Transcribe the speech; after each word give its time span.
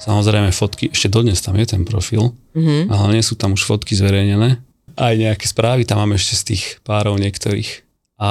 samozrejme 0.00 0.52
fotky, 0.52 0.92
ešte 0.92 1.08
dodnes 1.12 1.40
tam 1.40 1.56
je 1.56 1.66
ten 1.66 1.82
profil, 1.82 2.32
mm-hmm. 2.52 2.92
ale 2.92 3.18
nie 3.18 3.24
sú 3.24 3.34
tam 3.36 3.56
už 3.56 3.64
fotky 3.64 3.96
zverejnené. 3.96 4.60
Aj 4.96 5.12
nejaké 5.12 5.44
správy 5.44 5.84
tam 5.84 6.00
máme 6.00 6.16
ešte 6.16 6.34
z 6.36 6.42
tých 6.54 6.62
párov 6.84 7.20
niektorých. 7.20 7.84
A 8.16 8.30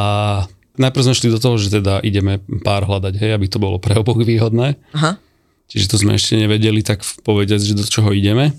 najprv 0.81 1.05
sme 1.05 1.17
šli 1.17 1.29
do 1.29 1.37
toho, 1.37 1.61
že 1.61 1.77
teda 1.77 2.01
ideme 2.01 2.41
pár 2.65 2.89
hľadať, 2.89 3.13
hej, 3.21 3.31
aby 3.37 3.45
to 3.45 3.61
bolo 3.61 3.77
pre 3.77 3.93
oboch 3.97 4.17
výhodné. 4.17 4.77
Aha. 4.97 5.21
Čiže 5.69 5.89
to 5.93 5.95
sme 6.01 6.17
ešte 6.17 6.37
nevedeli 6.37 6.85
tak 6.85 7.01
povedať, 7.25 7.61
že 7.61 7.73
do 7.77 7.85
čoho 7.85 8.13
ideme. 8.13 8.53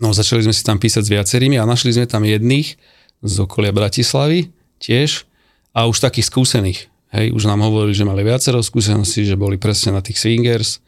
No 0.00 0.16
začali 0.16 0.44
sme 0.44 0.56
si 0.56 0.64
tam 0.64 0.80
písať 0.80 1.04
s 1.04 1.12
viacerými 1.12 1.60
a 1.60 1.68
našli 1.68 1.92
sme 1.92 2.08
tam 2.08 2.24
jedných 2.24 2.76
z 3.20 3.34
okolia 3.40 3.72
Bratislavy 3.72 4.48
tiež 4.80 5.28
a 5.76 5.84
už 5.84 6.00
takých 6.00 6.32
skúsených. 6.32 6.88
Hej, 7.10 7.36
už 7.36 7.44
nám 7.44 7.60
hovorili, 7.60 7.92
že 7.92 8.08
mali 8.08 8.24
viacero 8.24 8.62
skúseností, 8.62 9.26
že 9.26 9.36
boli 9.36 9.60
presne 9.60 9.92
na 9.92 10.00
tých 10.00 10.16
swingers, 10.22 10.80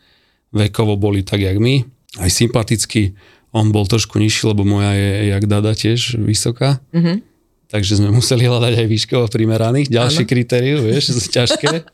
vekovo 0.53 1.01
boli 1.01 1.25
tak, 1.25 1.41
jak 1.41 1.57
my, 1.57 1.83
aj 2.21 2.31
sympatický. 2.31 3.17
On 3.53 3.69
bol 3.69 3.85
trošku 3.85 4.17
nižší, 4.17 4.53
lebo 4.53 4.65
moja 4.65 4.93
je 4.97 5.33
jak 5.33 5.45
Dada 5.45 5.73
tiež 5.77 6.21
vysoká. 6.21 6.81
Mm-hmm 6.93 7.33
takže 7.73 8.05
sme 8.05 8.13
museli 8.13 8.45
hľadať 8.45 8.85
aj 8.85 8.87
výškovo 8.87 9.27
primeraných. 9.33 9.89
Ďalšie 9.89 10.29
kritérium, 10.29 10.85
vieš, 10.85 11.17
ťažké. 11.33 11.89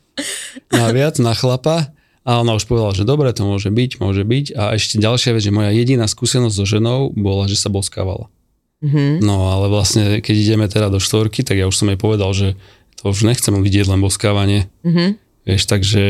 Naviac 0.75 1.23
na 1.23 1.39
chlapa. 1.39 1.95
A 2.27 2.43
ona 2.45 2.59
už 2.59 2.69
povedala, 2.69 2.93
že 2.93 3.09
dobre, 3.09 3.31
to 3.33 3.47
môže 3.47 3.71
byť, 3.71 4.03
môže 4.03 4.27
byť. 4.27 4.47
A 4.59 4.75
ešte 4.75 5.01
ďalšia 5.01 5.39
vec, 5.39 5.43
že 5.47 5.55
moja 5.55 5.71
jediná 5.73 6.05
skúsenosť 6.05 6.57
so 6.59 6.67
ženou 6.67 7.15
bola, 7.15 7.47
že 7.47 7.57
sa 7.57 7.71
boskávala. 7.71 8.27
Mm-hmm. 8.83 9.23
No 9.23 9.55
ale 9.55 9.71
vlastne, 9.71 10.19
keď 10.21 10.35
ideme 10.35 10.67
teda 10.67 10.91
do 10.93 11.01
štvorky, 11.01 11.47
tak 11.47 11.57
ja 11.57 11.71
už 11.71 11.79
som 11.79 11.89
jej 11.89 11.97
povedal, 11.97 12.35
že 12.35 12.59
to 12.99 13.15
už 13.15 13.25
nechcem 13.25 13.55
vidieť 13.55 13.87
len 13.89 14.03
boskávanie. 14.03 14.67
Mm-hmm. 14.83 15.09
Vieš, 15.47 15.63
takže 15.71 16.05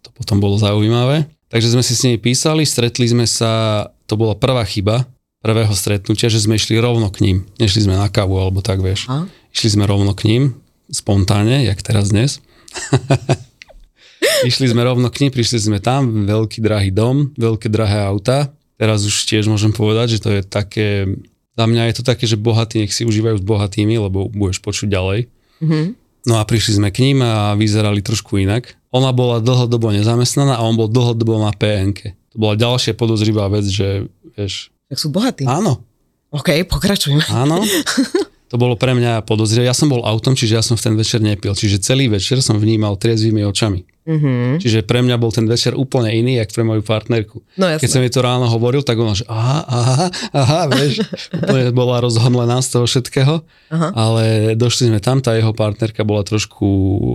to 0.00 0.08
potom 0.16 0.40
bolo 0.40 0.56
zaujímavé. 0.56 1.28
Takže 1.50 1.74
sme 1.74 1.82
si 1.82 1.98
s 1.98 2.02
nimi 2.06 2.16
písali, 2.16 2.62
stretli 2.62 3.10
sme 3.10 3.26
sa, 3.26 3.84
to 4.06 4.14
bola 4.14 4.38
prvá 4.38 4.62
chyba, 4.62 5.10
prvého 5.42 5.74
stretnutia, 5.74 6.30
že 6.30 6.38
sme 6.38 6.54
išli 6.54 6.78
rovno 6.78 7.10
k 7.10 7.26
ním. 7.26 7.36
Nešli 7.58 7.90
sme 7.90 7.98
na 7.98 8.06
kávu 8.06 8.38
alebo 8.38 8.62
tak, 8.62 8.78
vieš. 8.78 9.10
A? 9.10 9.26
Išli 9.50 9.74
sme 9.74 9.84
rovno 9.90 10.14
k 10.14 10.30
ním, 10.30 10.42
spontánne, 10.86 11.66
jak 11.66 11.82
teraz 11.82 12.14
dnes. 12.14 12.38
išli 14.48 14.70
sme 14.70 14.86
rovno 14.86 15.10
k 15.10 15.26
ním, 15.26 15.30
prišli 15.34 15.58
sme 15.58 15.78
tam, 15.82 16.28
veľký 16.28 16.62
drahý 16.62 16.94
dom, 16.94 17.34
veľké 17.34 17.66
drahé 17.66 18.04
auta. 18.06 18.54
Teraz 18.78 19.02
už 19.02 19.26
tiež 19.26 19.50
môžem 19.50 19.74
povedať, 19.74 20.16
že 20.16 20.22
to 20.22 20.30
je 20.38 20.42
také, 20.46 21.18
za 21.58 21.64
mňa 21.66 21.90
je 21.90 21.94
to 21.98 22.04
také, 22.06 22.24
že 22.30 22.38
bohatí 22.38 22.84
nech 22.84 22.94
si 22.94 23.02
užívajú 23.02 23.42
s 23.42 23.44
bohatými, 23.44 23.98
lebo 23.98 24.30
budeš 24.30 24.62
počuť 24.62 24.86
ďalej. 24.86 25.20
Mm-hmm. 25.60 25.84
No 26.28 26.36
a 26.36 26.44
prišli 26.44 26.76
sme 26.76 26.88
k 26.92 27.02
ním 27.06 27.24
a 27.24 27.56
vyzerali 27.56 28.04
trošku 28.04 28.36
inak. 28.40 28.76
Ona 28.92 29.14
bola 29.14 29.40
dlhodobo 29.40 29.94
nezamestnaná 29.94 30.58
a 30.58 30.64
on 30.66 30.76
bol 30.76 30.90
dlhodobo 30.90 31.40
na 31.40 31.54
PNK. 31.54 32.16
To 32.34 32.36
bola 32.36 32.54
ďalšia 32.58 32.92
podozrivá 32.98 33.48
vec, 33.48 33.64
že 33.66 34.10
vieš, 34.36 34.70
tak 34.90 34.98
sú 34.98 35.08
bohatí. 35.14 35.46
Áno. 35.46 35.86
OK, 36.34 36.66
pokračujme. 36.66 37.30
Áno. 37.30 37.62
To 38.50 38.58
bolo 38.58 38.74
pre 38.74 38.98
mňa 38.98 39.22
podozrivé. 39.22 39.70
Ja 39.70 39.76
som 39.78 39.86
bol 39.86 40.02
autom, 40.02 40.34
čiže 40.34 40.58
ja 40.58 40.62
som 40.66 40.74
v 40.74 40.82
ten 40.82 40.94
večer 40.98 41.22
nepil. 41.22 41.54
Čiže 41.54 41.78
celý 41.78 42.10
večer 42.10 42.42
som 42.42 42.58
vnímal 42.58 42.98
triezvými 42.98 43.46
očami. 43.46 43.86
Mm-hmm. 44.10 44.58
Čiže 44.58 44.82
pre 44.82 45.06
mňa 45.06 45.16
bol 45.22 45.30
ten 45.30 45.46
večer 45.46 45.78
úplne 45.78 46.10
iný, 46.10 46.42
jak 46.42 46.50
pre 46.50 46.66
moju 46.66 46.82
partnerku. 46.82 47.46
No, 47.54 47.70
jasné. 47.70 47.86
Keď 47.86 47.88
som 47.94 48.02
jej 48.02 48.10
to 48.10 48.26
ráno 48.26 48.50
hovoril, 48.50 48.82
tak 48.82 48.98
ona, 48.98 49.14
že 49.14 49.22
aha, 49.30 49.60
aha, 49.70 50.06
aha, 50.34 50.60
vieš, 50.66 51.06
úplne 51.38 51.70
bola 51.70 52.02
rozhomlená 52.02 52.58
z 52.58 52.68
toho 52.74 52.84
všetkého. 52.90 53.34
Aha. 53.70 53.88
Ale 53.94 54.22
došli 54.58 54.90
sme 54.90 54.98
tam, 54.98 55.22
tá 55.22 55.38
jeho 55.38 55.54
partnerka 55.54 56.02
bola 56.02 56.26
trošku 56.26 56.66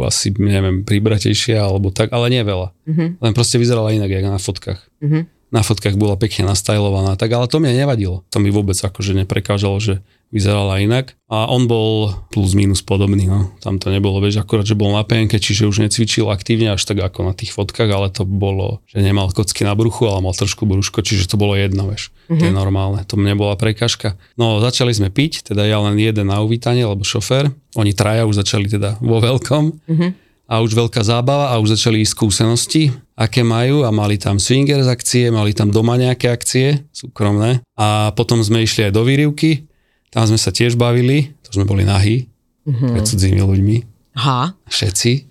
asi, 0.07 0.31
neviem, 0.39 0.87
pribratejšia 0.87 1.59
alebo 1.59 1.91
tak, 1.91 2.15
ale 2.15 2.31
nie 2.31 2.47
veľa. 2.47 2.71
Mm-hmm. 2.87 3.09
Len 3.19 3.31
proste 3.35 3.59
vyzerala 3.59 3.91
inak, 3.91 4.07
jak 4.07 4.23
na 4.23 4.39
fotkách. 4.39 4.81
Mm-hmm 5.03 5.35
na 5.55 5.63
fotkách 5.63 5.95
bola 5.95 6.19
pekne 6.19 6.51
nastajlovaná, 6.51 7.15
tak 7.15 7.31
ale 7.31 7.47
to 7.47 7.63
mi 7.63 7.71
nevadilo. 7.71 8.27
To 8.35 8.43
mi 8.43 8.51
vôbec 8.51 8.75
akože 8.75 9.15
neprekážalo, 9.23 9.79
že 9.79 10.03
vyzerala 10.33 10.81
inak. 10.81 11.17
A 11.25 11.49
on 11.49 11.65
bol 11.65 12.13
plus 12.29 12.53
minus 12.53 12.85
podobný, 12.85 13.25
no. 13.25 13.49
Tam 13.57 13.81
to 13.81 13.89
nebolo, 13.89 14.21
vieš, 14.21 14.45
akurát, 14.45 14.61
že 14.61 14.77
bol 14.77 14.93
na 14.93 15.01
penke, 15.01 15.41
čiže 15.41 15.65
už 15.65 15.81
necvičil 15.81 16.29
aktívne 16.29 16.77
až 16.77 16.85
tak 16.85 17.01
ako 17.01 17.25
na 17.25 17.33
tých 17.33 17.49
fotkách, 17.49 17.89
ale 17.89 18.13
to 18.13 18.29
bolo, 18.29 18.85
že 18.85 19.01
nemal 19.01 19.33
kocky 19.33 19.65
na 19.65 19.73
bruchu, 19.73 20.05
ale 20.05 20.21
mal 20.21 20.37
trošku 20.37 20.69
brúško, 20.69 21.01
čiže 21.01 21.33
to 21.33 21.41
bolo 21.41 21.57
jedno, 21.57 21.89
vieš. 21.89 22.13
Mm-hmm. 22.29 22.37
To 22.37 22.43
je 22.45 22.53
mhm. 22.53 22.59
normálne, 22.61 23.01
to 23.09 23.17
nebola 23.17 23.57
prekažka. 23.57 24.21
No, 24.37 24.61
začali 24.61 24.93
sme 24.93 25.09
piť, 25.09 25.49
teda 25.49 25.65
ja 25.65 25.81
len 25.81 25.97
jeden 25.97 26.29
na 26.29 26.45
uvítanie, 26.45 26.85
lebo 26.85 27.01
šofér. 27.01 27.49
Oni 27.75 27.91
traja 27.97 28.29
už 28.29 28.45
začali 28.45 28.69
teda 28.69 29.01
vo 29.01 29.17
veľkom. 29.17 29.63
Mm-hmm 29.89 30.11
a 30.45 30.61
už 30.61 30.77
veľká 30.77 31.01
zábava 31.01 31.49
a 31.49 31.57
už 31.57 31.73
začali 31.77 32.05
ísť 32.05 32.13
skúsenosti, 32.13 32.93
aké 33.17 33.41
majú 33.41 33.81
a 33.81 33.89
mali 33.89 34.21
tam 34.21 34.37
swingers 34.37 34.85
akcie, 34.85 35.33
mali 35.33 35.57
tam 35.57 35.73
doma 35.73 35.97
nejaké 35.97 36.29
akcie, 36.29 36.85
súkromné. 36.93 37.65
A 37.73 38.13
potom 38.13 38.45
sme 38.45 38.61
išli 38.61 38.85
aj 38.85 38.93
do 38.93 39.01
výrivky, 39.01 39.65
tam 40.15 40.23
sme 40.23 40.39
sa 40.39 40.55
tiež 40.55 40.79
bavili, 40.79 41.35
to 41.43 41.59
sme 41.59 41.67
boli 41.67 41.83
nahí, 41.83 42.31
mm-hmm. 42.63 42.89
pred 42.95 43.03
cudzími 43.03 43.43
ľuďmi. 43.43 43.77
Aha. 44.15 44.55
Všetci. 44.71 45.11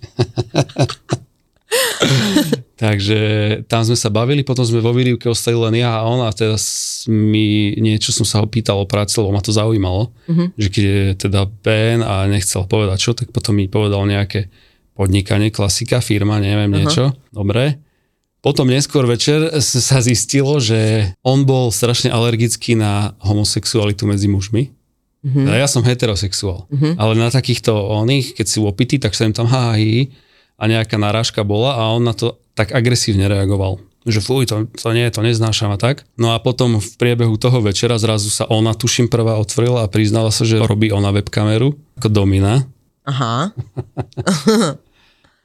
Takže 2.85 3.19
tam 3.65 3.81
sme 3.81 3.97
sa 3.97 4.13
bavili, 4.13 4.45
potom 4.45 4.61
sme 4.61 4.85
vo 4.85 4.93
výrivke 4.93 5.25
ostali 5.25 5.57
len 5.57 5.81
ja 5.81 5.97
a 5.97 6.05
on 6.05 6.21
a 6.21 6.29
teraz 6.29 7.01
mi 7.09 7.73
niečo 7.81 8.13
som 8.13 8.27
sa 8.27 8.43
ho 8.43 8.45
pýtal 8.45 8.77
o 8.77 8.85
práci, 8.85 9.17
lebo 9.17 9.33
ma 9.33 9.41
to 9.41 9.49
zaujímalo, 9.49 10.13
mm-hmm. 10.29 10.47
že 10.53 10.67
keď 10.69 10.83
je 10.85 11.01
teda 11.17 11.49
Ben 11.65 12.05
a 12.05 12.29
nechcel 12.29 12.69
povedať 12.69 12.97
čo, 13.01 13.17
tak 13.17 13.33
potom 13.33 13.57
mi 13.57 13.65
povedal 13.65 14.05
nejaké 14.05 14.53
podnikanie, 14.93 15.49
klasika, 15.49 15.97
firma, 15.97 16.37
neviem 16.37 16.69
uh-huh. 16.69 16.81
niečo. 16.85 17.03
Dobre. 17.33 17.81
Potom 18.45 18.69
neskôr 18.69 19.09
večer 19.09 19.57
sa 19.57 19.97
zistilo, 20.05 20.61
že 20.61 21.09
on 21.25 21.49
bol 21.49 21.73
strašne 21.73 22.13
alergický 22.13 22.77
na 22.77 23.17
homosexualitu 23.25 24.05
medzi 24.05 24.29
mužmi. 24.29 24.74
A 25.25 25.57
ja 25.57 25.65
som 25.65 25.81
heterosexuál. 25.81 26.69
Uh-huh. 26.69 26.93
Ale 27.01 27.17
na 27.17 27.33
takýchto 27.33 27.73
oných, 27.73 28.37
keď 28.37 28.45
si 28.45 28.57
opitý, 28.61 29.01
tak 29.01 29.17
sa 29.17 29.25
im 29.25 29.33
tam 29.33 29.49
hájí 29.49 30.13
a 30.61 30.69
nejaká 30.69 31.01
narážka 31.01 31.41
bola 31.41 31.73
a 31.73 31.89
on 31.97 32.05
na 32.05 32.13
to 32.13 32.37
tak 32.53 32.71
agresívne 32.71 33.25
reagoval. 33.25 33.81
Že 34.05 34.21
fuj, 34.21 34.43
to, 34.45 34.55
to 34.69 34.93
nie, 34.93 35.09
to 35.09 35.25
neznášam 35.25 35.73
a 35.73 35.81
tak. 35.81 36.05
No 36.13 36.37
a 36.37 36.37
potom 36.37 36.77
v 36.77 36.89
priebehu 37.01 37.41
toho 37.41 37.57
večera 37.57 37.97
zrazu 37.97 38.29
sa 38.29 38.45
ona, 38.45 38.77
tuším, 38.77 39.09
prvá 39.09 39.41
otvorila 39.41 39.81
a 39.81 39.89
priznala 39.89 40.29
sa, 40.29 40.45
že 40.45 40.61
robí 40.61 40.93
ona 40.93 41.09
webkameru 41.09 41.73
ako 41.97 42.07
domina. 42.13 42.69
Aha. 43.05 43.49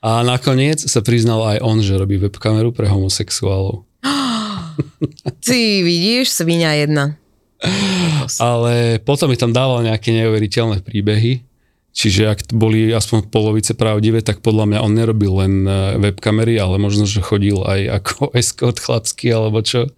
A 0.01 0.25
nakoniec 0.25 0.81
sa 0.81 1.05
priznal 1.05 1.45
aj 1.45 1.59
on, 1.61 1.85
že 1.85 1.93
robí 1.93 2.17
webkameru 2.17 2.73
pre 2.73 2.89
homosexuálov. 2.89 3.85
Ty 5.45 5.61
vidíš, 5.85 6.33
svinia 6.33 6.73
jedna. 6.73 7.20
Ale 8.43 8.99
potom 9.05 9.29
mi 9.29 9.37
tam 9.37 9.53
dával 9.53 9.85
nejaké 9.85 10.13
neuveriteľné 10.17 10.81
príbehy. 10.81 11.45
Čiže 11.91 12.23
ak 12.31 12.39
boli 12.55 12.95
aspoň 12.95 13.35
polovice 13.35 13.75
pravdivé, 13.75 14.23
tak 14.23 14.47
podľa 14.47 14.71
mňa 14.71 14.79
on 14.79 14.93
nerobil 14.95 15.43
len 15.43 15.67
e, 15.67 15.99
webkamery, 15.99 16.55
ale 16.55 16.79
možno, 16.79 17.03
že 17.03 17.19
chodil 17.19 17.59
aj 17.67 18.01
ako 18.03 18.31
escort 18.41 18.79
chlapský 18.79 19.35
alebo 19.35 19.59
čo. 19.61 19.91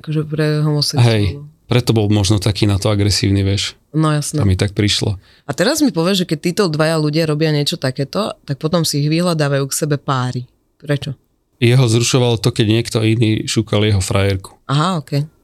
Akože 0.00 0.24
pre 0.24 0.64
homosexuálov. 0.64 1.04
Hej, 1.04 1.24
preto 1.68 1.92
bol 1.92 2.08
možno 2.08 2.40
taký 2.40 2.64
na 2.64 2.80
to 2.80 2.88
agresívny, 2.88 3.44
vieš. 3.44 3.76
No 3.92 4.12
jasné. 4.12 4.40
A 4.40 4.48
mi 4.48 4.56
tak 4.56 4.72
prišlo. 4.72 5.20
A 5.44 5.50
teraz 5.52 5.84
mi 5.84 5.92
povieš, 5.92 6.24
že 6.24 6.28
keď 6.28 6.38
títo 6.40 6.62
dvaja 6.72 6.96
ľudia 7.00 7.28
robia 7.28 7.52
niečo 7.52 7.76
takéto, 7.76 8.36
tak 8.48 8.56
potom 8.56 8.84
si 8.84 9.04
ich 9.04 9.08
vyhľadávajú 9.08 9.64
k 9.68 9.76
sebe 9.76 9.96
páry. 10.00 10.48
Prečo? 10.80 11.16
Jeho 11.56 11.84
zrušovalo 11.88 12.36
to, 12.36 12.52
keď 12.52 12.66
niekto 12.68 12.98
iný 13.00 13.48
šúkal 13.48 13.88
jeho 13.88 14.00
frajerku. 14.04 14.52
Aha, 14.68 15.00
ok. 15.00 15.35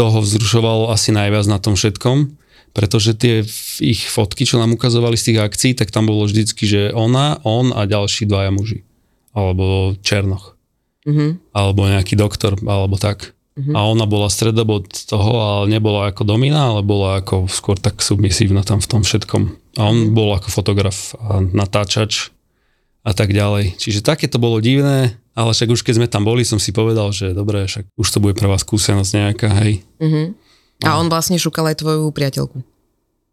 Toho 0.00 0.24
vzrušovalo 0.24 0.88
asi 0.88 1.12
najviac 1.12 1.44
na 1.44 1.60
tom 1.60 1.76
všetkom, 1.76 2.40
pretože 2.72 3.12
tie 3.12 3.44
ich 3.84 4.08
fotky, 4.08 4.48
čo 4.48 4.56
nám 4.56 4.72
ukazovali 4.72 5.20
z 5.20 5.28
tých 5.28 5.38
akcií, 5.44 5.72
tak 5.76 5.92
tam 5.92 6.08
bolo 6.08 6.24
vždycky, 6.24 6.64
že 6.64 6.80
ona, 6.96 7.36
on 7.44 7.76
a 7.76 7.84
ďalší 7.84 8.24
dvaja 8.24 8.48
muži. 8.48 8.88
Alebo 9.36 9.92
Černoch. 10.00 10.56
Mm-hmm. 11.04 11.52
Alebo 11.52 11.84
nejaký 11.84 12.16
doktor, 12.16 12.56
alebo 12.64 12.96
tak. 12.96 13.36
Uh-huh. 13.60 13.76
A 13.76 13.84
ona 13.84 14.08
bola 14.08 14.32
stredobod 14.32 14.88
toho, 14.88 15.32
ale 15.36 15.64
nebola 15.68 16.08
ako 16.08 16.24
domina, 16.24 16.72
ale 16.72 16.80
bola 16.80 17.20
ako 17.20 17.44
skôr 17.44 17.76
tak 17.76 18.00
submisívna 18.00 18.64
tam 18.64 18.80
v 18.80 18.88
tom 18.88 19.04
všetkom. 19.04 19.42
A 19.76 19.82
on 19.84 20.08
uh-huh. 20.08 20.16
bol 20.16 20.32
ako 20.32 20.48
fotograf 20.48 21.12
a 21.20 21.44
natáčač 21.44 22.32
a 23.04 23.12
tak 23.12 23.36
ďalej. 23.36 23.76
Čiže 23.76 24.00
také 24.00 24.32
to 24.32 24.40
bolo 24.40 24.64
divné, 24.64 25.19
ale 25.34 25.50
však 25.54 25.68
už 25.70 25.80
keď 25.86 25.94
sme 26.02 26.08
tam 26.10 26.26
boli, 26.26 26.42
som 26.42 26.58
si 26.58 26.74
povedal, 26.74 27.10
že 27.14 27.32
dobre, 27.32 27.64
však 27.66 27.86
už 27.94 28.08
to 28.10 28.18
bude 28.18 28.34
prvá 28.38 28.58
skúsenosť 28.58 29.10
nejaká, 29.14 29.48
hej. 29.64 29.82
Uh-huh. 30.02 30.34
A 30.84 30.96
on 30.96 31.12
vlastne 31.12 31.36
šukal 31.36 31.68
aj 31.70 31.84
tvoju 31.84 32.08
priateľku. 32.10 32.64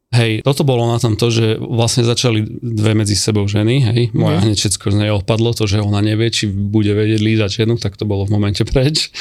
Hej, 0.08 0.48
toto 0.48 0.64
bolo 0.64 0.88
na 0.88 1.04
tom 1.04 1.20
to, 1.20 1.28
že 1.28 1.60
vlastne 1.60 2.08
začali 2.08 2.40
dve 2.64 2.96
medzi 2.96 3.12
sebou 3.12 3.44
ženy, 3.44 3.84
hej, 3.92 4.02
moja 4.16 4.40
hneď 4.40 4.56
všetko 4.56 4.96
z 4.96 5.00
nej 5.04 5.12
odpadlo, 5.12 5.52
to, 5.52 5.68
že 5.68 5.84
ona 5.84 6.00
nevie, 6.00 6.32
či 6.32 6.48
bude 6.48 6.96
vedieť 6.96 7.20
lízať 7.20 7.50
ženu, 7.52 7.76
tak 7.76 8.00
to 8.00 8.08
bolo 8.08 8.24
v 8.24 8.32
momente 8.32 8.64
preč. 8.64 9.12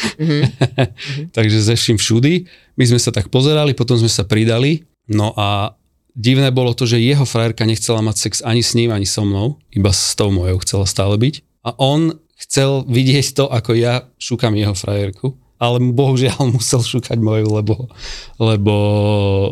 Takže 1.36 1.58
zeším 1.58 1.98
všudy, 1.98 2.46
my 2.78 2.84
sme 2.86 3.02
sa 3.02 3.10
tak 3.10 3.34
pozerali, 3.34 3.74
potom 3.74 3.98
sme 3.98 4.06
sa 4.06 4.22
pridali, 4.22 4.86
no 5.10 5.34
a 5.34 5.74
divné 6.14 6.54
bolo 6.54 6.70
to, 6.70 6.86
že 6.86 7.02
jeho 7.02 7.26
frajerka 7.26 7.66
nechcela 7.66 7.98
mať 7.98 8.16
sex 8.22 8.32
ani 8.46 8.62
s 8.62 8.78
ním, 8.78 8.94
ani 8.94 9.10
so 9.10 9.26
mnou, 9.26 9.58
iba 9.74 9.90
s 9.90 10.14
tou 10.14 10.30
mojou 10.30 10.62
chcela 10.62 10.86
stále 10.86 11.18
byť. 11.18 11.66
A 11.66 11.74
on 11.82 12.14
chcel 12.36 12.84
vidieť 12.84 13.32
to, 13.32 13.44
ako 13.48 13.72
ja 13.76 14.08
šúkam 14.20 14.52
jeho 14.56 14.76
frajerku 14.76 15.36
ale 15.56 15.80
bohužiaľ 15.80 16.48
musel 16.56 16.84
šúkať 16.84 17.16
moju, 17.16 17.48
lebo, 17.48 17.88
lebo, 18.36 18.74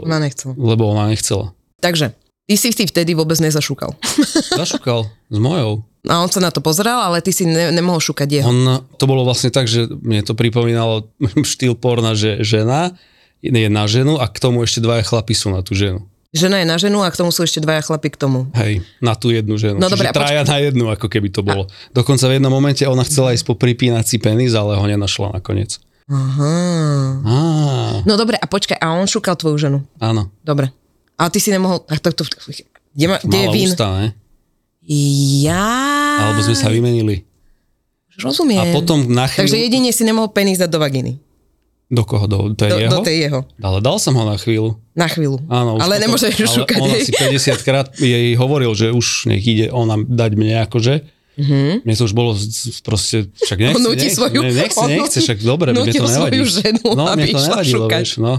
Ona 0.05 0.21
nechcela. 0.21 0.53
lebo 0.57 0.93
ona 0.93 1.09
nechcela. 1.09 1.57
Takže, 1.81 2.13
ty 2.49 2.55
si 2.57 2.73
si 2.73 2.85
vtedy 2.85 3.13
vôbec 3.17 3.37
nezašúkal. 3.41 3.93
Zašúkal 4.61 5.09
s 5.09 5.39
mojou. 5.41 5.85
A 6.05 6.21
on 6.21 6.29
sa 6.29 6.41
na 6.45 6.53
to 6.53 6.61
pozeral, 6.61 7.01
ale 7.01 7.25
ty 7.25 7.33
si 7.33 7.49
ne, 7.49 7.73
nemohol 7.73 8.01
šúkať 8.01 8.29
jeho. 8.29 8.49
On, 8.49 8.85
to 9.01 9.09
bolo 9.09 9.25
vlastne 9.25 9.49
tak, 9.49 9.65
že 9.65 9.89
mne 9.89 10.21
to 10.21 10.37
pripomínalo 10.37 11.09
štýl 11.53 11.77
porna, 11.77 12.13
že 12.13 12.45
žena 12.45 12.93
je 13.45 13.69
na 13.69 13.85
ženu 13.85 14.17
a 14.17 14.25
k 14.29 14.41
tomu 14.41 14.65
ešte 14.65 14.81
dvaja 14.81 15.05
chlapi 15.05 15.37
sú 15.37 15.53
na 15.53 15.61
tú 15.61 15.77
ženu. 15.77 16.05
Žena 16.35 16.59
je 16.59 16.67
na 16.67 16.77
ženu 16.83 16.99
a 16.99 17.09
k 17.09 17.17
tomu 17.17 17.31
sú 17.31 17.47
ešte 17.47 17.63
dvaja 17.63 17.79
chlapi 17.87 18.11
k 18.11 18.19
tomu. 18.19 18.51
Hej, 18.59 18.83
na 18.99 19.15
tú 19.15 19.31
jednu 19.31 19.55
ženu. 19.55 19.79
No 19.79 19.87
a 19.87 19.95
traja 20.11 20.43
na 20.43 20.59
jednu, 20.59 20.91
ako 20.91 21.07
keby 21.07 21.31
to 21.31 21.47
bolo. 21.47 21.71
Dokonca 21.95 22.27
v 22.27 22.43
jednom 22.43 22.51
momente 22.51 22.83
ona 22.91 23.07
chcela 23.07 23.31
ísť 23.31 23.47
po 23.47 23.55
pripínací 23.55 24.19
penis, 24.19 24.51
ale 24.59 24.75
ho 24.75 24.83
nenašla 24.83 25.39
nakoniec. 25.39 25.79
Aha. 26.11 26.55
Á, 27.23 27.37
No 28.03 28.19
dobre, 28.19 28.35
a 28.37 28.45
počkaj, 28.51 28.77
a 28.83 28.99
on 28.99 29.07
šúkal 29.07 29.39
tvoju 29.39 29.57
ženu. 29.57 29.79
áno. 30.03 30.29
Dobre. 30.43 30.75
A 31.15 31.31
ty 31.31 31.39
si 31.39 31.55
nemohol... 31.55 31.87
A 31.87 31.95
to, 32.03 32.11
to, 32.11 32.27
kde, 32.27 33.07
ma, 33.07 33.23
kde 33.23 33.39
je 33.39 33.49
vín? 33.55 33.71
ústa, 33.71 33.87
ne? 33.95 34.07
Ja... 35.47 35.63
Alebo 36.19 36.43
sme 36.43 36.59
sa 36.59 36.67
vymenili. 36.67 37.23
Rozumiem. 38.19 38.59
A 38.59 38.65
potom 38.75 39.07
na 39.07 39.31
chvíľu... 39.31 39.47
Takže 39.47 39.59
jedine 39.59 39.91
si 39.95 40.03
nemohol 40.03 40.35
penis 40.35 40.59
dať 40.59 40.71
do 40.71 40.83
vagíny. 40.83 41.23
Do 41.87 42.03
koho? 42.03 42.25
Do, 42.25 42.49
Do, 42.51 42.65
jeho? 42.65 42.91
do 42.91 43.01
tej 43.05 43.29
jeho. 43.29 43.41
Ale 43.61 43.79
dal 43.79 44.01
som 44.01 44.17
ho 44.17 44.25
na 44.25 44.35
chvíľu. 44.35 44.81
Na 44.97 45.05
chvíľu. 45.07 45.39
Áno, 45.47 45.77
ale 45.77 46.01
nemôžeš 46.01 46.33
ju 46.35 46.47
šúkať. 46.49 46.81
Ale 46.81 46.89
on 46.89 46.97
asi 46.97 47.13
50 47.13 47.61
krát 47.61 47.87
jej 47.95 48.33
hovoril, 48.35 48.73
že 48.73 48.89
už 48.89 49.29
nech 49.29 49.45
ide 49.45 49.69
ona 49.69 50.01
dať 50.01 50.33
mne 50.35 50.65
akože. 50.65 50.95
Mm-hmm. 51.35 51.83
Mne 51.83 51.95
to 51.99 52.05
už 52.07 52.15
bolo 52.15 52.31
proste, 52.87 53.27
však 53.35 53.59
nechce. 53.59 53.75
On 53.75 53.83
nechce, 53.91 54.15
svoju- 54.15 54.39
ne- 54.39 54.55
nechce, 54.55 54.79
on 54.79 54.87
nechce, 54.87 55.19
však 55.19 55.39
dobre, 55.43 55.75
mne 55.75 55.91
to 55.91 56.07
nevadí. 56.07 56.15
svoju 56.15 56.45
ženu, 56.47 56.87
no, 56.95 57.11
aby 57.11 57.27
mne 57.27 57.35
to 57.35 57.41
nevadilo, 57.43 57.85
vieš, 57.91 58.11
no. 58.23 58.35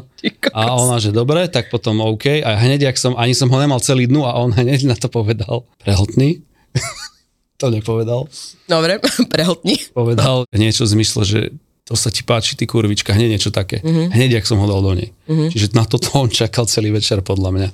A 0.56 0.62
ona, 0.74 0.96
že 1.04 1.12
dobre, 1.12 1.44
tak 1.52 1.68
potom 1.68 2.00
OK. 2.00 2.40
A 2.40 2.56
hneď, 2.56 2.88
jak 2.88 2.98
som, 2.98 3.12
ani 3.20 3.36
som 3.36 3.52
ho 3.52 3.58
nemal 3.60 3.84
celý 3.84 4.08
dnu 4.08 4.24
a 4.24 4.40
on 4.40 4.56
hneď 4.56 4.88
na 4.88 4.96
to 4.96 5.12
povedal. 5.12 5.68
Prehltný? 5.84 6.40
to 7.60 7.68
nepovedal. 7.68 8.32
Dobre, 8.64 9.04
prehltni. 9.34 9.76
Povedal 9.92 10.48
niečo 10.56 10.88
zmysle, 10.88 11.28
že 11.28 11.40
to 11.86 11.94
sa 11.94 12.10
ti 12.10 12.22
páči, 12.22 12.58
ty 12.58 12.66
kurvička, 12.66 13.14
hneď 13.14 13.38
niečo 13.38 13.50
také. 13.50 13.80
Mhm. 13.80 13.88
Mm-hmm. 13.88 14.08
Hneď, 14.12 14.30
jak 14.34 14.46
som 14.46 14.58
ho 14.58 14.66
dal 14.66 14.82
do 14.82 14.92
nej. 14.92 15.14
Mm-hmm. 15.26 15.50
Čiže 15.50 15.68
na 15.72 15.86
toto 15.86 16.18
on 16.18 16.28
čakal 16.28 16.66
celý 16.66 16.90
večer, 16.90 17.22
podľa 17.22 17.52
mňa. 17.52 17.70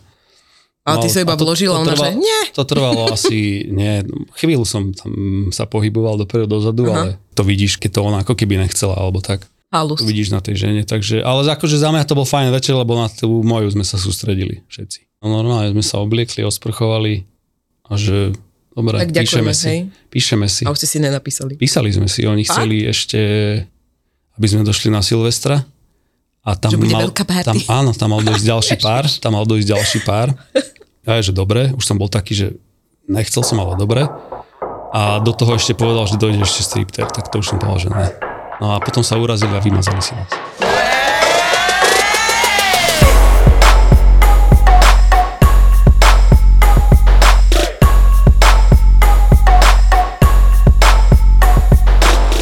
Ale 0.81 0.97
ty 0.99 1.07
No, 1.07 1.13
sa 1.13 1.19
iba 1.21 1.35
vložila, 1.35 1.77
ona, 1.77 1.93
trvalo- 1.93 2.09
že 2.09 2.17
nie. 2.17 2.39
To 2.51 2.63
trvalo 2.65 3.01
asi, 3.15 3.37
nie, 3.67 4.01
chvíľu 4.35 4.65
som 4.65 4.89
tam 4.91 5.13
sa 5.49 5.63
pohyboval 5.63 6.17
dopredu, 6.17 6.49
dozadu, 6.49 6.85
Aha. 6.85 6.93
ale 6.93 7.09
to 7.31 7.45
vidíš, 7.45 7.77
keď 7.77 7.89
to 7.91 8.01
ona 8.03 8.17
ako 8.19 8.33
keby 8.33 8.57
nechcela, 8.57 8.97
alebo 8.97 9.21
tak. 9.21 9.45
Halus. 9.69 10.01
To 10.01 10.05
vidíš 10.05 10.29
na 10.29 10.43
tej 10.43 10.59
žene, 10.59 10.83
takže, 10.83 11.23
ale 11.23 11.47
akože 11.47 11.79
za 11.79 11.87
mňa 11.87 12.03
to 12.03 12.11
bol 12.11 12.27
fajn 12.27 12.51
večer, 12.51 12.75
lebo 12.75 12.97
na 12.97 13.07
tú 13.07 13.39
moju 13.39 13.71
sme 13.71 13.87
sa 13.87 13.95
sústredili 13.95 14.67
všetci. 14.67 15.23
No 15.23 15.31
normálne 15.31 15.71
sme 15.71 15.79
sa 15.79 16.01
obliekli, 16.01 16.43
osprchovali 16.43 17.23
a 17.85 17.95
že 17.95 18.35
dobre, 18.73 18.99
Tak 18.99 19.13
ďakujeme, 19.13 19.47
píšeme 19.47 19.53
si. 19.53 19.73
Píšeme 20.09 20.47
si. 20.49 20.63
A 20.65 20.73
už 20.73 20.81
ste 20.81 20.89
si 20.89 20.97
nenapísali. 20.97 21.55
Písali 21.55 21.87
sme 21.87 22.09
si, 22.09 22.25
oni 22.25 22.43
chceli 22.43 22.83
ešte, 22.83 23.19
aby 24.41 24.49
sme 24.49 24.65
došli 24.65 24.89
na 24.89 25.05
Silvestra. 25.05 25.61
A 26.41 26.57
tam 26.57 26.73
Že 26.73 26.81
bude 26.81 26.97
mal, 26.97 27.05
veľká 27.05 27.21
party. 27.21 27.45
tam, 27.45 27.57
áno, 27.69 27.93
tam 27.93 28.17
mal 28.17 28.25
dojsť 28.25 28.41
ďalší 28.41 28.75
pár, 28.89 29.05
tam 29.21 29.37
mal 29.37 29.45
dojsť 29.45 29.67
ďalší 29.69 29.99
pár. 30.01 30.33
Ja 31.05 31.21
že 31.21 31.29
dobre, 31.29 31.69
už 31.77 31.85
som 31.85 32.01
bol 32.01 32.09
taký, 32.09 32.33
že 32.33 32.47
nechcel 33.05 33.45
som, 33.45 33.61
ale 33.61 33.77
dobre. 33.77 34.09
A 34.89 35.21
do 35.21 35.37
toho 35.37 35.53
ešte 35.53 35.77
povedal, 35.77 36.09
že 36.09 36.17
dojde 36.17 36.41
ešte 36.41 36.65
stripter, 36.65 37.05
tak 37.05 37.29
to 37.29 37.37
už 37.37 37.53
som 37.53 37.61
povedal, 37.61 37.77
že 37.85 37.89
ne. 37.93 38.09
No 38.57 38.73
a 38.73 38.81
potom 38.81 39.05
sa 39.05 39.21
urazili 39.21 39.53
a 39.53 39.61
vymazali 39.61 40.01
si 40.01 40.17
nás. 40.17 40.29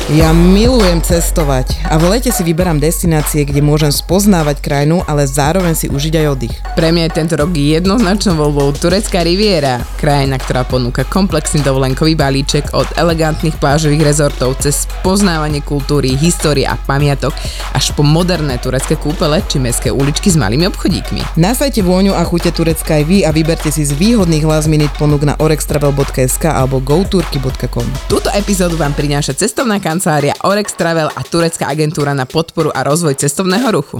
Ja 0.09 0.33
milujem 0.33 1.05
cestovať 1.05 1.85
a 1.85 2.01
v 2.01 2.17
lete 2.17 2.33
si 2.33 2.41
vyberám 2.41 2.81
destinácie, 2.81 3.45
kde 3.45 3.61
môžem 3.61 3.93
spoznávať 3.93 4.57
krajinu, 4.57 5.05
ale 5.05 5.29
zároveň 5.29 5.77
si 5.77 5.85
užiť 5.85 6.13
aj 6.17 6.25
oddych. 6.33 6.55
Pre 6.73 6.89
mňa 6.89 7.03
je 7.05 7.13
tento 7.13 7.37
rok 7.37 7.53
jednoznačnou 7.53 8.33
voľbou 8.33 8.73
Turecká 8.73 9.21
riviera, 9.21 9.77
krajina, 10.01 10.41
ktorá 10.41 10.65
ponúka 10.65 11.05
komplexný 11.05 11.61
dovolenkový 11.61 12.17
balíček 12.17 12.73
od 12.73 12.89
elegantných 12.97 13.61
plážových 13.61 14.01
rezortov 14.01 14.57
cez 14.57 14.89
poznávanie 15.05 15.61
kultúry, 15.61 16.17
histórie 16.17 16.65
a 16.65 16.73
pamiatok 16.73 17.37
až 17.77 17.93
po 17.93 18.01
moderné 18.01 18.57
turecké 18.57 18.97
kúpele 18.97 19.45
či 19.45 19.61
mestské 19.61 19.93
uličky 19.93 20.33
s 20.33 20.41
malými 20.41 20.65
obchodíkmi. 20.73 21.37
Nasajte 21.37 21.85
vôňu 21.85 22.17
a 22.17 22.25
chute 22.25 22.49
Turecka 22.49 22.97
aj 22.97 23.05
vy 23.05 23.17
a 23.21 23.29
vyberte 23.29 23.69
si 23.69 23.85
z 23.85 23.93
výhodných 23.93 24.41
last 24.41 24.73
minute 24.73 24.89
ponúk 24.97 25.21
na 25.21 25.37
orextravel.sk 25.37 26.49
alebo 26.49 26.81
goturky.com. 26.81 27.85
Túto 28.09 28.33
epizódu 28.33 28.73
vám 28.73 28.97
prináša 28.97 29.37
cestovná 29.37 29.77
kancelária 29.77 29.98
Orex 30.47 30.79
Travel 30.79 31.11
a 31.11 31.21
turecká 31.27 31.67
agentúra 31.67 32.15
na 32.15 32.23
podporu 32.23 32.71
a 32.71 32.87
rozvoj 32.87 33.19
cestovného 33.19 33.67
ruchu. 33.75 33.99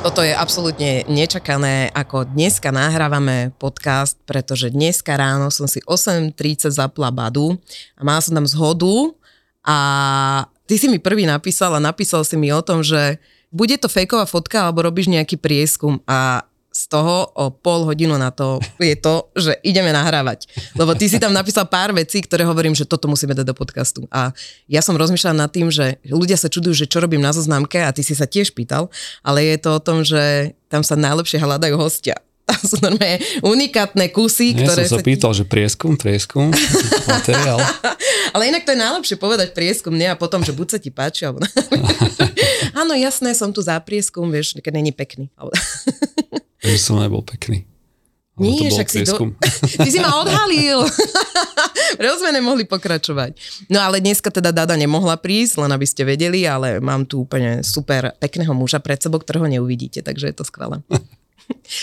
Toto 0.00 0.24
je 0.24 0.32
absolútne 0.34 1.04
nečakané, 1.06 1.92
ako 1.94 2.26
dneska 2.26 2.72
nahrávame 2.72 3.54
podcast, 3.60 4.16
pretože 4.26 4.72
dneska 4.72 5.14
ráno 5.14 5.52
som 5.52 5.68
si 5.68 5.78
8.30 5.84 6.72
zapla 6.72 7.12
badu 7.12 7.54
a 7.94 8.02
mala 8.02 8.18
som 8.18 8.34
tam 8.34 8.48
zhodu 8.48 9.12
a 9.62 9.78
ty 10.64 10.80
si 10.80 10.88
mi 10.88 10.98
prvý 10.98 11.28
napísal 11.28 11.76
a 11.76 11.84
napísal 11.84 12.24
si 12.24 12.34
mi 12.40 12.50
o 12.50 12.64
tom, 12.64 12.80
že 12.82 13.20
bude 13.52 13.76
to 13.76 13.86
fejková 13.86 14.26
fotka 14.26 14.66
alebo 14.66 14.82
robíš 14.82 15.12
nejaký 15.12 15.36
prieskum 15.36 16.00
a 16.08 16.48
z 16.80 16.88
toho 16.88 17.28
o 17.36 17.52
pol 17.52 17.84
hodinu 17.84 18.16
na 18.16 18.32
to 18.32 18.56
je 18.80 18.96
to, 18.96 19.28
že 19.36 19.52
ideme 19.60 19.92
nahrávať. 19.92 20.48
Lebo 20.72 20.96
ty 20.96 21.12
si 21.12 21.20
tam 21.20 21.36
napísal 21.36 21.68
pár 21.68 21.92
vecí, 21.92 22.24
ktoré 22.24 22.48
hovorím, 22.48 22.72
že 22.72 22.88
toto 22.88 23.04
musíme 23.04 23.36
dať 23.36 23.52
do 23.52 23.52
podcastu. 23.52 24.08
A 24.08 24.32
ja 24.64 24.80
som 24.80 24.96
rozmýšľala 24.96 25.44
nad 25.44 25.52
tým, 25.52 25.68
že 25.68 26.00
ľudia 26.08 26.40
sa 26.40 26.48
čudujú, 26.48 26.72
že 26.72 26.88
čo 26.88 27.04
robím 27.04 27.20
na 27.20 27.36
zoznamke 27.36 27.76
a 27.84 27.92
ty 27.92 28.00
si 28.00 28.16
sa 28.16 28.24
tiež 28.24 28.56
pýtal, 28.56 28.88
ale 29.20 29.44
je 29.44 29.56
to 29.60 29.76
o 29.76 29.80
tom, 29.84 30.00
že 30.00 30.56
tam 30.72 30.80
sa 30.80 30.96
najlepšie 30.96 31.36
hľadajú 31.36 31.76
hostia. 31.76 32.16
Tam 32.48 32.58
sú 32.66 32.76
normálne 32.82 33.22
unikátne 33.46 34.10
kusy, 34.10 34.56
Ja 34.56 34.66
ktoré 34.66 34.82
som 34.88 34.98
sa 34.98 35.06
pýtal, 35.06 35.30
že 35.36 35.44
prieskum, 35.46 35.94
prieskum, 35.94 36.50
materiál. 37.14 37.62
Ale 38.34 38.50
inak 38.50 38.66
to 38.66 38.74
je 38.74 38.80
najlepšie 38.80 39.16
povedať 39.20 39.54
prieskum, 39.54 39.94
nie 39.94 40.08
a 40.10 40.18
potom, 40.18 40.42
že 40.42 40.50
buď 40.50 40.66
sa 40.66 40.78
ti 40.82 40.90
páči, 40.90 41.28
alebo... 41.28 41.44
Áno, 42.80 42.96
jasné, 42.98 43.36
som 43.38 43.54
tu 43.54 43.62
za 43.62 43.78
prieskum, 43.78 44.26
vieš, 44.32 44.58
keď 44.58 44.72
není 44.82 44.90
pekný. 44.90 45.30
Že 46.60 46.76
som 46.76 46.96
nebol 46.96 47.20
pekný. 47.20 47.64
Ale 48.36 48.46
Nie, 48.46 48.72
však 48.72 48.88
si 48.88 49.04
do... 49.04 49.36
Ty 49.80 49.88
si 49.88 50.00
ma 50.00 50.16
odhalil. 50.16 50.80
Preto 52.00 52.14
sme 52.16 52.32
nemohli 52.32 52.64
pokračovať. 52.64 53.36
No 53.68 53.80
ale 53.80 54.00
dneska 54.00 54.32
teda 54.32 54.48
Dada 54.48 54.72
nemohla 54.74 55.20
prísť, 55.20 55.60
len 55.60 55.68
aby 55.68 55.84
ste 55.84 56.04
vedeli, 56.04 56.44
ale 56.44 56.80
mám 56.80 57.04
tu 57.04 57.24
úplne 57.24 57.60
super 57.60 58.16
pekného 58.16 58.52
muža 58.52 58.80
pred 58.80 58.96
sebou, 58.96 59.20
ktorého 59.20 59.44
neuvidíte, 59.44 60.00
takže 60.00 60.32
je 60.32 60.36
to 60.36 60.44
skvelé. 60.44 60.80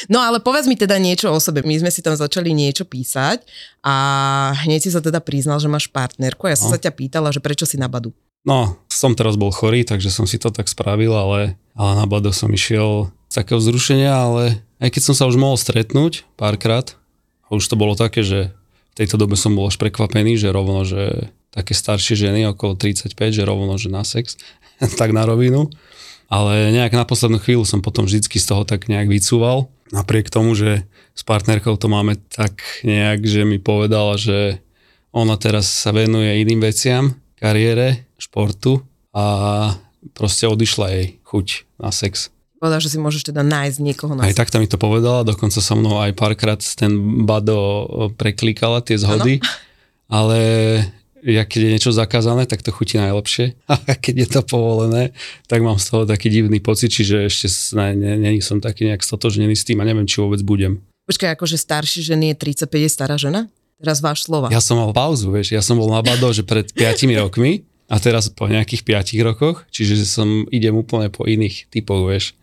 No 0.08 0.24
ale 0.24 0.40
povedz 0.40 0.64
mi 0.64 0.80
teda 0.80 0.96
niečo 0.96 1.28
o 1.28 1.44
sebe. 1.44 1.60
My 1.60 1.76
sme 1.76 1.92
si 1.92 2.00
tam 2.00 2.16
začali 2.16 2.56
niečo 2.56 2.88
písať 2.88 3.44
a 3.84 3.96
hneď 4.64 4.80
si 4.80 4.92
sa 4.96 5.04
teda 5.04 5.20
priznal, 5.20 5.60
že 5.60 5.68
máš 5.68 5.92
partnerku 5.92 6.48
a 6.48 6.56
ja 6.56 6.58
som 6.58 6.72
No. 6.72 6.74
sa 6.74 6.80
ťa 6.80 6.96
pýtala, 6.96 7.36
že 7.36 7.44
prečo 7.44 7.68
si 7.68 7.76
na 7.76 7.92
Badu. 7.92 8.16
No, 8.48 8.80
som 8.88 9.12
teraz 9.12 9.36
bol 9.36 9.52
chorý, 9.52 9.84
takže 9.84 10.08
som 10.08 10.24
si 10.24 10.40
to 10.40 10.56
tak 10.56 10.72
spravil, 10.72 11.12
ale, 11.12 11.60
ale 11.76 11.92
na 11.94 12.08
Bado 12.08 12.32
som 12.32 12.48
išiel 12.48 13.12
takého 13.38 13.62
vzrušenia, 13.62 14.10
ale 14.10 14.66
aj 14.82 14.90
keď 14.98 15.02
som 15.14 15.16
sa 15.16 15.30
už 15.30 15.38
mohol 15.38 15.62
stretnúť 15.62 16.26
párkrát, 16.34 16.98
a 17.48 17.56
už 17.56 17.64
to 17.70 17.80
bolo 17.80 17.96
také, 17.96 18.26
že 18.26 18.52
v 18.94 19.06
tejto 19.06 19.16
dobe 19.16 19.40
som 19.40 19.56
bol 19.56 19.72
až 19.72 19.80
prekvapený, 19.80 20.36
že 20.36 20.52
rovno, 20.52 20.84
že 20.84 21.32
také 21.54 21.72
staršie 21.72 22.28
ženy 22.28 22.44
okolo 22.52 22.76
35, 22.76 23.14
že 23.14 23.48
rovno, 23.48 23.80
že 23.80 23.88
na 23.88 24.04
sex, 24.04 24.36
tak 25.00 25.16
na 25.16 25.24
rovinu. 25.24 25.72
Ale 26.28 26.76
nejak 26.76 26.92
na 26.92 27.08
poslednú 27.08 27.40
chvíľu 27.40 27.64
som 27.64 27.80
potom 27.80 28.04
vždycky 28.04 28.36
z 28.36 28.52
toho 28.52 28.68
tak 28.68 28.92
nejak 28.92 29.08
vycúval. 29.08 29.72
Napriek 29.96 30.28
tomu, 30.28 30.52
že 30.60 30.84
s 31.16 31.24
partnerkou 31.24 31.80
to 31.80 31.88
máme 31.88 32.20
tak 32.28 32.60
nejak, 32.84 33.24
že 33.24 33.48
mi 33.48 33.64
povedala, 33.64 34.20
že 34.20 34.60
ona 35.16 35.40
teraz 35.40 35.72
sa 35.72 35.96
venuje 35.96 36.44
iným 36.44 36.60
veciam, 36.60 37.16
kariére, 37.40 38.04
športu 38.20 38.84
a 39.16 39.72
proste 40.12 40.52
odišla 40.52 40.88
jej 40.92 41.06
chuť 41.24 41.48
na 41.80 41.96
sex. 41.96 42.28
Povedal, 42.58 42.82
že 42.82 42.90
si 42.90 42.98
môžeš 42.98 43.30
teda 43.30 43.46
nájsť 43.46 43.78
niekoho 43.78 44.18
na 44.18 44.26
Aj 44.26 44.34
takto 44.34 44.58
mi 44.58 44.66
to 44.66 44.82
povedala, 44.82 45.22
dokonca 45.22 45.62
so 45.62 45.74
mnou 45.78 46.02
aj 46.02 46.18
párkrát 46.18 46.58
ten 46.58 46.90
Bado 47.26 47.86
preklikala 48.18 48.82
tie 48.82 48.98
zhody, 48.98 49.38
ale 50.10 50.40
ja 51.22 51.46
keď 51.46 51.60
je 51.60 51.74
niečo 51.78 51.92
zakázané, 51.94 52.50
tak 52.50 52.66
to 52.66 52.74
chutí 52.74 52.98
najlepšie. 52.98 53.58
A 53.70 53.94
keď 53.94 54.16
je 54.26 54.28
to 54.34 54.42
povolené, 54.42 55.14
tak 55.46 55.62
mám 55.62 55.78
z 55.78 55.86
toho 55.90 56.04
taký 56.10 56.30
divný 56.30 56.58
pocit, 56.58 56.94
čiže 56.94 57.30
ešte 57.30 57.48
ne, 57.78 57.94
ne, 57.94 58.14
není 58.18 58.42
som 58.42 58.58
taký 58.58 58.90
nejak 58.90 59.06
stotožnený 59.06 59.54
s 59.54 59.66
tým 59.66 59.78
a 59.82 59.86
neviem, 59.86 60.10
či 60.10 60.22
vôbec 60.22 60.42
budem. 60.42 60.82
Počkaj, 61.06 61.38
akože 61.38 61.62
starší 61.62 62.04
ženy 62.04 62.34
je 62.34 62.58
35 62.58 62.68
je 62.84 62.90
stará 62.92 63.16
žena? 63.16 63.48
Teraz 63.78 64.02
váš 64.02 64.26
slova. 64.26 64.50
Ja 64.50 64.58
som 64.58 64.82
mal 64.82 64.90
pauzu, 64.90 65.30
vieš, 65.30 65.54
ja 65.54 65.62
som 65.62 65.78
bol 65.78 65.94
na 65.94 66.02
Bado, 66.02 66.34
že 66.34 66.42
pred 66.42 66.66
5 66.74 67.06
rokmi 67.22 67.62
a 67.88 68.02
teraz 68.02 68.28
po 68.34 68.50
nejakých 68.50 68.82
5 69.14 69.22
rokoch, 69.22 69.70
čiže 69.70 70.02
som 70.04 70.50
idem 70.50 70.74
úplne 70.74 71.14
po 71.14 71.30
iných 71.30 71.70
typoch, 71.70 72.10
vieš. 72.10 72.34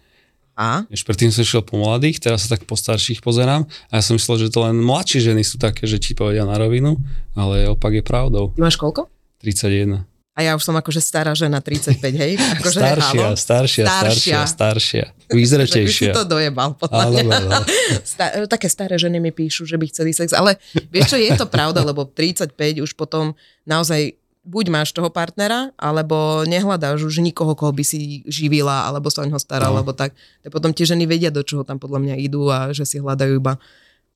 A? 0.54 0.86
Vieš, 0.86 1.02
predtým 1.02 1.34
som 1.34 1.42
šiel 1.42 1.66
po 1.66 1.74
mladých, 1.74 2.22
teraz 2.22 2.46
sa 2.46 2.54
tak 2.54 2.62
po 2.62 2.78
starších 2.78 3.18
pozerám 3.20 3.66
a 3.90 3.92
ja 3.98 4.02
som 4.02 4.14
myslel, 4.14 4.46
že 4.46 4.54
to 4.54 4.62
len 4.62 4.78
mladšie 4.78 5.34
ženy 5.34 5.42
sú 5.42 5.58
také, 5.58 5.90
že 5.90 5.98
ti 5.98 6.14
povedia 6.14 6.46
na 6.46 6.54
rovinu, 6.54 6.94
ale 7.34 7.66
opak 7.66 7.98
je 7.98 8.04
pravdou. 8.06 8.54
Ty 8.54 8.62
máš 8.62 8.78
koľko? 8.78 9.10
31. 9.42 10.06
A 10.34 10.42
ja 10.42 10.58
už 10.58 10.66
som 10.66 10.74
akože 10.74 10.98
stará 10.98 11.30
žena 11.30 11.62
35, 11.62 11.94
hej? 12.10 12.34
Akože, 12.58 12.82
staršia, 12.82 13.22
áno. 13.22 13.38
staršia, 13.38 13.84
staršia, 13.86 14.38
staršia, 14.50 15.04
Že 15.14 15.30
by 15.30 15.30
si 15.30 15.38
vyzretejšia. 15.38 16.10
to 16.10 16.26
dojebal, 16.26 16.74
podľa 16.74 17.06
mňa. 17.06 17.22
áno. 17.38 17.58
Sta- 18.14 18.34
také 18.50 18.66
staré 18.66 18.98
ženy 18.98 19.22
mi 19.22 19.30
píšu, 19.30 19.62
že 19.62 19.78
by 19.78 19.86
chceli 19.94 20.10
sex, 20.10 20.34
ale 20.34 20.58
vieš 20.90 21.14
čo, 21.14 21.18
je 21.22 21.30
to 21.38 21.46
pravda, 21.46 21.86
lebo 21.86 22.02
35 22.02 22.50
už 22.82 22.98
potom 22.98 23.38
naozaj 23.62 24.18
buď 24.44 24.64
máš 24.68 24.92
toho 24.92 25.08
partnera, 25.08 25.72
alebo 25.80 26.44
nehľadáš 26.44 27.08
už 27.08 27.24
nikoho, 27.24 27.56
koho 27.56 27.72
by 27.72 27.84
si 27.84 28.20
živila, 28.28 28.84
alebo 28.84 29.08
sa 29.08 29.24
o 29.24 29.28
neho 29.28 29.40
staral, 29.40 29.72
No. 29.72 29.80
alebo 29.80 29.96
tak. 29.96 30.12
Tak 30.44 30.52
potom 30.52 30.70
tie 30.76 30.84
ženy 30.84 31.08
vedia, 31.08 31.32
do 31.32 31.40
čoho 31.40 31.64
tam 31.64 31.80
podľa 31.80 32.00
mňa 32.04 32.14
idú 32.20 32.52
a 32.52 32.70
že 32.76 32.84
si 32.84 33.00
hľadajú 33.00 33.40
iba. 33.40 33.56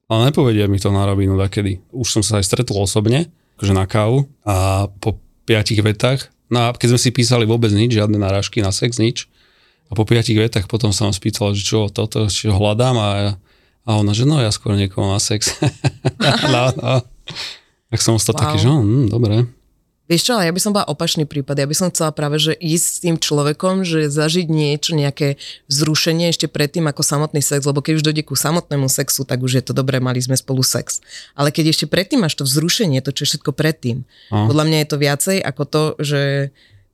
Ale 0.09 0.33
nepovedia 0.33 0.69
mi 0.69 0.77
to 0.81 0.93
na 0.93 1.05
rovinu 1.05 1.37
dakedy. 1.37 1.81
Už 1.93 2.09
som 2.09 2.23
sa 2.25 2.41
aj 2.41 2.49
stretol 2.49 2.85
osobne, 2.85 3.29
akože 3.57 3.73
na 3.73 3.85
kávu 3.85 4.29
a 4.45 4.89
po 5.01 5.21
piatich 5.49 5.81
vetách, 5.81 6.29
no 6.53 6.69
a 6.69 6.77
keď 6.77 6.97
sme 6.97 7.01
si 7.01 7.11
písali 7.13 7.45
vôbec 7.49 7.73
nič, 7.73 7.97
žiadne 7.97 8.17
narážky 8.21 8.61
na 8.61 8.73
sex, 8.73 9.01
nič, 9.01 9.29
a 9.89 9.97
po 9.97 10.05
piatich 10.05 10.37
vetách 10.37 10.69
potom 10.69 10.93
som 10.93 11.09
spýtal, 11.13 11.57
že 11.57 11.65
čo 11.65 11.89
toto, 11.89 12.29
čo 12.29 12.53
hľadám 12.53 12.97
a, 13.01 13.11
a 13.89 13.91
ona, 13.97 14.13
že 14.13 14.29
no 14.29 14.37
ja 14.37 14.53
skôr 14.53 14.77
niekoho 14.77 15.09
na 15.09 15.17
sex. 15.17 15.57
no, 16.53 16.73
no. 16.77 17.01
Tak 17.89 18.01
som 18.05 18.21
ostal 18.21 18.37
wow. 18.37 18.41
taký, 18.45 18.57
že 18.61 18.69
hm, 18.69 19.09
dobre. 19.09 19.49
Vieš 20.09 20.25
čo, 20.25 20.33
ale 20.41 20.49
ja 20.49 20.57
by 20.57 20.61
som 20.65 20.73
bola 20.73 20.89
opačný 20.89 21.29
prípad. 21.29 21.61
Ja 21.61 21.69
by 21.69 21.77
som 21.77 21.93
chcela 21.93 22.17
práve, 22.17 22.41
že 22.41 22.57
ísť 22.57 22.87
s 22.89 22.99
tým 23.05 23.17
človekom, 23.21 23.85
že 23.85 24.09
zažiť 24.09 24.49
niečo, 24.49 24.97
nejaké 24.97 25.37
vzrušenie 25.69 26.33
ešte 26.33 26.49
predtým 26.49 26.89
ako 26.89 27.05
samotný 27.05 27.45
sex, 27.45 27.69
lebo 27.69 27.85
keď 27.85 28.01
už 28.01 28.07
dojde 28.09 28.25
ku 28.25 28.33
samotnému 28.33 28.89
sexu, 28.89 29.29
tak 29.29 29.45
už 29.45 29.61
je 29.61 29.65
to 29.69 29.77
dobré, 29.77 30.01
mali 30.01 30.17
sme 30.25 30.33
spolu 30.33 30.65
sex. 30.65 31.05
Ale 31.37 31.53
keď 31.53 31.77
ešte 31.77 31.85
predtým 31.85 32.25
máš 32.25 32.41
to 32.41 32.49
vzrušenie, 32.49 33.05
to 33.05 33.13
čo 33.13 33.29
je 33.29 33.37
všetko 33.37 33.53
predtým, 33.53 34.09
No. 34.33 34.49
podľa 34.49 34.65
mňa 34.65 34.79
je 34.81 34.89
to 34.89 34.97
viacej 34.97 35.37
ako 35.45 35.63
to, 35.69 35.83
že 36.01 36.23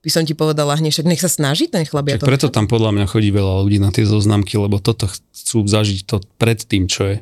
by 0.05 0.11
som 0.11 0.27
ti 0.27 0.35
povedala 0.37 0.77
hneď, 0.77 0.93
však 0.93 1.09
nech 1.09 1.23
sa 1.23 1.31
snaží 1.31 1.71
ten 1.71 1.87
chlap. 1.87 2.11
Ja 2.11 2.19
preto 2.21 2.51
tam 2.51 2.67
podľa 2.69 2.93
mňa 2.93 3.07
chodí 3.09 3.31
veľa 3.31 3.63
ľudí 3.65 3.79
na 3.79 3.89
tie 3.95 4.05
zoznamky, 4.05 4.59
lebo 4.59 4.83
toto 4.83 5.09
chcú 5.09 5.65
zažiť 5.65 6.05
to 6.05 6.19
pred 6.37 6.61
tým, 6.61 6.91
čo 6.91 7.15
je. 7.15 7.17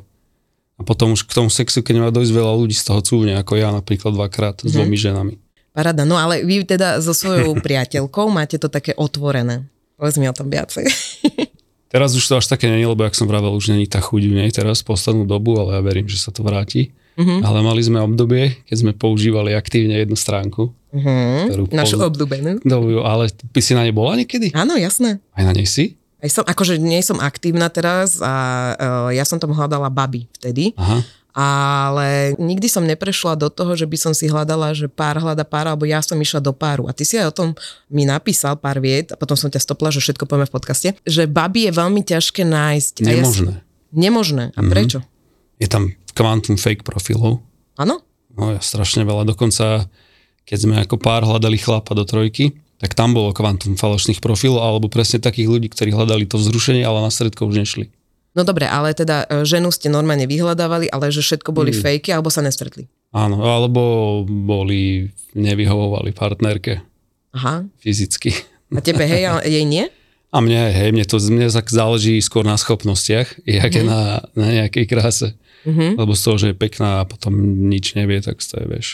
A 0.75 0.81
potom 0.81 1.13
už 1.13 1.29
k 1.29 1.37
tomu 1.37 1.53
sexu, 1.53 1.85
keď 1.85 1.95
má 2.01 2.09
dojsť 2.09 2.33
veľa 2.33 2.53
ľudí 2.57 2.73
z 2.73 2.83
toho 2.83 2.99
cúvne, 3.05 3.37
ako 3.37 3.55
ja 3.55 3.69
napríklad 3.69 4.17
dvakrát 4.17 4.65
s 4.65 4.73
dvomi 4.73 4.97
ženami. 4.97 5.42
Parada. 5.73 6.05
No 6.05 6.15
ale 6.15 6.41
vy 6.41 6.63
teda 6.63 7.01
so 7.01 7.11
svojou 7.11 7.57
priateľkou 7.65 8.29
máte 8.29 8.55
to 8.55 8.69
také 8.69 8.93
otvorené. 8.93 9.65
Povedz 9.93 10.15
mi 10.15 10.25
o 10.25 10.33
tom 10.33 10.47
viacej. 10.47 10.85
Teraz 11.89 12.13
už 12.13 12.25
to 12.25 12.33
až 12.35 12.47
také 12.47 12.65
není, 12.65 12.81
lebo 12.83 13.03
jak 13.03 13.13
som 13.13 13.25
vravel, 13.25 13.53
už 13.53 13.69
není 13.69 13.85
tá 13.85 13.97
chuť 13.97 14.21
v 14.23 14.33
nej 14.35 14.49
teraz 14.49 14.81
poslednú 14.81 15.29
dobu, 15.29 15.53
ale 15.55 15.77
ja 15.77 15.81
verím, 15.83 16.09
že 16.09 16.17
sa 16.17 16.29
to 16.29 16.41
vráti. 16.41 16.89
Mhm. 17.13 17.45
Ale 17.45 17.61
mali 17.61 17.77
sme 17.79 18.01
obdobie, 18.01 18.57
keď 18.63 18.77
sme 18.79 18.91
používali 18.91 19.53
aktívne 19.53 19.97
jednu 19.97 20.15
stránku, 20.15 20.73
Mhm. 20.89 21.69
Našu 21.69 21.97
pozna- 21.97 22.05
obľúbenú. 22.07 22.51
Dobu, 22.61 23.01
ale 23.01 23.25
by 23.29 23.61
si 23.61 23.73
na 23.73 23.81
nej 23.81 23.89
bola 23.89 24.13
niekedy? 24.13 24.53
Áno, 24.53 24.73
jasné. 24.73 25.17
Aj 25.29 25.41
na 25.41 25.49
nej 25.49 25.65
si? 25.65 25.97
Aj 26.17 26.29
som, 26.29 26.41
akože 26.41 26.77
nie 26.77 27.01
som 27.01 27.17
aktívna 27.17 27.65
teraz 27.67 28.17
a 28.17 28.33
uh, 28.71 29.09
ja 29.09 29.25
som 29.25 29.37
tam 29.37 29.51
hľadala 29.51 29.89
baby 29.89 30.29
vtedy, 30.33 30.73
Aha. 30.73 31.01
Ale 31.33 32.37
nikdy 32.37 32.69
som 32.69 32.85
neprešla 32.85 33.33
do 33.33 33.49
toho, 33.49 33.73
že 33.73 33.89
by 33.89 33.97
som 33.97 34.13
si 34.13 34.29
hľadala, 34.29 34.77
že 34.77 34.85
pár 34.85 35.17
hľada 35.17 35.41
pár, 35.41 35.65
alebo 35.65 35.83
ja 35.83 35.97
som 35.99 36.15
išla 36.15 36.37
do 36.39 36.53
páru. 36.53 36.85
A 36.85 36.93
ty 36.93 37.03
si 37.03 37.17
aj 37.17 37.33
o 37.33 37.35
tom 37.35 37.49
mi 37.89 38.05
napísal 38.05 38.53
pár 38.55 38.77
viet 38.77 39.09
a 39.09 39.17
potom 39.17 39.33
som 39.33 39.49
ťa 39.49 39.65
stopla, 39.65 39.89
že 39.89 39.97
všetko 39.99 40.29
povieme 40.29 40.45
v 40.45 40.53
podcaste, 40.53 40.87
že 41.03 41.25
baby 41.25 41.67
je 41.67 41.71
veľmi 41.73 42.01
ťažké 42.05 42.45
nájsť. 42.45 42.93
A 43.01 43.09
ja 43.09 43.25
si- 43.25 43.41
Nemožné. 43.41 43.53
nemožné. 43.89 44.43
A 44.53 44.61
prečo? 44.61 45.01
Je 45.57 45.65
tam 45.65 45.89
kvantum 46.13 46.53
fake 46.55 46.85
profilov. 46.85 47.41
Áno? 47.81 48.05
No 48.37 48.53
ja 48.53 48.61
strašne 48.61 49.01
veľa. 49.01 49.25
Dokonca, 49.25 49.89
keď 50.45 50.57
sme 50.57 50.75
ako 50.85 51.01
pár 51.01 51.25
hľadali 51.25 51.57
chlapa 51.57 51.97
do 51.97 52.05
trojky, 52.05 52.53
tak 52.77 52.93
tam 52.93 53.15
bolo 53.15 53.33
kvantum 53.33 53.73
falošných 53.73 54.19
profilov, 54.19 54.61
alebo 54.61 54.91
presne 54.91 55.17
takých 55.17 55.47
ľudí, 55.49 55.71
ktorí 55.71 55.95
hľadali 55.95 56.27
to 56.29 56.37
vzrušenie, 56.37 56.83
ale 56.83 57.01
na 57.01 57.09
stredko 57.09 57.47
už 57.47 57.63
nešli. 57.63 57.89
No 58.33 58.41
dobre, 58.41 58.65
ale 58.65 58.97
teda 58.97 59.29
e, 59.29 59.45
ženu 59.45 59.69
ste 59.69 59.93
normálne 59.93 60.25
vyhľadávali, 60.25 60.89
ale 60.89 61.13
že 61.13 61.21
všetko 61.21 61.53
boli 61.53 61.69
Mm. 61.69 61.79
fejky, 61.85 62.09
alebo 62.09 62.33
sa 62.33 62.41
nestretli. 62.41 62.89
Áno, 63.13 63.45
alebo 63.45 63.81
boli, 64.25 65.13
nevyhovovali 65.37 66.09
partnerke 66.17 66.81
Aha. 67.37 67.61
fyzicky. 67.77 68.33
A 68.73 68.81
tebe, 68.81 69.05
hej, 69.05 69.29
a 69.29 69.45
jej 69.45 69.61
nie? 69.69 69.85
A 70.33 70.41
mne, 70.41 70.73
hej, 70.73 70.89
mne 70.89 71.05
to 71.05 71.21
mne 71.29 71.45
tak 71.45 71.69
záleží 71.69 72.17
skôr 72.17 72.41
na 72.41 72.57
schopnostiach, 72.57 73.45
jak 73.45 73.69
je 73.69 73.85
na, 73.85 74.25
na 74.33 74.47
nejakej 74.49 74.85
kráse. 74.89 75.37
Mhm. 75.61 76.01
Lebo 76.01 76.17
z 76.17 76.21
toho, 76.25 76.37
že 76.41 76.47
je 76.51 76.57
pekná 76.57 77.05
a 77.05 77.07
potom 77.07 77.37
nič 77.69 77.93
nevie, 77.93 78.17
tak 78.17 78.41
to 78.41 78.57
je, 78.57 78.65
vieš. 78.65 78.87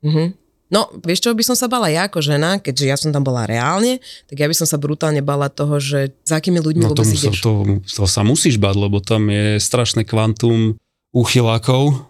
Mhm. 0.00 0.45
No, 0.66 0.90
vieš 0.98 1.22
čo 1.22 1.30
by 1.30 1.46
som 1.46 1.54
sa 1.54 1.70
bala 1.70 1.86
ja 1.86 2.10
ako 2.10 2.18
žena, 2.18 2.58
keďže 2.58 2.84
ja 2.90 2.96
som 2.98 3.14
tam 3.14 3.22
bola 3.22 3.46
reálne, 3.46 4.02
tak 4.26 4.42
ja 4.42 4.50
by 4.50 4.54
som 4.56 4.66
sa 4.66 4.74
brutálne 4.82 5.22
bala 5.22 5.46
toho, 5.46 5.78
že 5.78 6.10
za 6.26 6.42
akými 6.42 6.58
ľuďmi 6.58 6.82
No 6.82 6.90
vôbec 6.90 7.06
sa, 7.06 7.30
ideš. 7.30 7.38
to, 7.38 7.82
to 7.86 8.04
sa 8.10 8.26
musíš 8.26 8.58
bať, 8.58 8.74
lebo 8.74 8.98
tam 8.98 9.30
je 9.30 9.62
strašné 9.62 10.02
kvantum 10.02 10.74
úchylákov. 11.14 12.02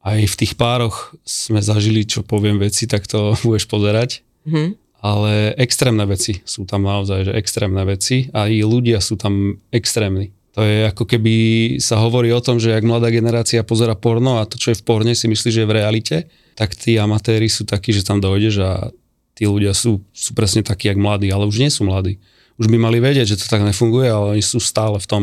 Aj 0.00 0.16
v 0.16 0.34
tých 0.38 0.54
pároch 0.54 1.12
sme 1.26 1.60
zažili, 1.60 2.06
čo 2.06 2.22
poviem 2.22 2.62
veci, 2.62 2.86
tak 2.86 3.10
to 3.10 3.34
budeš 3.44 3.66
pozerať. 3.66 4.22
Mhm. 4.46 4.78
Ale 5.00 5.56
extrémne 5.56 6.04
veci 6.04 6.44
sú 6.44 6.68
tam 6.68 6.84
naozaj, 6.84 7.32
že 7.32 7.32
extrémne 7.32 7.80
veci 7.88 8.28
a 8.36 8.52
i 8.52 8.60
ľudia 8.60 9.00
sú 9.00 9.16
tam 9.16 9.56
extrémni. 9.72 10.28
To 10.60 10.68
je 10.68 10.92
ako 10.92 11.08
keby 11.08 11.34
sa 11.80 11.96
hovorí 12.04 12.28
o 12.36 12.44
tom, 12.44 12.60
že 12.60 12.76
ak 12.76 12.84
mladá 12.84 13.08
generácia 13.08 13.64
pozera 13.64 13.96
porno 13.96 14.36
a 14.36 14.44
to, 14.44 14.60
čo 14.60 14.76
je 14.76 14.76
v 14.76 14.84
porne, 14.84 15.16
si 15.16 15.24
myslí, 15.24 15.48
že 15.48 15.64
je 15.64 15.70
v 15.72 15.72
realite, 15.72 16.28
tak 16.52 16.76
tí 16.76 17.00
amatéri 17.00 17.48
sú 17.48 17.64
takí, 17.64 17.96
že 17.96 18.04
tam 18.04 18.20
dojdeš 18.20 18.54
a 18.60 18.92
tí 19.32 19.48
ľudia 19.48 19.72
sú, 19.72 20.04
sú 20.12 20.36
presne 20.36 20.60
takí, 20.60 20.92
jak 20.92 21.00
mladí, 21.00 21.32
ale 21.32 21.48
už 21.48 21.64
nie 21.64 21.72
sú 21.72 21.88
mladí. 21.88 22.20
Už 22.60 22.68
by 22.68 22.76
mali 22.76 23.00
vedieť, 23.00 23.24
že 23.32 23.40
to 23.40 23.48
tak 23.48 23.64
nefunguje, 23.64 24.04
ale 24.12 24.36
oni 24.36 24.44
sú 24.44 24.60
stále 24.60 25.00
v 25.00 25.06
tom. 25.08 25.22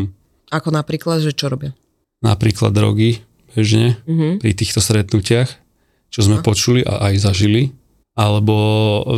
Ako 0.49 0.73
napríklad, 0.73 1.21
že 1.21 1.37
čo 1.37 1.53
robia? 1.53 1.77
Napríklad 2.25 2.73
drogy, 2.73 3.21
bežne, 3.53 4.01
Mhm. 4.09 4.41
pri 4.41 4.57
týchto 4.57 4.81
stretnutiach, 4.81 5.53
čo 6.09 6.19
sme 6.25 6.41
počuli 6.41 6.81
a 6.81 7.13
aj 7.13 7.29
zažili. 7.29 7.77
Alebo 8.17 8.57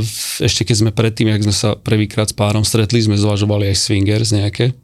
v, 0.03 0.43
ešte 0.43 0.67
keď 0.67 0.75
sme 0.83 0.91
predtým, 0.91 1.31
jak 1.31 1.47
sme 1.47 1.55
sa 1.55 1.79
prvýkrát 1.79 2.27
s 2.27 2.35
párom 2.35 2.67
stretli, 2.67 2.99
sme 2.99 3.15
zvažovali 3.15 3.71
aj 3.71 3.87
swingers 3.87 4.35
nejaké. 4.35 4.75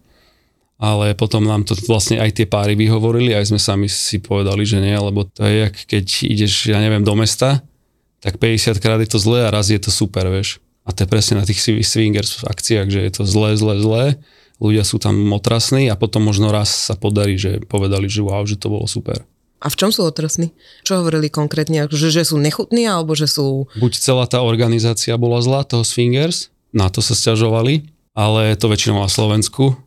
Ale 0.76 1.16
potom 1.16 1.48
nám 1.48 1.64
to 1.64 1.72
vlastne 1.88 2.20
aj 2.20 2.36
tie 2.36 2.48
páry 2.48 2.76
vyhovorili, 2.76 3.32
aj 3.32 3.56
sme 3.56 3.60
sami 3.60 3.88
si 3.88 4.20
povedali, 4.20 4.68
že 4.68 4.84
nie, 4.84 4.92
lebo 4.92 5.24
to 5.24 5.48
je 5.48 5.72
jak 5.72 5.76
keď 5.88 6.06
ideš, 6.28 6.54
ja 6.68 6.84
neviem, 6.84 7.00
do 7.00 7.16
mesta, 7.16 7.64
tak 8.20 8.36
50 8.42 8.84
krát 8.84 9.00
je 9.00 9.08
to 9.08 9.20
zlé 9.22 9.48
a 9.48 9.54
raz 9.56 9.72
je 9.72 9.80
to 9.80 9.88
super, 9.88 10.28
vieš. 10.28 10.60
A 10.84 10.92
to 10.92 11.08
je 11.08 11.10
presne 11.10 11.40
na 11.40 11.48
tých 11.48 11.64
swi- 11.64 11.86
swingers 11.86 12.44
akciách, 12.44 12.92
že 12.92 13.00
je 13.08 13.12
to 13.16 13.24
zlé, 13.24 13.56
zlé, 13.56 13.80
zlé, 13.80 14.04
ľudia 14.60 14.84
sú 14.84 15.00
tam 15.00 15.16
otrasní 15.32 15.88
a 15.92 15.96
potom 15.96 16.28
možno 16.28 16.52
raz 16.52 16.92
sa 16.92 16.96
podarí, 16.96 17.40
že 17.40 17.64
povedali, 17.64 18.08
že 18.12 18.24
wow, 18.24 18.44
že 18.44 18.60
to 18.60 18.72
bolo 18.72 18.88
super. 18.88 19.24
A 19.64 19.72
v 19.72 19.80
čom 19.80 19.90
sú 19.90 20.06
otrasní? 20.06 20.52
Čo 20.86 21.02
hovorili 21.02 21.32
konkrétne? 21.32 21.88
Že, 21.90 22.12
že 22.12 22.24
sú 22.28 22.38
nechutní, 22.38 22.86
alebo 22.86 23.16
že 23.18 23.26
sú... 23.26 23.66
buď 23.80 23.94
celá 23.98 24.28
tá 24.28 24.44
organizácia 24.44 25.16
bola 25.16 25.42
zlá, 25.42 25.66
toho 25.66 25.82
Swingers, 25.82 26.54
na 26.76 26.92
to 26.92 27.00
sa 27.00 27.16
stiažovali, 27.16 27.88
ale 28.14 28.54
to 28.60 28.68
väčšinou 28.68 29.02
na 29.02 29.10
Slovensku. 29.10 29.80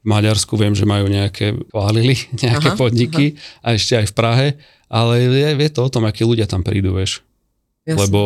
V 0.00 0.06
Maďarsku 0.06 0.54
viem, 0.54 0.72
že 0.72 0.82
majú 0.82 1.06
nejaké, 1.06 1.52
chválili 1.66 2.16
nejaké 2.42 2.68
Aha, 2.68 2.78
podniky 2.78 3.24
a 3.60 3.72
ešte 3.72 3.94
aj 3.94 4.06
v 4.06 4.14
Prahe, 4.14 4.46
ale 4.86 5.20
je, 5.22 5.48
je 5.58 5.70
to 5.70 5.80
o 5.82 5.90
tom, 5.90 6.04
akí 6.04 6.22
ľudia 6.22 6.44
tam 6.44 6.60
prídu, 6.60 6.92
vieš. 6.92 7.20
Jasne. 7.82 8.00
Lebo 8.02 8.20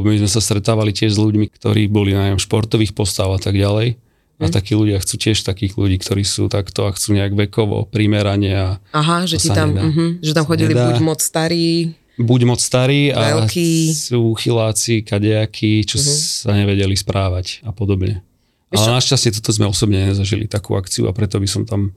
my 0.00 0.16
sme 0.16 0.30
sa 0.30 0.38
stretávali 0.38 0.90
tiež 0.90 1.10
s 1.10 1.18
ľuďmi, 1.18 1.48
ktorí 1.50 1.86
boli 1.86 2.12
na 2.12 2.32
športových 2.34 2.92
postav 2.92 3.28
a 3.28 3.38
tak 3.38 3.54
ďalej. 3.54 3.96
A 4.38 4.46
Hm. 4.46 4.52
takí 4.52 4.72
ľudia 4.72 4.96
chcú 4.96 5.14
tiež 5.18 5.42
takých 5.42 5.74
ľudí, 5.74 5.96
ktorí 5.96 6.22
sú 6.22 6.46
takto 6.46 6.86
a 6.86 6.92
chcú 6.92 7.10
nejak 7.12 7.34
vekovo, 7.34 7.82
primerane 7.84 8.52
a 8.52 8.66
Aha, 8.92 9.24
že, 9.24 9.34
ti 9.36 9.50
tam, 9.50 9.74
uh-huh, 9.74 10.16
že 10.16 10.30
tam 10.30 10.44
chodili 10.44 10.70
nedá. 10.70 10.86
buď 10.86 11.02
moc 11.02 11.18
starí, 11.18 11.90
buď 12.14 12.40
moc 12.46 12.60
starí 12.60 13.10
a 13.10 13.34
Veľký. 13.34 13.90
sú 13.90 14.32
chyláci, 14.34 15.02
kadejakí, 15.02 15.82
čo 15.82 15.98
Mhm. 15.98 16.06
sa 16.38 16.50
nevedeli 16.52 16.94
správať 16.94 17.62
a 17.62 17.70
podobne. 17.70 18.22
Ale 18.70 19.00
našťastie 19.00 19.32
toto 19.32 19.48
sme 19.48 19.64
osobne 19.64 20.04
nezažili, 20.04 20.44
takú 20.44 20.76
akciu 20.76 21.08
a 21.08 21.12
preto 21.12 21.40
by 21.40 21.48
som 21.48 21.64
tam 21.64 21.96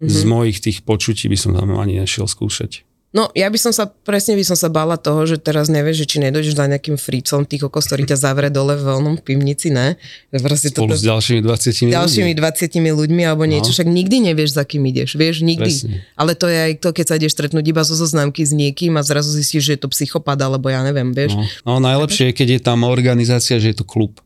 Mhm. 0.00 0.08
z 0.08 0.20
mojich 0.24 0.58
tých 0.58 0.80
počutí 0.80 1.28
by 1.28 1.36
som 1.36 1.52
tam 1.52 1.76
ani 1.76 2.00
nešiel 2.00 2.24
skúšať. 2.24 2.88
No, 3.10 3.26
ja 3.34 3.50
by 3.50 3.58
som 3.58 3.74
sa, 3.74 3.90
presne 3.90 4.38
by 4.38 4.46
som 4.46 4.54
sa 4.54 4.70
bála 4.70 4.94
toho, 4.94 5.26
že 5.26 5.34
teraz 5.34 5.66
nevieš, 5.66 6.06
že 6.06 6.06
či 6.06 6.16
nedojdeš 6.22 6.54
za 6.54 6.70
nejakým 6.70 6.94
frícom, 6.94 7.42
tých 7.42 7.66
kokos, 7.66 7.90
ktorý 7.90 8.06
ťa 8.06 8.16
zavre 8.16 8.48
dole 8.48 8.78
v 8.78 8.86
onom 8.86 9.18
pivnici, 9.18 9.66
ne? 9.68 9.98
Proste 10.30 10.70
Spolu 10.70 10.94
toto- 10.94 10.94
s 10.94 11.02
ďalšími 11.02 11.40
20 11.42 11.90
ďalšími 11.90 12.32
20 12.32 12.94
ľuďmi 12.94 13.22
alebo 13.26 13.44
niečo, 13.44 13.68
No. 13.68 13.74
však 13.74 13.90
nikdy 13.90 14.30
nevieš, 14.30 14.54
za 14.54 14.62
kým 14.62 14.86
ideš, 14.86 15.18
vieš, 15.18 15.42
nikdy. 15.42 15.68
Presne. 15.68 16.06
Ale 16.14 16.32
to 16.32 16.46
je 16.46 16.58
aj 16.62 16.72
to, 16.78 16.88
keď 16.94 17.04
sa 17.04 17.14
ideš 17.18 17.34
stretnúť 17.34 17.66
iba 17.66 17.82
zo 17.82 17.92
zoznamky 17.92 18.40
s 18.40 18.54
niekým 18.54 18.94
a 18.94 19.02
zrazu 19.02 19.34
zistíš, 19.34 19.66
že 19.66 19.72
je 19.74 19.80
to 19.82 19.90
psychopat, 19.90 20.38
alebo 20.38 20.70
ja 20.70 20.80
neviem, 20.80 21.10
vieš. 21.10 21.34
No, 21.66 21.76
no 21.76 21.82
najlepšie 21.82 22.30
je, 22.30 22.32
keď 22.32 22.48
je 22.48 22.60
tam 22.62 22.86
organizácia, 22.86 23.58
že 23.58 23.74
je 23.74 23.82
to 23.82 23.84
klub. 23.84 24.22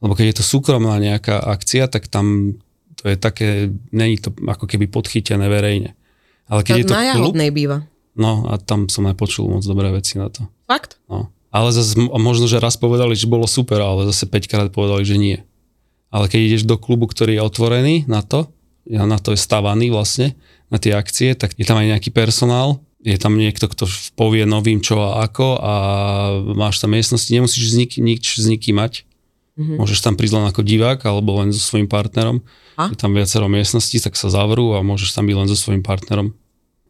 Lebo 0.00 0.16
keď 0.16 0.26
je 0.32 0.36
to 0.40 0.44
súkromná 0.44 0.96
nejaká 0.96 1.38
akcia, 1.40 1.88
tak 1.88 2.08
tam 2.08 2.56
to 3.00 3.08
je 3.08 3.16
také, 3.16 3.72
není 3.92 4.20
to 4.20 4.32
ako 4.44 4.68
keby 4.68 4.88
podchytené 4.88 5.48
verejne. 5.48 5.96
Ale 6.48 6.60
keď 6.64 6.74
To 6.74 6.80
je 6.80 6.84
to 6.84 6.96
na 6.96 7.14
klub, 7.16 7.34
býva. 7.52 7.78
no 8.16 8.44
a 8.50 8.60
tam 8.60 8.92
som 8.92 9.08
nepočul 9.08 9.48
moc 9.48 9.64
dobré 9.64 9.88
veci 9.92 10.20
na 10.20 10.28
to. 10.28 10.44
Fakt? 10.68 11.00
No. 11.08 11.32
Ale 11.50 11.72
zase 11.72 11.96
možno, 11.98 12.46
že 12.46 12.62
raz 12.62 12.76
povedali, 12.76 13.16
že 13.16 13.26
bolo 13.26 13.48
super, 13.48 13.80
ale 13.80 14.06
zase 14.12 14.28
5 14.28 14.50
krát 14.50 14.68
povedali, 14.70 15.02
že 15.02 15.16
nie. 15.16 15.38
Ale 16.10 16.26
keď 16.26 16.40
ideš 16.42 16.62
do 16.66 16.76
klubu, 16.76 17.06
ktorý 17.06 17.38
je 17.38 17.42
otvorený 17.42 17.94
na 18.06 18.20
to, 18.20 18.50
na 18.86 19.18
to 19.18 19.34
je 19.34 19.38
stavaný 19.38 19.90
vlastne, 19.90 20.34
na 20.70 20.78
tie 20.78 20.94
akcie, 20.94 21.34
tak 21.34 21.54
je 21.58 21.66
tam 21.66 21.78
aj 21.78 21.96
nejaký 21.96 22.10
personál, 22.14 22.82
je 23.00 23.16
tam 23.16 23.34
niekto, 23.34 23.66
kto 23.66 23.88
povie 24.14 24.44
novým 24.44 24.84
čo 24.84 25.00
a 25.00 25.24
ako 25.24 25.56
a 25.56 25.72
máš 26.54 26.78
tam 26.84 26.92
miestnosti, 26.92 27.32
nemusíš 27.32 27.72
s 27.72 27.74
nik, 27.74 27.92
nič 27.96 28.24
s 28.38 28.46
nikým 28.46 28.76
mať. 28.78 29.08
Mm-hmm. 29.60 29.76
Môžeš 29.76 30.00
tam 30.00 30.16
prísť 30.16 30.40
len 30.40 30.46
ako 30.48 30.64
divák 30.64 31.04
alebo 31.04 31.36
len 31.44 31.52
so 31.52 31.60
svojím 31.60 31.84
partnerom. 31.84 32.40
A? 32.80 32.88
Je 32.88 32.96
tam 32.96 33.12
viacero 33.12 33.44
miestností, 33.44 34.00
tak 34.00 34.16
sa 34.16 34.32
zavrú 34.32 34.72
a 34.72 34.80
môžeš 34.80 35.12
tam 35.12 35.28
byť 35.28 35.36
len 35.36 35.48
so 35.52 35.56
svojím 35.58 35.84
partnerom. 35.84 36.32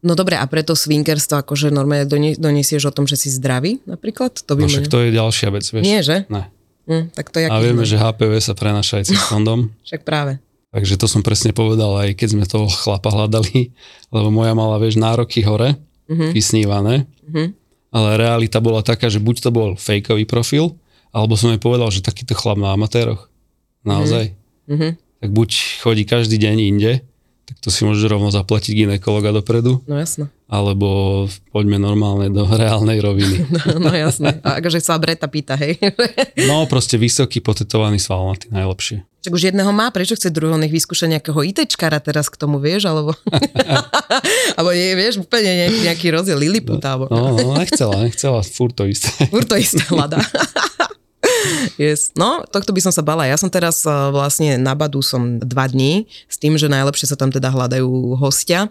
No 0.01 0.15
dobre, 0.15 0.39
a 0.39 0.45
preto 0.47 0.73
swingerstvo 0.73 1.43
akože 1.43 1.69
normálne 1.69 2.07
donesieš 2.39 2.89
o 2.89 2.95
tom, 2.95 3.05
že 3.05 3.19
si 3.19 3.27
zdravý 3.29 3.83
napríklad? 3.83 4.39
To 4.47 4.55
by 4.55 4.65
No 4.65 4.71
však 4.71 4.87
to 4.87 5.03
je 5.03 5.09
ďalšia 5.13 5.49
vec, 5.51 5.65
vieš. 5.67 5.83
Nie, 5.83 5.99
že? 6.01 6.25
Ne. 6.31 6.47
Hm, 6.89 7.13
tak 7.13 7.29
to 7.29 7.37
je 7.37 7.45
A 7.45 7.61
vieme, 7.61 7.85
že 7.85 8.01
HPV 8.01 8.41
sa 8.41 8.57
prenaša 8.57 9.03
aj 9.03 9.05
cez 9.13 9.19
kondom. 9.29 9.69
Však 9.85 10.01
práve. 10.01 10.41
Takže 10.71 10.95
to 10.97 11.05
som 11.05 11.21
presne 11.21 11.51
povedal, 11.53 11.93
aj 12.01 12.15
keď 12.17 12.27
sme 12.33 12.49
toho 12.49 12.65
chlapa 12.71 13.11
hľadali, 13.11 13.69
lebo 14.15 14.31
moja 14.31 14.55
mala, 14.57 14.81
vieš, 14.81 14.97
nároky 14.97 15.43
hore, 15.45 15.77
mm-hmm. 16.09 16.31
vysnívané, 16.33 17.05
Mhm. 17.29 17.53
ale 17.93 18.09
realita 18.17 18.57
bola 18.57 18.81
taká, 18.81 19.11
že 19.11 19.21
buď 19.21 19.35
to 19.43 19.49
bol 19.53 19.77
fejkový 19.77 20.25
profil, 20.25 20.80
alebo 21.11 21.35
som 21.35 21.51
jej 21.51 21.59
povedal, 21.59 21.91
že 21.91 22.03
takýto 22.03 22.33
chlap 22.33 22.57
na 22.57 22.73
amatéroch. 22.73 23.27
Naozaj. 23.83 24.35
Mhm. 24.67 24.95
Tak 25.21 25.29
buď 25.29 25.49
chodí 25.85 26.03
každý 26.03 26.41
deň 26.41 26.55
inde, 26.57 26.93
tak 27.45 27.59
to 27.61 27.69
si 27.69 27.83
môžeš 27.83 28.07
rovno 28.09 28.31
zaplatiť 28.31 28.73
ginekologa 28.73 29.29
dopredu, 29.29 29.83
No 29.85 29.99
jasno. 29.99 30.31
alebo 30.47 31.27
poďme 31.51 31.77
normálne 31.77 32.31
do 32.31 32.47
reálnej 32.47 32.97
roviny. 32.97 33.43
No, 33.77 33.85
no 33.85 33.91
jasné. 33.91 34.39
A 34.41 34.57
akože 34.57 34.79
sa 34.79 34.95
Breta 34.97 35.27
pýta, 35.27 35.59
hej. 35.59 35.77
No 36.49 36.65
proste 36.65 36.95
vysoký 36.97 37.43
potetovaný 37.43 37.99
svalnatý, 37.99 38.49
najlepšie. 38.49 39.03
Však 39.21 39.33
už 39.37 39.43
jedného 39.53 39.69
má, 39.69 39.93
prečo 39.93 40.17
chce 40.17 40.33
druhého, 40.33 40.57
nech 40.57 40.73
vyskúša 40.73 41.05
nejakého 41.05 41.37
ITčkara 41.45 42.01
teraz 42.01 42.25
k 42.25 42.41
tomu, 42.41 42.57
vieš, 42.57 42.89
alebo... 42.89 43.13
alebo 44.57 44.69
nie, 44.73 44.97
vieš, 44.97 45.21
úplne 45.21 45.51
nejaký, 45.61 45.79
nejaký 45.85 46.07
rozdiel, 46.09 46.41
Lilliput, 46.41 46.81
alebo... 46.81 47.05
No, 47.11 47.37
no, 47.37 47.53
nechcela, 47.53 48.01
nechcela, 48.01 48.41
furt 48.41 48.73
to 48.73 48.89
isté. 48.89 49.11
Furt 49.29 49.45
to 49.45 49.61
isté 49.61 49.85
hľadá. 49.93 50.17
Yes. 51.75 52.13
No, 52.13 52.43
tohto 52.47 52.71
by 52.73 52.81
som 52.83 52.93
sa 52.93 53.01
bala. 53.01 53.27
Ja 53.27 53.37
som 53.37 53.49
teraz 53.49 53.83
uh, 53.83 54.13
vlastne 54.13 54.57
na 54.57 54.77
Badu 54.77 55.01
som 55.01 55.39
dva 55.41 55.65
dní 55.65 56.05
s 56.29 56.35
tým, 56.37 56.55
že 56.55 56.71
najlepšie 56.71 57.09
sa 57.09 57.17
tam 57.17 57.33
teda 57.33 57.49
hľadajú 57.49 58.17
hostia. 58.19 58.69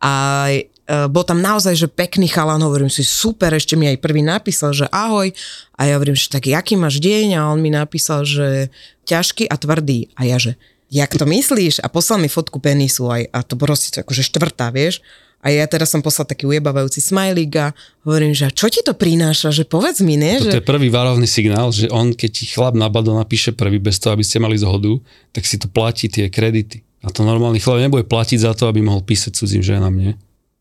A 0.00 0.12
uh, 0.50 1.06
bol 1.10 1.24
tam 1.26 1.42
naozaj, 1.42 1.76
že 1.76 1.88
pekný 1.90 2.30
chalan, 2.30 2.62
hovorím 2.62 2.88
si, 2.92 3.04
super, 3.04 3.52
ešte 3.52 3.74
mi 3.74 3.90
aj 3.90 4.02
prvý 4.02 4.24
napísal, 4.24 4.72
že 4.72 4.86
ahoj. 4.88 5.30
A 5.76 5.80
ja 5.88 5.98
hovorím, 6.00 6.16
že 6.16 6.32
tak 6.32 6.48
jaký 6.48 6.78
máš 6.78 7.02
deň? 7.02 7.36
A 7.36 7.50
on 7.52 7.60
mi 7.60 7.68
napísal, 7.68 8.24
že 8.24 8.72
ťažký 9.04 9.46
a 9.46 9.56
tvrdý. 9.60 10.10
A 10.16 10.24
ja, 10.24 10.40
že 10.40 10.56
jak 10.90 11.12
to 11.12 11.26
myslíš? 11.26 11.82
A 11.82 11.90
poslal 11.90 12.22
mi 12.22 12.30
fotku 12.30 12.62
penisu 12.62 13.10
aj, 13.10 13.22
a 13.34 13.38
to 13.42 13.58
proste 13.58 14.02
akože 14.02 14.22
štvrtá, 14.22 14.70
vieš. 14.70 15.02
A 15.44 15.52
ja 15.54 15.62
teraz 15.70 15.94
som 15.94 16.02
poslal 16.02 16.26
taký 16.26 16.48
ujebávajúci 16.48 16.98
smajlík 16.98 17.52
a 17.60 17.66
hovorím, 18.02 18.34
že 18.34 18.50
čo 18.50 18.66
ti 18.66 18.82
to 18.82 18.98
prináša, 18.98 19.54
že 19.54 19.62
povedz 19.62 20.02
mi, 20.02 20.18
nie? 20.18 20.42
Toto 20.42 20.50
Že... 20.50 20.58
je 20.58 20.66
prvý 20.66 20.88
varovný 20.90 21.28
signál, 21.28 21.70
že 21.70 21.86
on, 21.92 22.16
keď 22.16 22.30
ti 22.34 22.44
chlap 22.50 22.74
na 22.74 22.90
bado 22.90 23.14
napíše 23.14 23.54
prvý, 23.54 23.78
bez 23.78 24.02
toho, 24.02 24.16
aby 24.18 24.26
ste 24.26 24.42
mali 24.42 24.58
zhodu, 24.58 24.90
tak 25.30 25.46
si 25.46 25.60
to 25.60 25.70
platí 25.70 26.10
tie 26.10 26.26
kredity. 26.26 26.82
A 27.06 27.14
to 27.14 27.22
normálny 27.22 27.62
chlap 27.62 27.78
nebude 27.78 28.02
platiť 28.08 28.42
za 28.42 28.52
to, 28.58 28.66
aby 28.66 28.82
mohol 28.82 29.06
písať 29.06 29.38
cudzím 29.38 29.62
ženám, 29.62 29.94
nie? 29.94 30.12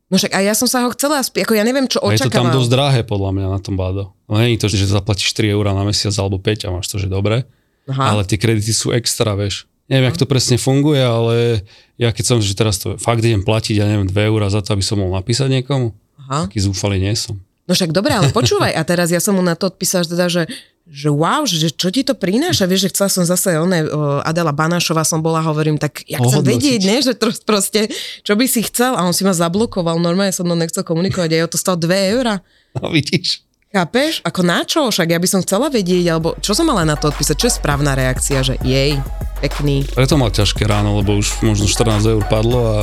No 0.05 0.21
však 0.21 0.37
a 0.37 0.39
ja 0.45 0.53
som 0.53 0.69
sa 0.69 0.85
ho 0.85 0.93
chcela, 0.93 1.17
ako 1.25 1.57
ja 1.57 1.65
neviem, 1.65 1.89
čo 1.89 1.97
A 2.05 2.13
je 2.13 2.21
to 2.21 2.29
tam 2.29 2.45
očakávam. 2.45 2.57
dosť 2.61 2.69
drahé, 2.69 3.01
podľa 3.01 3.31
mňa, 3.33 3.47
na 3.49 3.59
tom 3.63 3.73
bado. 3.73 4.13
No 4.29 4.37
nie 4.37 4.53
je 4.53 4.61
to, 4.61 4.69
že 4.69 4.85
zaplatíš 4.85 5.33
4 5.33 5.49
eurá 5.57 5.73
na 5.73 5.81
mesiac 5.81 6.13
alebo 6.21 6.37
5 6.37 6.69
a 6.69 6.69
máš 6.69 6.93
to, 6.93 7.01
že 7.01 7.09
dobre. 7.09 7.49
Aha. 7.89 8.13
Ale 8.13 8.21
tie 8.21 8.37
kredity 8.37 8.69
sú 8.69 8.93
extra, 8.93 9.33
vieš. 9.33 9.65
Neviem, 9.85 10.09
jak 10.09 10.17
to 10.17 10.25
presne 10.25 10.57
funguje, 10.57 10.97
ale 10.97 11.61
ja 12.01 12.09
keď 12.09 12.25
som, 12.25 12.37
že 12.41 12.57
teraz 12.57 12.81
to 12.81 12.97
fakt 12.97 13.21
idem 13.21 13.45
platiť, 13.45 13.77
ja 13.77 13.85
neviem, 13.85 14.09
2 14.09 14.29
eurá 14.33 14.49
za 14.49 14.65
to, 14.65 14.73
aby 14.73 14.81
som 14.81 14.97
mohol 14.97 15.13
napísať 15.13 15.61
niekomu, 15.61 15.93
Aha. 16.25 16.49
taký 16.49 16.57
zúfalý 16.57 16.97
nie 16.97 17.13
som. 17.13 17.37
No 17.65 17.73
však 17.73 17.93
dobre, 17.93 18.13
ale 18.13 18.29
počúvaj, 18.29 18.73
a 18.73 18.81
teraz 18.85 19.09
ja 19.13 19.21
som 19.21 19.37
mu 19.37 19.45
na 19.45 19.53
to 19.53 19.69
odpísala, 19.69 20.05
že 20.05 20.09
teda, 20.13 20.25
že, 20.29 20.43
že 20.85 21.09
wow, 21.09 21.45
že, 21.49 21.69
čo 21.69 21.89
ti 21.89 22.01
to 22.05 22.13
prináša, 22.17 22.69
vieš, 22.69 22.89
že 22.89 22.91
chcela 22.97 23.09
som 23.09 23.23
zase, 23.25 23.57
one, 23.57 23.89
o, 23.89 24.21
Adela 24.21 24.53
Banášová 24.53 25.01
som 25.05 25.21
bola, 25.21 25.41
hovorím, 25.41 25.77
tak 25.77 26.01
ja 26.05 26.17
chcem 26.21 26.45
vedieť, 26.45 26.81
ne, 26.85 26.97
že 27.01 27.13
to 27.17 27.33
proste, 27.45 27.89
čo 28.21 28.33
by 28.37 28.45
si 28.45 28.65
chcel, 28.65 28.93
a 28.97 29.05
on 29.05 29.13
si 29.13 29.25
ma 29.25 29.33
zablokoval, 29.33 29.97
normálne 30.01 30.33
som 30.33 30.45
mnou 30.45 30.57
nechcel 30.57 30.85
komunikovať, 30.85 31.29
a 31.29 31.37
ja 31.41 31.49
to 31.49 31.57
stalo 31.61 31.77
2 31.77 32.13
eurá. 32.17 32.41
No 32.77 32.89
vidíš. 32.89 33.44
Chápeš? 33.75 34.23
Ako 34.23 34.39
na 34.39 34.63
čo? 34.63 34.87
Však 34.87 35.11
ja 35.11 35.19
by 35.19 35.27
som 35.27 35.43
chcela 35.43 35.67
vedieť, 35.67 36.07
alebo 36.07 36.31
čo 36.39 36.55
som 36.55 36.63
mala 36.63 36.87
na 36.87 36.95
to 36.95 37.11
odpísať, 37.11 37.35
čo 37.35 37.51
je 37.51 37.59
správna 37.59 37.91
reakcia, 37.91 38.39
že 38.39 38.55
jej, 38.63 38.95
pekný. 39.43 39.83
Preto 39.91 40.15
mal 40.15 40.31
ťažké 40.31 40.63
ráno, 40.63 40.95
lebo 40.95 41.19
už 41.19 41.43
možno 41.43 41.67
14 41.67 42.07
eur 42.07 42.23
padlo 42.31 42.55
a 42.71 42.75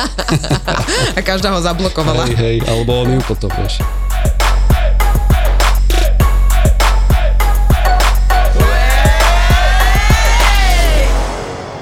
A 1.18 1.20
každá 1.20 1.52
ho 1.52 1.60
zablokovala. 1.60 2.24
hej, 2.32 2.40
hej, 2.40 2.56
alebo 2.64 3.04
on 3.04 3.12
ju 3.12 3.20
potom, 3.28 3.52
vieš. 3.52 3.84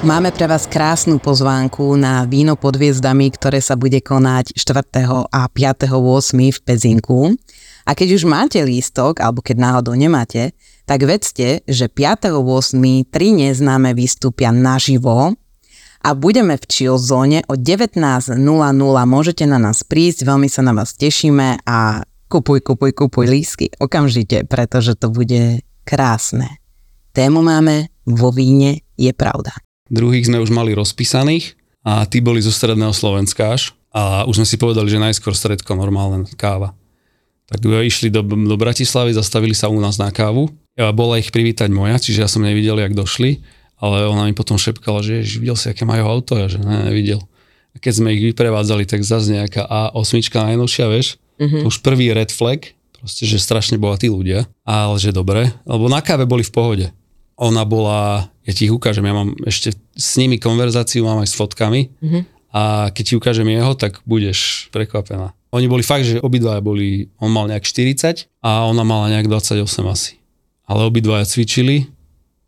Máme 0.03 0.35
pre 0.35 0.51
vás 0.51 0.67
krásnu 0.67 1.23
pozvánku 1.23 1.95
na 1.95 2.27
víno 2.27 2.59
pod 2.59 2.75
hviezdami, 2.75 3.31
ktoré 3.39 3.63
sa 3.63 3.79
bude 3.79 4.03
konať 4.03 4.51
4. 4.59 5.31
a 5.31 5.47
5.8. 5.47 5.95
v 6.51 6.59
Pezinku. 6.59 7.39
A 7.83 7.99
keď 7.99 8.19
už 8.21 8.29
máte 8.31 8.63
lístok, 8.63 9.19
alebo 9.19 9.43
keď 9.43 9.57
náhodou 9.59 9.95
nemáte, 9.99 10.55
tak 10.87 11.07
vedzte, 11.07 11.63
že 11.67 11.87
5.8. 11.87 12.79
tri 13.11 13.35
neznáme 13.35 13.95
vystúpia 13.95 14.51
naživo 14.51 15.35
a 16.03 16.09
budeme 16.19 16.59
v 16.59 16.65
Chillzone 16.67 17.47
o 17.47 17.55
19.00. 17.55 18.39
Môžete 19.07 19.45
na 19.47 19.59
nás 19.63 19.87
prísť, 19.87 20.27
veľmi 20.27 20.51
sa 20.51 20.67
na 20.67 20.75
vás 20.75 20.99
tešíme 20.99 21.63
a 21.63 22.03
kupuj, 22.27 22.65
kupuj, 22.67 22.91
kupuj 22.97 23.27
lísky 23.31 23.71
okamžite, 23.79 24.49
pretože 24.51 24.99
to 24.99 25.13
bude 25.13 25.63
krásne. 25.87 26.59
Tému 27.13 27.45
máme 27.45 27.93
vo 28.09 28.33
víne 28.35 28.83
je 28.99 29.13
pravda. 29.15 29.55
Druhých 29.93 30.27
sme 30.27 30.41
už 30.41 30.51
mali 30.51 30.73
rozpísaných 30.73 31.55
a 31.85 32.09
tí 32.09 32.25
boli 32.25 32.41
zo 32.41 32.51
stredného 32.51 32.95
Slovenska 32.97 33.55
až. 33.55 33.77
A 33.93 34.25
už 34.25 34.41
sme 34.41 34.49
si 34.49 34.57
povedali, 34.57 34.89
že 34.89 34.97
najskôr 34.97 35.37
stredko 35.37 35.77
normálne 35.77 36.25
káva. 36.41 36.73
Tak 37.51 37.59
išli 37.65 38.09
do, 38.09 38.23
do 38.23 38.57
Bratislavy, 38.57 39.13
zastavili 39.13 39.53
sa 39.53 39.69
u 39.69 39.79
nás 39.83 39.99
na 39.99 40.09
kávu. 40.15 40.49
Bola 40.77 41.21
ich 41.21 41.29
privítať 41.29 41.69
moja, 41.69 42.01
čiže 42.01 42.25
ja 42.25 42.29
som 42.31 42.41
nevidel, 42.41 42.81
jak 42.81 42.97
došli, 42.97 43.45
ale 43.77 44.09
ona 44.09 44.31
mi 44.31 44.33
potom 44.33 44.57
šepkala, 44.57 45.05
že 45.05 45.21
ježiš, 45.21 45.37
videl 45.43 45.57
si, 45.59 45.67
aké 45.69 45.85
majú 45.85 46.07
auto, 46.09 46.39
ja 46.39 46.49
že 46.49 46.63
ne, 46.63 46.89
nevidel. 46.89 47.21
A 47.73 47.77
keď 47.77 47.93
sme 48.01 48.15
ich 48.17 48.23
vyprevádzali, 48.33 48.89
tak 48.89 49.05
zase 49.05 49.37
nejaká 49.37 49.69
A8 49.69 50.33
najnovšia, 50.33 50.87
vieš, 50.89 51.21
mm-hmm. 51.37 51.61
to 51.61 51.67
už 51.69 51.83
prvý 51.85 52.15
red 52.17 52.33
flag, 52.33 52.73
proste, 52.97 53.27
že 53.27 53.43
strašne 53.43 53.77
bohatí 53.77 54.09
ľudia, 54.09 54.49
ale 54.65 54.97
že 54.97 55.13
dobre, 55.13 55.51
lebo 55.67 55.91
na 55.91 56.01
káve 56.01 56.25
boli 56.25 56.47
v 56.47 56.53
pohode. 56.55 56.87
Ona 57.37 57.67
bola, 57.67 58.31
ja 58.47 58.53
ti 58.55 58.71
ich 58.71 58.73
ukážem, 58.73 59.03
ja 59.03 59.13
mám 59.13 59.35
ešte 59.45 59.75
s 59.99 60.15
nimi 60.17 60.39
konverzáciu, 60.39 61.05
mám 61.05 61.21
aj 61.21 61.33
s 61.33 61.37
fotkami 61.37 61.91
mm-hmm. 61.91 62.23
A 62.53 62.63
keď 62.89 63.05
ti 63.05 63.15
ukážem 63.17 63.49
jeho, 63.49 63.73
tak 63.73 64.05
budeš 64.05 64.69
prekvapená. 64.71 65.33
Oni 65.51 65.69
boli 65.69 65.81
fakt, 65.81 66.05
že 66.05 66.17
obidvaja 66.17 66.61
boli, 66.61 67.09
on 67.17 67.29
mal 67.29 67.45
nejak 67.45 67.65
40 67.65 68.29
a 68.41 68.65
ona 68.65 68.85
mala 68.85 69.09
nejak 69.09 69.29
28 69.29 69.65
asi. 69.85 70.17
Ale 70.65 70.85
obidvaja 70.85 71.25
cvičili, 71.25 71.89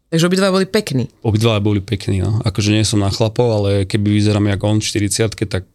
Takže 0.09 0.31
obidva 0.31 0.55
boli 0.55 0.62
pekní. 0.62 1.11
obidvaja 1.27 1.59
boli 1.59 1.83
pekní, 1.83 2.23
no. 2.23 2.38
Akože 2.47 2.71
nie 2.71 2.87
som 2.87 3.03
na 3.03 3.11
chlapov, 3.11 3.51
ale 3.51 3.83
keby 3.83 4.14
vyzerám 4.14 4.47
jak 4.47 4.62
on 4.62 4.79
v 4.79 4.87
40 5.11 5.51
tak 5.51 5.67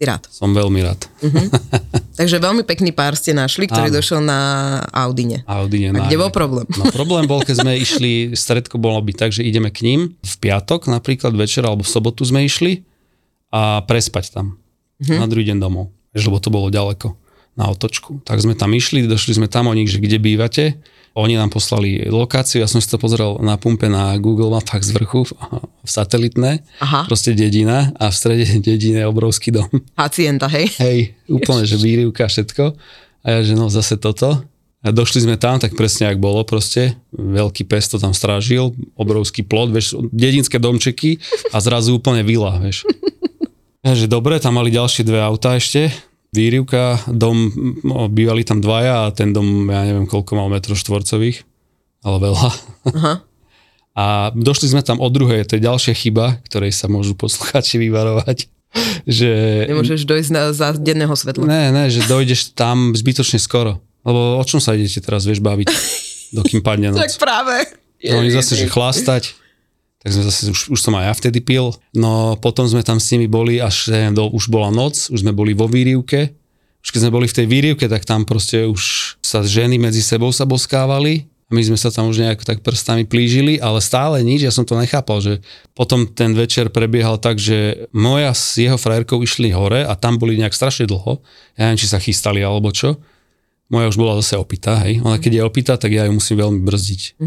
Si 0.00 0.08
rád. 0.08 0.24
som 0.32 0.56
veľmi 0.56 0.80
rád. 0.80 0.96
Takže 2.20 2.40
veľmi 2.40 2.64
pekný 2.64 2.88
pár 2.88 3.20
ste 3.20 3.36
našli, 3.36 3.68
ktorý 3.68 3.92
Áno. 3.92 3.96
došiel 4.00 4.20
na 4.24 4.40
Audine. 4.88 5.44
Audi 5.44 5.92
A 5.92 6.08
kde 6.08 6.16
bol 6.16 6.32
problém? 6.32 6.64
No 6.72 6.88
problém 6.88 7.28
bol, 7.28 7.44
keď 7.44 7.60
sme 7.60 7.76
išli, 7.76 8.32
stredko 8.32 8.80
bolo 8.80 8.96
byť 9.04 9.16
tak, 9.16 9.30
že 9.36 9.44
ideme 9.44 9.68
k 9.68 9.84
ním 9.84 10.00
v 10.16 10.34
piatok 10.40 10.88
napríklad 10.88 11.36
večer 11.36 11.60
alebo 11.68 11.84
v 11.84 11.92
sobotu 11.92 12.24
sme 12.24 12.40
išli 12.40 12.80
a 13.50 13.82
prespať 13.84 14.34
tam. 14.34 14.58
Mhm. 15.02 15.18
Na 15.18 15.26
druhý 15.26 15.44
deň 15.50 15.58
domov. 15.58 15.90
Lebo 16.10 16.42
to 16.42 16.50
bolo 16.50 16.70
ďaleko 16.70 17.14
na 17.58 17.70
otočku. 17.70 18.22
Tak 18.22 18.40
sme 18.40 18.54
tam 18.54 18.70
išli, 18.72 19.04
došli 19.06 19.36
sme 19.36 19.48
tam 19.50 19.68
o 19.70 19.74
nich, 19.74 19.90
že 19.90 20.00
kde 20.00 20.18
bývate. 20.22 20.78
Oni 21.18 21.34
nám 21.34 21.50
poslali 21.50 22.06
lokáciu, 22.06 22.62
ja 22.62 22.70
som 22.70 22.78
si 22.78 22.86
to 22.86 22.94
pozrel 22.94 23.42
na 23.42 23.58
pumpe 23.58 23.90
na 23.90 24.14
Google 24.22 24.54
mapách 24.54 24.86
z 24.86 24.94
vrchu, 24.94 25.26
v 25.86 25.90
satelitné, 25.90 26.62
Aha. 26.78 27.10
proste 27.10 27.34
dedina 27.34 27.90
a 27.98 28.08
v 28.08 28.14
strede 28.14 28.46
dediny 28.70 29.02
je 29.02 29.10
obrovský 29.10 29.50
dom. 29.50 29.66
Hacienda, 29.98 30.46
hej? 30.46 30.70
Hej, 30.78 30.98
úplne, 31.36 31.66
že 31.66 31.76
výrivka, 31.76 32.30
všetko. 32.30 32.78
A 33.20 33.26
ja, 33.26 33.38
že 33.42 33.58
no 33.58 33.66
zase 33.68 33.98
toto. 33.98 34.40
A 34.80 34.88
došli 34.96 35.28
sme 35.28 35.36
tam, 35.36 35.60
tak 35.60 35.76
presne 35.76 36.08
jak 36.08 36.16
bolo 36.16 36.40
proste. 36.40 36.96
Veľký 37.12 37.68
pes 37.68 37.92
to 37.92 38.00
tam 38.00 38.16
strážil, 38.16 38.72
obrovský 38.96 39.44
plot, 39.44 39.76
vieš, 39.76 39.92
dedinské 40.08 40.56
domčeky 40.56 41.20
a 41.52 41.60
zrazu 41.60 42.00
úplne 42.00 42.24
vila, 42.24 42.56
vieš. 42.56 42.88
Ja, 43.80 43.96
že 43.96 44.12
dobre, 44.12 44.36
tam 44.36 44.60
mali 44.60 44.68
ďalšie 44.68 45.08
dve 45.08 45.24
auta 45.24 45.56
ešte. 45.56 45.88
Výrivka, 46.30 47.00
dom, 47.10 47.50
no, 47.82 48.06
bývali 48.06 48.44
tam 48.46 48.60
dvaja 48.62 49.08
a 49.08 49.12
ten 49.12 49.34
dom, 49.34 49.66
ja 49.66 49.82
neviem 49.88 50.06
koľko 50.06 50.38
mal 50.38 50.46
metrov 50.52 50.78
štvorcových, 50.78 51.42
ale 52.06 52.16
veľa. 52.22 52.48
Aha. 52.94 53.14
A 53.90 54.30
došli 54.32 54.70
sme 54.70 54.86
tam 54.86 55.02
od 55.02 55.10
druhej, 55.10 55.42
to 55.44 55.58
je 55.58 55.66
ďalšia 55.66 55.92
chyba, 55.98 56.38
ktorej 56.46 56.70
sa 56.70 56.86
môžu 56.86 57.18
posluchači 57.18 57.76
vyvarovať. 57.82 58.46
Že 59.18 59.30
Nemôžeš 59.66 60.06
dojsť 60.06 60.30
na, 60.30 60.54
za 60.54 60.70
denného 60.78 61.10
svetla. 61.10 61.42
Ne, 61.42 61.74
ne, 61.74 61.90
že 61.90 62.06
dojdeš 62.06 62.54
tam 62.54 62.94
zbytočne 62.94 63.42
skoro. 63.42 63.82
Lebo 64.06 64.38
o 64.38 64.44
čom 64.46 64.62
sa 64.62 64.78
idete 64.78 65.02
teraz, 65.02 65.26
vieš, 65.26 65.42
baviť, 65.42 65.66
dokým 66.38 66.62
padne 66.62 66.88
noc. 66.94 67.02
Tak 67.02 67.18
práve. 67.18 67.66
No, 68.06 68.22
oni 68.22 68.30
zase, 68.30 68.54
že 68.54 68.70
chlastať, 68.70 69.34
tak 70.00 70.16
sme 70.16 70.24
zase, 70.24 70.48
už, 70.48 70.72
už 70.72 70.80
som 70.80 70.96
aj 70.96 71.12
ja 71.12 71.14
vtedy 71.14 71.44
pil. 71.44 71.76
No 71.92 72.40
potom 72.40 72.64
sme 72.64 72.80
tam 72.80 72.96
s 72.96 73.12
nimi 73.12 73.28
boli, 73.28 73.60
až 73.60 73.92
neviem, 73.92 74.16
do, 74.16 74.32
už 74.32 74.48
bola 74.48 74.72
noc, 74.72 75.12
už 75.12 75.20
sme 75.20 75.36
boli 75.36 75.52
vo 75.52 75.68
výrivke. 75.68 76.32
Už 76.80 76.88
keď 76.88 77.00
sme 77.04 77.16
boli 77.20 77.28
v 77.28 77.36
tej 77.36 77.46
výrivke, 77.46 77.84
tak 77.84 78.08
tam 78.08 78.24
proste 78.24 78.64
už 78.64 79.14
sa 79.20 79.44
ženy 79.44 79.76
medzi 79.76 80.00
sebou 80.00 80.32
sa 80.32 80.48
boskávali. 80.48 81.28
A 81.50 81.58
my 81.58 81.66
sme 81.66 81.76
sa 81.76 81.92
tam 81.92 82.08
už 82.08 82.22
nejako 82.22 82.46
tak 82.46 82.62
prstami 82.64 83.04
plížili, 83.04 83.58
ale 83.58 83.82
stále 83.82 84.22
nič, 84.22 84.46
ja 84.46 84.54
som 84.54 84.62
to 84.62 84.78
nechápal, 84.78 85.18
že 85.18 85.42
potom 85.74 86.06
ten 86.06 86.30
večer 86.30 86.70
prebiehal 86.70 87.18
tak, 87.18 87.42
že 87.42 87.90
moja 87.90 88.30
s 88.30 88.54
jeho 88.54 88.78
frajerkou 88.78 89.18
išli 89.20 89.50
hore 89.50 89.82
a 89.82 89.98
tam 89.98 90.14
boli 90.14 90.38
nejak 90.38 90.54
strašne 90.54 90.86
dlho. 90.86 91.18
Ja 91.58 91.68
neviem, 91.68 91.82
či 91.82 91.90
sa 91.90 91.98
chystali 91.98 92.38
alebo 92.40 92.70
čo. 92.70 93.02
Moja 93.66 93.90
už 93.90 93.98
bola 93.98 94.16
zase 94.22 94.38
opitá, 94.38 94.78
hej. 94.86 95.02
Ona 95.02 95.18
keď 95.18 95.42
je 95.42 95.42
opitá, 95.42 95.74
tak 95.74 95.90
ja 95.90 96.06
ju 96.06 96.14
musím 96.14 96.38
veľmi 96.38 96.62
brzdiť 96.62 97.18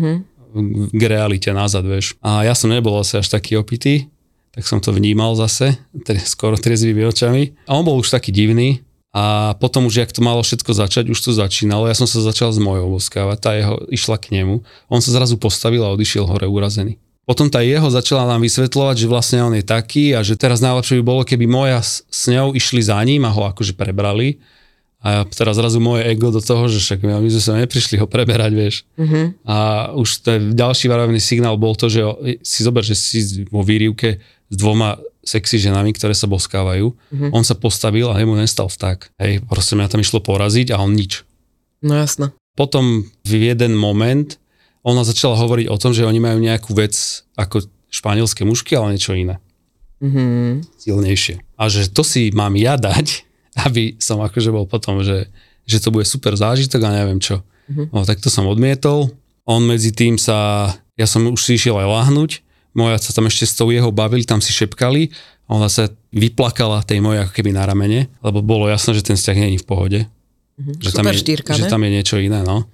k 0.94 1.02
realite 1.10 1.50
nazad, 1.52 1.84
vieš. 1.84 2.16
A 2.22 2.46
ja 2.46 2.54
som 2.54 2.70
nebol 2.70 2.96
asi 3.02 3.18
až 3.18 3.28
taký 3.34 3.58
opitý, 3.58 4.08
tak 4.54 4.70
som 4.70 4.78
to 4.78 4.94
vnímal 4.94 5.34
zase, 5.34 5.76
tedy 6.06 6.22
skoro 6.22 6.56
triezvými 6.56 7.02
očami. 7.10 7.58
A 7.66 7.74
on 7.74 7.84
bol 7.84 7.98
už 7.98 8.14
taký 8.14 8.30
divný. 8.30 8.86
A 9.14 9.54
potom 9.62 9.86
už, 9.86 10.02
jak 10.02 10.10
to 10.10 10.26
malo 10.26 10.42
všetko 10.42 10.74
začať, 10.74 11.14
už 11.14 11.22
to 11.22 11.38
začínalo, 11.38 11.86
ja 11.86 11.94
som 11.94 12.10
sa 12.10 12.18
začal 12.18 12.50
s 12.50 12.58
mojou 12.58 12.98
boskávať, 12.98 13.38
tá 13.38 13.54
jeho 13.54 13.78
išla 13.94 14.18
k 14.18 14.42
nemu, 14.42 14.66
on 14.90 15.00
sa 15.06 15.14
zrazu 15.14 15.38
postavil 15.38 15.86
a 15.86 15.94
odišiel 15.94 16.26
hore 16.26 16.50
urazený. 16.50 16.98
Potom 17.24 17.46
tá 17.48 17.62
jeho 17.62 17.88
začala 17.94 18.26
nám 18.26 18.42
vysvetľovať, 18.42 18.96
že 19.00 19.08
vlastne 19.08 19.40
on 19.46 19.54
je 19.54 19.64
taký 19.64 20.18
a 20.18 20.26
že 20.26 20.34
teraz 20.36 20.60
najlepšie 20.66 21.00
by 21.00 21.04
bolo, 21.06 21.22
keby 21.24 21.46
moja 21.46 21.80
s 21.86 22.26
ňou 22.26 22.58
išli 22.58 22.82
za 22.84 22.98
ním 23.06 23.24
a 23.24 23.32
ho 23.32 23.48
akože 23.48 23.78
prebrali. 23.78 24.42
A 25.04 25.28
teraz 25.28 25.60
zrazu 25.60 25.84
moje 25.84 26.08
ego 26.08 26.32
do 26.32 26.40
toho, 26.40 26.72
že 26.72 26.80
však 26.80 27.04
my 27.04 27.28
sme 27.28 27.44
sa 27.44 27.60
neprišli 27.60 28.00
ho 28.00 28.08
preberať, 28.08 28.52
vieš. 28.56 28.76
A 29.44 29.92
už 29.92 30.24
ten 30.24 30.42
ďalší 30.56 30.88
varovný 30.88 31.20
signál 31.20 31.60
bol 31.60 31.76
to, 31.76 31.92
že 31.92 32.00
si 32.40 32.64
zober, 32.64 32.88
že 32.88 32.96
si 32.96 33.44
vo 33.52 33.68
výrivke 33.68 34.24
s 34.48 34.56
dvoma 34.56 34.96
sexy 35.24 35.60
ženami, 35.60 35.92
ktoré 35.92 36.16
sa 36.16 36.32
boskávajú. 36.32 36.96
On 37.36 37.44
sa 37.44 37.56
postavil 37.60 38.08
a 38.08 38.16
jemu 38.16 38.40
nestal 38.40 38.72
vták. 38.72 39.12
Hej, 39.20 39.44
proste 39.48 39.76
mňa 39.76 39.92
tam 39.92 40.00
išlo 40.00 40.24
poraziť 40.24 40.72
a 40.72 40.80
on 40.80 40.96
nič. 40.96 41.28
No 41.84 42.00
jasno. 42.00 42.32
Potom 42.56 43.12
v 43.28 43.34
jeden 43.52 43.76
moment 43.76 44.40
ona 44.88 45.04
začala 45.04 45.36
hovoriť 45.36 45.68
o 45.68 45.80
tom, 45.80 45.92
že 45.92 46.08
oni 46.08 46.20
majú 46.20 46.40
nejakú 46.40 46.72
vec 46.76 46.96
ako 47.36 47.68
španielské 47.92 48.48
mužky, 48.48 48.76
ale 48.76 48.96
niečo 48.96 49.16
iné. 49.16 49.40
Mhm. 50.04 50.64
Silnejšie. 50.80 51.40
A 51.56 51.72
že 51.72 51.88
to 51.88 52.04
si 52.04 52.32
mám 52.36 52.60
ja 52.60 52.76
dať, 52.76 53.24
aby 53.68 53.96
som 53.98 54.20
akože 54.20 54.50
bol 54.52 54.66
potom, 54.68 55.02
že, 55.04 55.28
že 55.64 55.80
to 55.80 55.90
bude 55.90 56.08
super 56.08 56.36
zážitok 56.36 56.82
a 56.84 56.96
neviem 57.04 57.20
čo. 57.20 57.42
No 57.96 58.04
tak 58.04 58.20
to 58.20 58.28
som 58.28 58.46
odmietol. 58.48 59.12
On 59.48 59.64
medzi 59.64 59.92
tým 59.96 60.20
sa, 60.20 60.70
ja 60.96 61.08
som 61.08 61.28
už 61.28 61.40
si 61.40 61.56
išiel 61.56 61.76
aj 61.80 61.88
lahnúť, 61.88 62.32
moja 62.74 62.98
sa 63.00 63.12
tam 63.14 63.28
ešte 63.28 63.46
s 63.48 63.56
tou 63.56 63.70
jeho 63.70 63.92
bavili, 63.92 64.26
tam 64.26 64.40
si 64.40 64.52
šepkali 64.56 65.12
a 65.48 65.50
ona 65.60 65.68
sa 65.68 65.92
vyplakala 66.16 66.84
tej 66.84 67.04
mojej 67.04 67.28
ako 67.28 67.34
keby 67.36 67.52
na 67.54 67.64
ramene, 67.68 68.08
lebo 68.24 68.40
bolo 68.40 68.72
jasné, 68.72 68.98
že 68.98 69.06
ten 69.06 69.18
vzťah 69.20 69.38
není 69.38 69.58
v 69.60 69.68
pohode. 69.68 70.00
Že, 70.58 70.90
tam 70.96 71.10
je, 71.10 71.18
štýrka, 71.18 71.52
že 71.58 71.66
tam 71.68 71.82
je 71.84 71.92
niečo 71.92 72.22
iné, 72.22 72.46
no. 72.46 72.70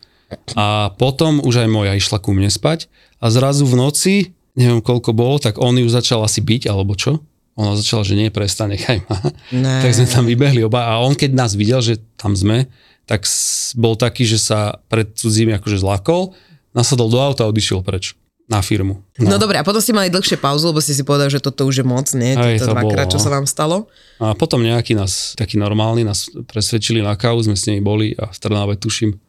A 0.54 0.94
potom 0.94 1.42
už 1.42 1.66
aj 1.66 1.70
moja 1.72 1.98
išla 1.98 2.22
ku 2.22 2.36
mne 2.38 2.52
spať 2.54 2.86
a 3.18 3.34
zrazu 3.34 3.66
v 3.66 3.76
noci, 3.80 4.14
neviem 4.54 4.84
koľko 4.84 5.16
bolo, 5.16 5.42
tak 5.42 5.58
on 5.58 5.74
ju 5.74 5.90
začal 5.90 6.22
asi 6.22 6.44
byť, 6.44 6.70
alebo 6.70 6.94
čo? 6.94 7.18
Ona 7.60 7.76
začala, 7.76 8.08
že 8.08 8.16
nie, 8.16 8.32
prestane, 8.32 8.80
nechaj 8.80 9.04
ma. 9.04 9.20
Ne. 9.52 9.84
Tak 9.84 9.92
sme 9.92 10.08
tam 10.08 10.24
vybehli 10.24 10.64
oba 10.64 10.88
a 10.88 11.04
on 11.04 11.12
keď 11.12 11.36
nás 11.36 11.60
videl, 11.60 11.84
že 11.84 12.00
tam 12.16 12.32
sme, 12.32 12.72
tak 13.04 13.28
bol 13.76 14.00
taký, 14.00 14.24
že 14.24 14.40
sa 14.40 14.80
pred 14.88 15.12
cudzími 15.12 15.52
akože 15.60 15.84
zlakol, 15.84 16.32
nasadol 16.72 17.12
do 17.12 17.20
auta 17.20 17.44
a 17.44 17.52
odišiel 17.52 17.84
preč 17.84 18.16
na 18.50 18.66
firmu. 18.66 19.06
No. 19.22 19.38
dobre, 19.38 19.62
a 19.62 19.64
potom 19.68 19.78
ste 19.78 19.94
mali 19.94 20.10
dlhšie 20.10 20.42
pauzu, 20.42 20.74
lebo 20.74 20.82
ste 20.82 20.98
si 20.98 21.06
povedali, 21.06 21.30
že 21.30 21.38
toto 21.38 21.70
už 21.70 21.84
je 21.84 21.86
moc, 21.86 22.10
nie? 22.18 22.34
Toto 22.34 22.50
to 22.50 22.74
dvakrát, 22.74 23.06
bolo, 23.06 23.14
čo 23.14 23.20
no. 23.22 23.24
sa 23.28 23.30
vám 23.30 23.46
stalo. 23.46 23.78
A 24.18 24.34
potom 24.34 24.66
nejaký 24.66 24.98
nás, 24.98 25.38
taký 25.38 25.62
normálny, 25.62 26.02
nás 26.02 26.34
presvedčili 26.50 27.06
na 27.06 27.14
kávu, 27.14 27.46
sme 27.46 27.54
s 27.54 27.70
nimi 27.70 27.78
boli 27.78 28.18
a 28.18 28.32
v 28.34 28.38
Trnave 28.42 28.74
tuším 28.82 29.22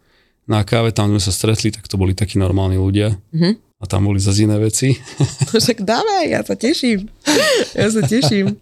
na 0.50 0.66
káve, 0.66 0.90
tam 0.90 1.14
sme 1.14 1.22
sa 1.22 1.30
stretli, 1.30 1.70
tak 1.70 1.86
to 1.86 1.94
boli 1.94 2.10
takí 2.10 2.34
normálni 2.36 2.74
ľudia. 2.74 3.14
Mhm. 3.30 3.70
A 3.80 3.88
tam 3.88 4.04
boli 4.04 4.20
zase 4.20 4.44
iné 4.44 4.60
veci. 4.60 4.92
Však 5.56 5.86
dávaj, 5.88 6.24
ja 6.28 6.44
sa 6.44 6.52
teším. 6.52 7.08
Ja 7.72 7.88
sa 7.88 8.04
teším. 8.04 8.60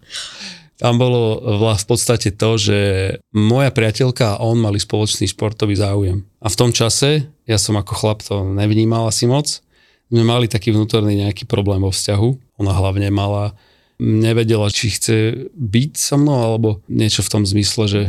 Tam 0.79 0.95
bolo 0.95 1.43
v 1.59 1.85
podstate 1.91 2.31
to, 2.31 2.55
že 2.55 2.79
moja 3.35 3.67
priateľka 3.67 4.39
a 4.39 4.41
on 4.47 4.63
mali 4.63 4.79
spoločný 4.79 5.27
športový 5.27 5.75
záujem. 5.75 6.23
A 6.39 6.47
v 6.47 6.55
tom 6.55 6.71
čase, 6.71 7.27
ja 7.43 7.59
som 7.59 7.75
ako 7.75 7.93
chlap 7.99 8.23
to 8.23 8.47
nevnímal 8.47 9.11
asi 9.11 9.27
moc, 9.27 9.59
sme 10.07 10.23
mali 10.23 10.47
taký 10.47 10.71
vnútorný 10.71 11.19
nejaký 11.19 11.43
problém 11.51 11.83
vo 11.83 11.91
vzťahu. 11.91 12.55
Ona 12.63 12.71
hlavne 12.71 13.11
mala, 13.11 13.59
nevedela, 13.99 14.71
či 14.71 14.87
chce 14.87 15.51
byť 15.51 15.91
so 15.99 16.15
mnou, 16.15 16.39
alebo 16.39 16.69
niečo 16.87 17.27
v 17.27 17.31
tom 17.35 17.43
zmysle, 17.43 17.83
že 17.91 18.01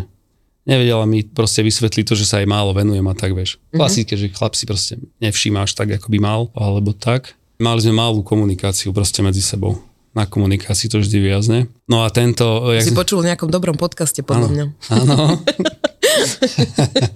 nevedela 0.65 1.05
mi 1.05 1.23
proste 1.23 1.61
vysvetliť 1.61 2.05
to, 2.05 2.15
že 2.15 2.25
sa 2.25 2.39
jej 2.39 2.47
málo 2.47 2.71
venujem 2.71 3.03
a 3.03 3.13
tak, 3.13 3.33
vieš. 3.33 3.57
Klasické, 3.71 4.15
že 4.15 4.29
chlap 4.29 4.53
si 4.53 4.65
proste 4.65 4.97
nevšíma 5.19 5.63
až 5.63 5.75
tak, 5.75 5.91
ako 5.91 6.09
by 6.09 6.19
mal, 6.19 6.41
alebo 6.53 6.91
tak. 6.91 7.33
Mali 7.57 7.81
sme 7.81 7.93
malú 7.93 8.21
komunikáciu 8.21 8.91
proste 8.91 9.21
medzi 9.21 9.41
sebou. 9.41 9.81
Na 10.11 10.27
komunikácii 10.27 10.89
to 10.89 10.99
vždy 10.99 11.23
viazne. 11.23 11.71
No 11.87 12.03
a 12.03 12.11
tento... 12.11 12.43
Jak 12.73 12.83
Si 12.83 12.91
sme- 12.91 12.99
počul 12.99 13.23
v 13.23 13.31
nejakom 13.31 13.47
dobrom 13.47 13.79
podcaste, 13.79 14.27
podľa 14.27 14.49
mňa. 14.51 14.65
Áno. 14.91 15.39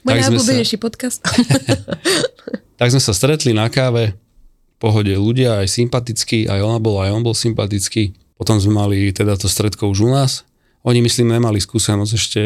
Môj 0.00 0.02
sme 0.02 0.08
sa- 0.08 0.30
najobľúbenejší 0.30 0.76
podcast. 0.78 1.20
Tak 2.74 2.90
sme 2.90 2.98
sa 2.98 3.14
stretli 3.14 3.54
na 3.54 3.70
káve, 3.70 4.18
pohode 4.82 5.14
ľudia, 5.14 5.62
aj 5.62 5.70
sympatickí, 5.70 6.50
aj 6.50 6.58
ona 6.58 6.82
bola, 6.82 7.06
aj 7.06 7.14
on 7.14 7.22
bol 7.22 7.30
sympatický. 7.30 8.18
Potom 8.34 8.58
sme 8.58 8.74
mali 8.74 9.14
teda 9.14 9.38
to 9.38 9.46
stredko 9.46 9.86
už 9.86 10.02
u 10.02 10.10
nás. 10.10 10.42
Oni, 10.84 11.00
myslím, 11.00 11.32
nemali 11.32 11.58
skúsenosť 11.64 12.12
ešte 12.12 12.40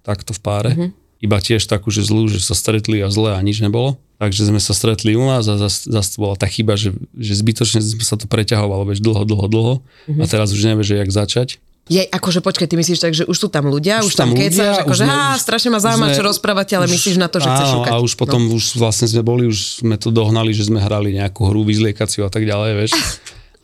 takto 0.00 0.32
v 0.32 0.40
páre. 0.40 0.72
Mm-hmm. 0.72 0.90
Iba 1.24 1.38
tiež 1.40 1.64
takú, 1.68 1.92
že 1.92 2.04
zlú, 2.04 2.28
že 2.28 2.40
sa 2.40 2.56
stretli 2.56 3.00
a 3.04 3.08
zle 3.08 3.36
a 3.36 3.40
nič 3.40 3.60
nebolo. 3.60 4.00
Takže 4.16 4.48
sme 4.48 4.60
sa 4.60 4.72
stretli 4.72 5.12
u 5.12 5.28
nás 5.28 5.44
a 5.44 5.60
zase 5.60 5.92
zas 5.92 6.16
bola 6.16 6.40
tá 6.40 6.48
chyba, 6.48 6.76
že, 6.76 6.96
že 7.12 7.36
zbytočne 7.36 7.84
sa 8.00 8.16
to 8.16 8.24
preťahovalo, 8.24 8.88
vieš, 8.88 9.04
dlho, 9.04 9.28
dlho, 9.28 9.46
dlho. 9.48 9.74
Mm-hmm. 10.08 10.20
A 10.20 10.24
teraz 10.24 10.56
už 10.56 10.64
nevie, 10.64 10.84
že 10.88 10.96
jak 10.96 11.12
začať. 11.12 11.60
Je, 11.86 12.02
akože 12.02 12.42
počkaj, 12.42 12.66
ty 12.66 12.74
myslíš 12.74 12.98
tak, 12.98 13.14
že 13.14 13.22
už 13.30 13.46
sú 13.46 13.46
tam 13.46 13.70
ľudia, 13.70 14.02
už, 14.02 14.10
Už 14.10 14.18
tam 14.18 14.34
ľudia, 14.34 14.82
akože 14.82 15.06
už 15.06 15.12
á, 15.12 15.38
už- 15.38 15.44
strašne 15.46 15.70
ma 15.70 15.78
už 15.78 15.84
zaujíma, 15.86 16.06
čo 16.18 16.22
rozprávate, 16.26 16.74
ale 16.74 16.90
myslíš 16.90 17.14
na 17.14 17.30
to, 17.30 17.38
že 17.38 17.46
chceš 17.46 17.68
šukať. 17.78 17.90
A 17.94 18.02
už 18.02 18.12
potom 18.18 18.42
no. 18.42 18.58
už 18.58 18.74
vlastne 18.74 19.06
sme 19.06 19.22
boli, 19.22 19.46
už 19.46 19.86
sme 19.86 19.94
to 19.94 20.10
dohnali, 20.10 20.50
že 20.50 20.66
sme 20.66 20.82
hrali 20.82 21.14
nejakú 21.14 21.46
hru 21.46 21.62
vyzliekaciu 21.62 22.26
a 22.26 22.30
tak 22.32 22.48
ďalej, 22.48 22.70
vieš. 22.74 22.92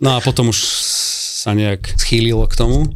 No 0.03 0.19
a 0.19 0.19
potom 0.19 0.51
už 0.51 0.59
sa 1.47 1.55
nejak 1.55 1.95
schýlilo 1.95 2.43
k 2.51 2.59
tomu. 2.59 2.91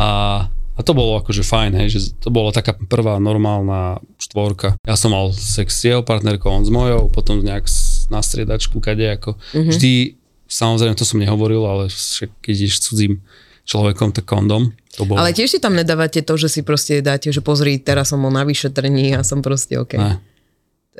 A, 0.00 0.08
a 0.48 0.80
to 0.80 0.96
bolo 0.96 1.20
akože 1.20 1.44
fajn, 1.44 1.76
hej, 1.84 1.88
že 1.92 2.00
to 2.16 2.32
bola 2.32 2.56
taká 2.56 2.72
prvá 2.72 3.20
normálna 3.20 4.00
štvorka. 4.16 4.80
Ja 4.88 4.96
som 4.96 5.12
mal 5.12 5.28
sex 5.36 5.76
s 5.76 5.84
jeho 5.84 6.00
partnerkou, 6.00 6.48
on 6.48 6.64
s 6.64 6.72
mojou, 6.72 7.12
potom 7.12 7.44
nejak 7.44 7.68
na 8.08 8.24
striedačku, 8.24 8.80
kade 8.80 9.04
ako. 9.20 9.36
Vždy, 9.52 10.16
samozrejme, 10.48 10.96
to 10.96 11.04
som 11.04 11.20
nehovoril, 11.20 11.68
ale 11.68 11.92
však 11.92 12.32
keď 12.40 12.54
ideš 12.56 12.88
cudzím 12.88 13.20
človekom, 13.68 14.16
tak 14.16 14.24
kondom. 14.24 14.72
To 14.96 15.04
bolo. 15.04 15.20
Ale 15.20 15.36
tiež 15.36 15.52
si 15.52 15.58
tam 15.60 15.76
nedávate 15.76 16.24
to, 16.24 16.34
že 16.34 16.48
si 16.48 16.60
proste 16.64 17.04
dáte, 17.04 17.30
že 17.30 17.44
pozri, 17.44 17.78
teraz 17.78 18.10
som 18.10 18.18
bol 18.18 18.32
na 18.32 18.42
vyšetrení 18.42 19.14
a 19.14 19.22
som 19.22 19.44
proste 19.44 19.78
OK. 19.78 19.94
Ne. 20.00 20.18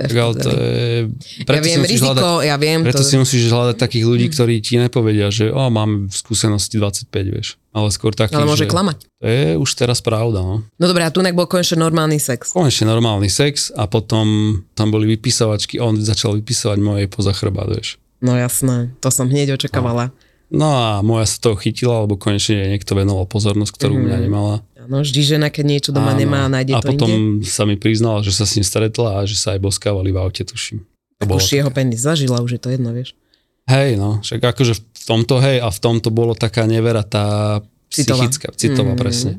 Ale 0.00 0.32
to 0.34 0.48
prdeli. 0.48 0.64
je... 0.64 1.00
ja 1.40 1.44
preto 1.44 1.60
si 1.60 1.68
viem 1.68 1.80
musíš 1.80 1.92
riziko, 1.92 2.12
hľadať- 2.14 2.46
ja 2.48 2.56
viem 2.56 2.80
Preto 2.80 3.02
to. 3.02 3.08
si 3.08 3.16
musíš 3.20 3.42
hľadať 3.52 3.76
takých 3.76 4.04
ľudí, 4.08 4.26
ktorí 4.32 4.54
ti 4.64 4.74
nepovedia, 4.80 5.28
že 5.28 5.52
o, 5.52 5.60
mám 5.68 6.08
v 6.08 6.14
skúsenosti 6.14 6.80
25, 6.80 7.10
vieš. 7.28 7.48
Ale 7.70 7.86
skôr 7.92 8.16
takých, 8.16 8.40
Ale 8.40 8.48
môže 8.48 8.64
že... 8.66 8.72
klamať. 8.72 8.98
To 9.20 9.26
je 9.28 9.46
už 9.60 9.70
teraz 9.76 10.00
pravda, 10.00 10.40
no. 10.40 10.64
No 10.64 10.84
dobré, 10.88 11.04
a 11.04 11.12
tu 11.12 11.20
bol 11.20 11.46
konečne 11.46 11.78
normálny 11.78 12.16
sex. 12.16 12.50
Konečne 12.56 12.88
normálny 12.88 13.28
sex 13.28 13.68
a 13.70 13.84
potom 13.84 14.58
tam 14.74 14.88
boli 14.88 15.06
vypisovačky, 15.14 15.76
on 15.78 16.00
začal 16.00 16.34
vypisovať 16.40 16.78
moje 16.80 17.04
poza 17.06 17.36
chrbát, 17.36 17.68
vieš. 17.70 18.00
No 18.20 18.36
jasné, 18.36 18.92
to 19.00 19.08
som 19.12 19.28
hneď 19.28 19.56
očakávala. 19.56 20.12
No 20.12 20.29
a 20.58 20.98
moja 21.06 21.30
sa 21.30 21.38
toho 21.38 21.54
chytila, 21.54 22.02
lebo 22.02 22.18
konečne 22.18 22.74
niekto 22.74 22.98
venoval 22.98 23.22
pozornosť, 23.30 23.70
ktorú 23.70 23.94
mm-hmm. 23.94 24.06
mňa 24.10 24.18
nemala. 24.18 24.54
Áno, 24.80 25.06
vždy 25.06 25.20
žena, 25.22 25.46
keď 25.46 25.64
niečo 25.64 25.90
doma 25.94 26.10
Áno. 26.10 26.18
nemá, 26.18 26.50
nájde 26.50 26.74
a 26.74 26.82
to 26.82 26.90
potom 26.90 27.06
inde. 27.38 27.46
sa 27.46 27.62
mi 27.62 27.78
priznala, 27.78 28.26
že 28.26 28.34
sa 28.34 28.42
s 28.42 28.58
ním 28.58 28.66
stretla 28.66 29.22
a 29.22 29.28
že 29.30 29.38
sa 29.38 29.54
aj 29.54 29.62
boskávali 29.62 30.10
v 30.10 30.18
aute, 30.18 30.42
tuším. 30.42 30.82
To 31.22 31.38
Už 31.38 31.52
jeho 31.52 31.70
penis 31.70 32.02
zažila, 32.02 32.42
už 32.42 32.58
je 32.58 32.60
to 32.60 32.72
jedno, 32.74 32.90
vieš. 32.90 33.14
Hej, 33.70 33.94
no, 33.94 34.18
však 34.24 34.40
akože 34.42 34.72
v 34.74 35.02
tomto, 35.06 35.38
hej, 35.38 35.62
a 35.62 35.70
v 35.70 35.78
tomto 35.78 36.10
bolo 36.10 36.34
taká 36.34 36.66
nevera 36.66 37.06
tá 37.06 37.60
Citová. 37.92 38.26
psychická, 38.26 38.50
citová, 38.56 38.96
Mm. 38.96 38.98
presne. 38.98 39.32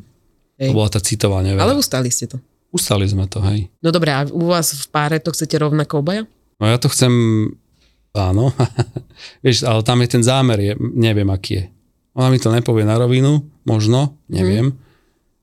Hej. 0.61 0.71
To 0.71 0.73
bola 0.77 0.89
tá 0.93 1.01
citová 1.03 1.43
nevera. 1.43 1.67
Ale 1.67 1.75
ustali 1.75 2.07
ste 2.07 2.31
to. 2.31 2.37
Ustali 2.71 3.03
sme 3.03 3.27
to, 3.27 3.43
hej. 3.43 3.67
No 3.83 3.91
dobré, 3.91 4.15
a 4.15 4.23
u 4.29 4.47
vás 4.47 4.71
v 4.71 4.87
páre 4.87 5.19
to 5.19 5.35
chcete 5.35 5.59
rovnako 5.59 5.99
obaja? 5.99 6.23
No 6.61 6.69
ja 6.69 6.77
to 6.79 6.87
chcem, 6.87 7.11
áno, 8.13 8.51
vieš, 9.45 9.63
ale 9.63 9.81
tam 9.81 9.99
je 10.01 10.09
ten 10.09 10.23
zámer, 10.23 10.59
je, 10.59 10.73
neviem, 10.79 11.27
aký 11.27 11.51
je. 11.57 11.63
Ona 12.11 12.27
mi 12.27 12.37
to 12.37 12.51
nepovie 12.51 12.83
na 12.83 12.99
rovinu, 12.99 13.47
možno, 13.63 14.19
neviem, 14.27 14.75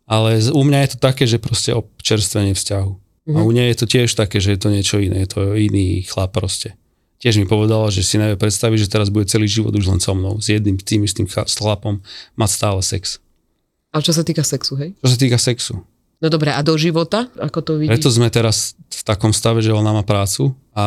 ale 0.04 0.40
z- 0.40 0.52
u 0.52 0.60
mňa 0.60 0.78
je 0.84 0.90
to 0.92 0.98
také, 1.00 1.24
že 1.24 1.40
proste 1.40 1.72
občerstvenie 1.72 2.52
vzťahu. 2.52 2.92
A 3.28 3.44
u 3.44 3.52
nej 3.52 3.68
je 3.76 3.84
to 3.84 3.86
tiež 3.86 4.08
také, 4.16 4.40
že 4.40 4.56
je 4.56 4.60
to 4.60 4.72
niečo 4.72 4.96
iné, 4.96 5.28
je 5.28 5.36
to 5.36 5.52
iný 5.52 6.00
chlap 6.08 6.32
proste. 6.32 6.72
Tiež 7.20 7.36
mi 7.36 7.44
povedala, 7.44 7.92
že 7.92 8.00
si 8.00 8.16
nevie 8.16 8.40
predstaviť, 8.40 8.88
že 8.88 8.88
teraz 8.88 9.12
bude 9.12 9.28
celý 9.28 9.44
život 9.44 9.74
už 9.76 9.84
len 9.84 10.00
so 10.00 10.16
mnou, 10.16 10.40
s 10.40 10.48
jedným 10.48 10.80
tým 10.80 11.04
istým 11.04 11.28
chlapom, 11.28 12.00
mať 12.40 12.48
stále 12.48 12.80
sex. 12.80 13.20
Ale 13.92 14.00
čo 14.00 14.16
sa 14.16 14.24
týka 14.24 14.40
sexu, 14.40 14.80
hej? 14.80 14.96
Čo 15.04 15.08
sa 15.12 15.18
týka 15.20 15.36
sexu. 15.36 15.84
No 16.24 16.26
dobré, 16.32 16.56
a 16.56 16.64
do 16.64 16.72
života? 16.80 17.28
Ako 17.36 17.60
to 17.60 17.76
vidíš? 17.76 18.00
Preto 18.00 18.08
sme 18.08 18.32
teraz 18.32 18.74
v 18.88 19.02
takom 19.04 19.36
stave, 19.36 19.60
že 19.60 19.76
ona 19.76 19.92
má 19.92 20.02
prácu 20.08 20.56
a 20.72 20.86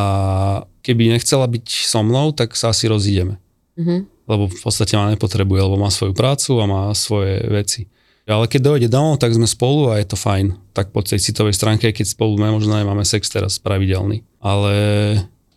keby 0.82 1.13
nechcela 1.13 1.46
byť 1.48 1.65
so 1.88 2.02
mnou, 2.02 2.34
tak 2.36 2.54
sa 2.58 2.74
asi 2.74 2.89
rozídeme. 2.89 3.38
Mhm. 3.78 4.10
Lebo 4.30 4.48
v 4.48 4.60
podstate 4.62 4.96
ma 4.96 5.12
nepotrebuje, 5.12 5.60
lebo 5.60 5.78
má 5.82 5.89
svoju 5.91 6.13
prácu 6.15 6.62
a 6.62 6.65
má 6.70 6.84
svoje 6.94 7.41
veci. 7.50 7.89
Ale 8.30 8.46
keď 8.46 8.62
dojde 8.62 8.88
domov, 8.88 9.17
tak 9.17 9.34
sme 9.34 9.50
spolu 9.50 9.91
a 9.91 10.00
je 10.00 10.08
to 10.08 10.15
fajn. 10.15 10.54
Tak 10.72 10.94
po 10.94 11.02
tej 11.02 11.20
citovej 11.20 11.58
stránke, 11.58 11.89
keď 11.89 12.06
spolu 12.06 12.38
sme, 12.38 12.54
možno 12.54 12.78
nemáme 12.78 13.04
sex 13.04 13.28
teraz 13.28 13.58
pravidelný. 13.58 14.24
Ale 14.39 14.74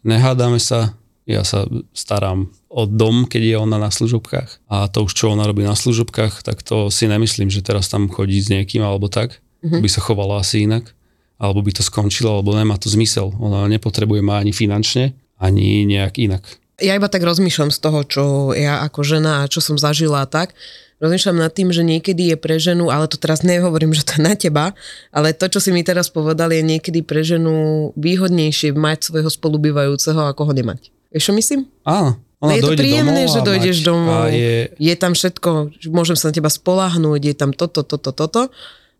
nehádame 0.03 0.59
sa, 0.59 0.97
ja 1.29 1.45
sa 1.45 1.69
starám 1.93 2.51
o 2.73 2.89
dom, 2.89 3.29
keď 3.29 3.43
je 3.45 3.57
ona 3.61 3.77
na 3.79 3.93
služobkách. 3.93 4.65
A 4.67 4.89
to 4.91 5.07
už, 5.07 5.13
čo 5.15 5.31
ona 5.31 5.47
robí 5.47 5.63
na 5.63 5.77
služobkách, 5.77 6.43
tak 6.43 6.65
to 6.65 6.89
si 6.89 7.07
nemyslím, 7.07 7.53
že 7.53 7.63
teraz 7.63 7.87
tam 7.87 8.11
chodí 8.11 8.41
s 8.41 8.51
niekým 8.51 8.83
alebo 8.83 9.07
tak. 9.13 9.45
By 9.81 9.89
sa 9.89 10.05
chovala 10.05 10.43
asi 10.43 10.69
inak. 10.69 10.93
Alebo 11.39 11.61
by 11.61 11.75
to 11.75 11.83
skončilo, 11.83 12.39
alebo 12.39 12.55
nemá 12.55 12.79
to 12.79 12.87
zmysel. 12.87 13.35
Ona 13.37 13.67
nepotrebuje 13.67 14.23
ma 14.23 14.39
ani 14.39 14.55
finančne, 14.55 15.13
ani 15.37 15.83
nejak 15.85 16.15
inak. 16.19 16.43
Ja 16.83 16.99
iba 16.99 17.07
tak 17.07 17.23
rozmýšľam 17.23 17.71
z 17.71 17.79
toho, 17.79 18.01
čo 18.03 18.23
ja 18.55 18.83
ako 18.83 19.01
žena 19.07 19.43
a 19.43 19.51
čo 19.51 19.63
som 19.63 19.79
zažila 19.79 20.27
a 20.27 20.31
tak. 20.31 20.55
Rozmýšľam 21.03 21.43
nad 21.43 21.51
tým, 21.51 21.75
že 21.75 21.83
niekedy 21.83 22.35
je 22.35 22.37
pre 22.39 22.59
ženu, 22.59 22.91
ale 22.91 23.11
to 23.11 23.19
teraz 23.19 23.43
nehovorím, 23.43 23.95
že 23.95 24.07
to 24.07 24.19
je 24.19 24.23
na 24.23 24.35
teba, 24.39 24.75
ale 25.11 25.35
to, 25.35 25.51
čo 25.51 25.59
si 25.59 25.75
mi 25.75 25.83
teraz 25.83 26.07
povedal, 26.11 26.55
je 26.55 26.63
niekedy 26.63 27.03
pre 27.03 27.23
ženu 27.27 27.91
výhodnejšie 27.99 28.75
mať 28.75 29.11
svojho 29.11 29.31
spolubývajúceho, 29.31 30.23
ako 30.31 30.51
ho 30.51 30.53
nemať. 30.55 30.91
Vieš, 31.11 31.31
čo 31.31 31.33
myslím? 31.35 31.61
Áno. 31.83 32.19
No 32.43 32.51
Ona 32.51 32.59
je 32.59 32.63
to 32.63 32.77
príjemné, 32.77 33.21
domov 33.25 33.33
že 33.33 33.41
dojdeš 33.41 33.77
mať- 33.81 33.87
domov, 33.89 34.25
je, 34.29 34.55
je 34.77 34.95
tam 35.01 35.13
všetko, 35.17 35.51
že 35.81 35.89
môžem 35.89 36.17
sa 36.19 36.29
na 36.29 36.35
teba 36.37 36.51
spolahnúť, 36.53 37.21
je 37.25 37.35
tam 37.35 37.51
toto, 37.57 37.81
toto, 37.81 38.11
toto, 38.13 38.53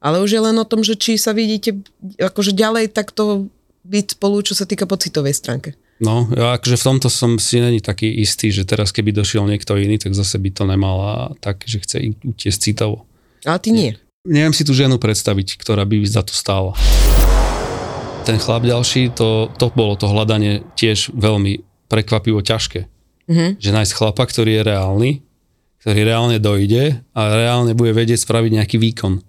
ale 0.05 0.21
už 0.21 0.37
je 0.37 0.43
len 0.45 0.57
o 0.61 0.69
tom, 0.69 0.85
že 0.85 1.01
či 1.01 1.17
sa 1.17 1.33
vidíte 1.33 1.81
akože 2.21 2.53
ďalej 2.53 2.93
takto 2.93 3.49
byť 3.89 4.21
spolu, 4.21 4.45
čo 4.45 4.53
sa 4.53 4.69
týka 4.69 4.85
pocitovej 4.85 5.33
stránke. 5.33 5.73
no, 6.05 6.29
ja 6.37 6.61
akože 6.61 6.77
v 6.77 6.87
tomto 6.93 7.09
som 7.09 7.41
si 7.41 7.57
není 7.65 7.81
taký 7.81 8.13
istý, 8.21 8.53
že 8.53 8.69
teraz 8.69 8.93
keby 8.93 9.17
došiel 9.17 9.49
niekto 9.49 9.81
iný, 9.81 9.97
tak 9.97 10.13
zase 10.13 10.37
by 10.37 10.51
to 10.53 10.69
nemala 10.69 11.33
tak, 11.41 11.65
že 11.65 11.81
chce 11.81 11.97
i- 12.05 12.21
utiesť 12.21 12.61
citovo. 12.61 13.09
Ale 13.49 13.61
ty 13.61 13.73
nie. 13.73 13.97
Neviem 14.25 14.57
si 14.57 14.65
tú 14.65 14.73
ženu 14.77 14.97
predstaviť, 15.01 15.61
ktorá 15.61 15.85
by 15.85 16.01
za 16.05 16.25
to 16.25 16.33
stála. 16.33 16.73
Ten 18.25 18.41
chlap 18.41 18.65
ďalší, 18.65 19.13
to, 19.13 19.53
to 19.61 19.69
bolo 19.77 20.01
to 20.01 20.09
hľadanie 20.09 20.65
tiež 20.81 21.13
veľmi 21.13 21.61
prekvapivo 21.93 22.41
ťažké. 22.41 22.89
Mhm. 23.29 23.61
Že 23.61 23.71
nájsť 23.73 23.93
chlapa, 23.97 24.25
ktorý 24.25 24.61
je 24.61 24.63
reálny, 24.65 25.11
ktorý 25.85 26.01
reálne 26.09 26.41
dojde 26.41 27.05
a 27.13 27.21
reálne 27.37 27.77
bude 27.77 27.93
vedieť 27.93 28.25
spraviť 28.25 28.51
nejaký 28.57 28.77
výkon. 28.81 29.21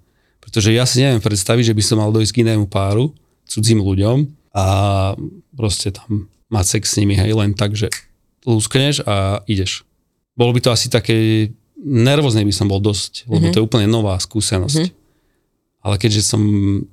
Pretože 0.45 0.69
ja 0.69 0.85
si 0.85 1.01
neviem 1.01 1.19
predstaviť, 1.19 1.73
že 1.73 1.75
by 1.75 1.83
som 1.83 1.97
mal 1.97 2.13
dojsť 2.13 2.31
k 2.31 2.41
inému 2.45 2.69
páru, 2.69 3.09
cudzím 3.49 3.81
ľuďom 3.81 4.29
a 4.53 4.65
proste 5.57 5.89
tam 5.89 6.29
mať 6.53 6.65
sex 6.77 6.93
s 6.93 6.97
nimi, 7.01 7.17
hej, 7.17 7.33
len 7.33 7.57
tak, 7.57 7.73
že 7.73 7.89
lúskneš 8.45 9.01
a 9.09 9.41
ideš. 9.49 9.83
Bolo 10.37 10.53
by 10.53 10.61
to 10.61 10.69
asi 10.69 10.87
také, 10.87 11.49
nervózny 11.81 12.45
by 12.45 12.53
som 12.53 12.69
bol 12.69 12.77
dosť, 12.77 13.25
lebo 13.25 13.49
to 13.49 13.57
je 13.57 13.65
úplne 13.65 13.89
nová 13.89 14.15
skúsenosť. 14.21 14.93
Ale 15.85 16.01
keďže 16.01 16.25
som 16.25 16.41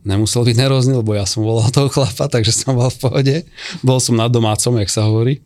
nemusel 0.05 0.45
byť 0.45 0.57
nervózny, 0.57 0.93
lebo 1.01 1.17
ja 1.17 1.25
som 1.25 1.45
volal 1.45 1.73
toho 1.73 1.89
chlapa, 1.89 2.29
takže 2.29 2.53
som 2.53 2.77
bol 2.77 2.93
v 2.93 3.01
pohode. 3.01 3.37
Bol 3.81 3.97
som 4.01 4.17
na 4.17 4.29
domácom, 4.29 4.77
jak 4.81 4.93
sa 4.93 5.09
hovorí. 5.09 5.41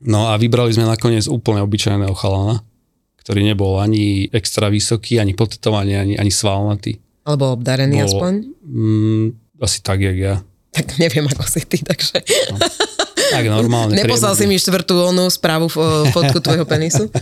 No 0.00 0.30
a 0.30 0.38
vybrali 0.38 0.70
sme 0.70 0.86
nakoniec 0.86 1.26
úplne 1.26 1.66
obyčajného 1.66 2.14
chalana, 2.14 2.62
ktorý 3.20 3.42
nebol 3.42 3.82
ani 3.82 4.30
extra 4.30 4.70
vysoký, 4.70 5.18
ani 5.18 5.34
potetovaný, 5.34 5.98
ani, 5.98 6.14
ani 6.14 6.30
svalnatý. 6.30 7.02
Alebo 7.24 7.54
obdarený 7.54 8.00
Bol- 8.00 8.06
aspoň. 8.08 8.32
Mm, 8.64 9.26
asi 9.60 9.78
tak, 9.84 10.00
jak 10.00 10.16
ja. 10.16 10.34
Tak 10.70 11.02
neviem, 11.02 11.26
ako 11.26 11.44
si 11.50 11.66
ty, 11.66 11.82
takže... 11.82 12.22
Tak 13.30 13.44
normálne. 13.46 13.94
Neposlal 13.94 14.34
si 14.34 14.46
mi 14.46 14.58
štvrtú 14.58 15.06
onú 15.10 15.26
správu, 15.30 15.70
fo- 15.70 16.06
fotku 16.10 16.38
tvojho 16.42 16.66
penisu? 16.66 17.06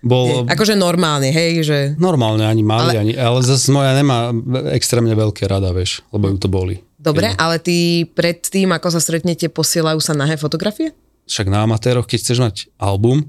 Bol 0.00 0.48
Akože 0.48 0.80
normálne, 0.80 1.28
hej, 1.28 1.60
že... 1.60 1.78
normálne, 2.00 2.48
ani 2.48 2.64
malý, 2.64 2.96
ale, 2.96 3.00
ani, 3.04 3.12
ale 3.20 3.44
zase 3.44 3.68
moja 3.68 3.92
nemá 3.92 4.32
extrémne 4.72 5.12
veľké 5.12 5.44
rada, 5.44 5.76
vieš, 5.76 6.00
lebo 6.08 6.32
ju 6.32 6.36
to 6.40 6.48
boli. 6.48 6.80
Dobre, 6.96 7.36
ale 7.36 7.60
ty 7.60 8.08
pred 8.08 8.40
tým, 8.40 8.72
ako 8.72 8.96
sa 8.96 9.00
stretnete, 9.00 9.52
posielajú 9.52 10.00
sa 10.00 10.16
nahé 10.16 10.40
fotografie? 10.40 10.96
Však 11.28 11.52
na 11.52 11.68
amatéroch, 11.68 12.08
keď 12.08 12.18
chceš 12.20 12.38
mať 12.40 12.56
album, 12.80 13.28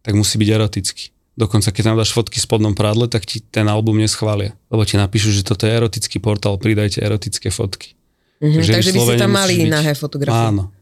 tak 0.00 0.16
musí 0.16 0.40
byť 0.40 0.48
erotický. 0.48 1.04
Dokonca 1.36 1.68
keď 1.68 1.82
tam 1.84 1.96
dáš 1.96 2.10
fotky 2.10 2.36
v 2.36 2.42
spodnom 2.42 2.72
prádle, 2.72 3.06
tak 3.06 3.22
ti 3.22 3.38
ten 3.40 3.64
album 3.66 3.96
neschvália. 3.96 4.56
Lebo 4.66 4.82
ti 4.82 4.96
napíšu, 4.96 5.28
že 5.30 5.42
toto 5.42 5.62
je 5.62 5.72
erotický 5.72 6.16
portál, 6.16 6.56
pridajte 6.56 6.98
erotické 6.98 7.48
fotky. 7.48 7.92
Mhm, 8.38 8.52
Takže 8.54 8.72
takže 8.72 8.90
vy 8.90 8.98
ste 8.98 9.16
tam 9.18 9.30
mali 9.30 9.54
byť- 9.58 9.68
nahé 9.70 9.92
fotografie. 9.92 10.48
Áno. 10.50 10.72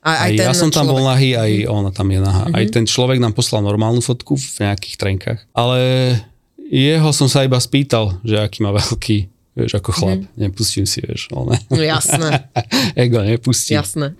A, 0.00 0.10
Aj, 0.20 0.30
ja 0.30 0.54
som 0.54 0.70
tam 0.70 0.86
bol 0.86 0.96
človek. 0.96 1.02
Mhm. 1.02 1.10
nahý, 1.10 1.28
aj 1.34 1.50
ona 1.66 1.90
tam 1.90 2.06
je 2.06 2.20
nahá. 2.20 2.42
Aj 2.48 2.64
ten 2.64 2.84
človek 2.84 3.18
nám 3.18 3.32
poslal 3.32 3.58
normálnu 3.60 3.98
fotku 3.98 4.34
v 4.34 4.46
nejakých 4.60 4.94
trenkách. 4.96 5.40
Ale 5.50 5.78
jeho 6.64 7.10
som 7.10 7.26
sa 7.26 7.42
iba 7.42 7.58
spýtal, 7.58 8.22
že 8.22 8.38
aký 8.38 8.58
má 8.60 8.70
veľký, 8.72 9.16
vieš, 9.52 9.72
ako 9.74 9.90
chlap. 9.90 10.22
Nepustím 10.36 10.82
si, 10.82 10.98
vieš, 11.00 11.26
ale 11.30 11.58
No 11.68 11.78
jasné, 11.80 12.46
ego 12.96 13.18
nepustím. 13.20 13.74
jasné. 13.76 14.14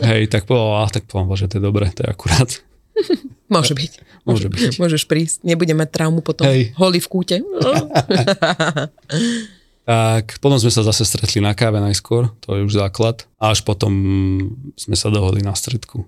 Hej, 0.00 0.26
tak 0.26 0.42
povedal, 0.42 0.90
tak 0.90 1.06
povedal, 1.06 1.36
že 1.36 1.46
to 1.46 1.54
je 1.54 1.64
dobre, 1.64 1.86
to 1.88 2.02
je 2.02 2.08
akurát. 2.08 2.50
Môže 3.48 3.72
byť. 3.72 3.92
Môže 4.28 4.48
byť. 4.52 4.76
Môžeš 4.76 5.02
prísť. 5.08 5.36
Nebudeme 5.42 5.82
mať 5.82 5.90
traumu 5.96 6.20
potom. 6.20 6.44
Hej. 6.44 6.76
Holý 6.76 7.00
v 7.00 7.08
kúte. 7.08 7.36
Tak 9.88 10.44
potom 10.44 10.60
sme 10.60 10.68
sa 10.68 10.84
zase 10.84 11.08
stretli 11.08 11.40
na 11.40 11.56
káve 11.56 11.80
najskôr, 11.80 12.28
to 12.44 12.60
je 12.60 12.68
už 12.68 12.76
základ. 12.76 13.24
A 13.40 13.56
až 13.56 13.64
potom 13.64 13.88
sme 14.76 14.92
sa 14.92 15.08
dohodli 15.08 15.40
na 15.40 15.56
stredku, 15.56 16.04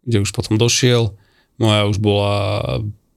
kde 0.00 0.24
už 0.24 0.32
potom 0.32 0.56
došiel. 0.56 1.12
Moja 1.60 1.84
už 1.92 2.00
bola 2.00 2.32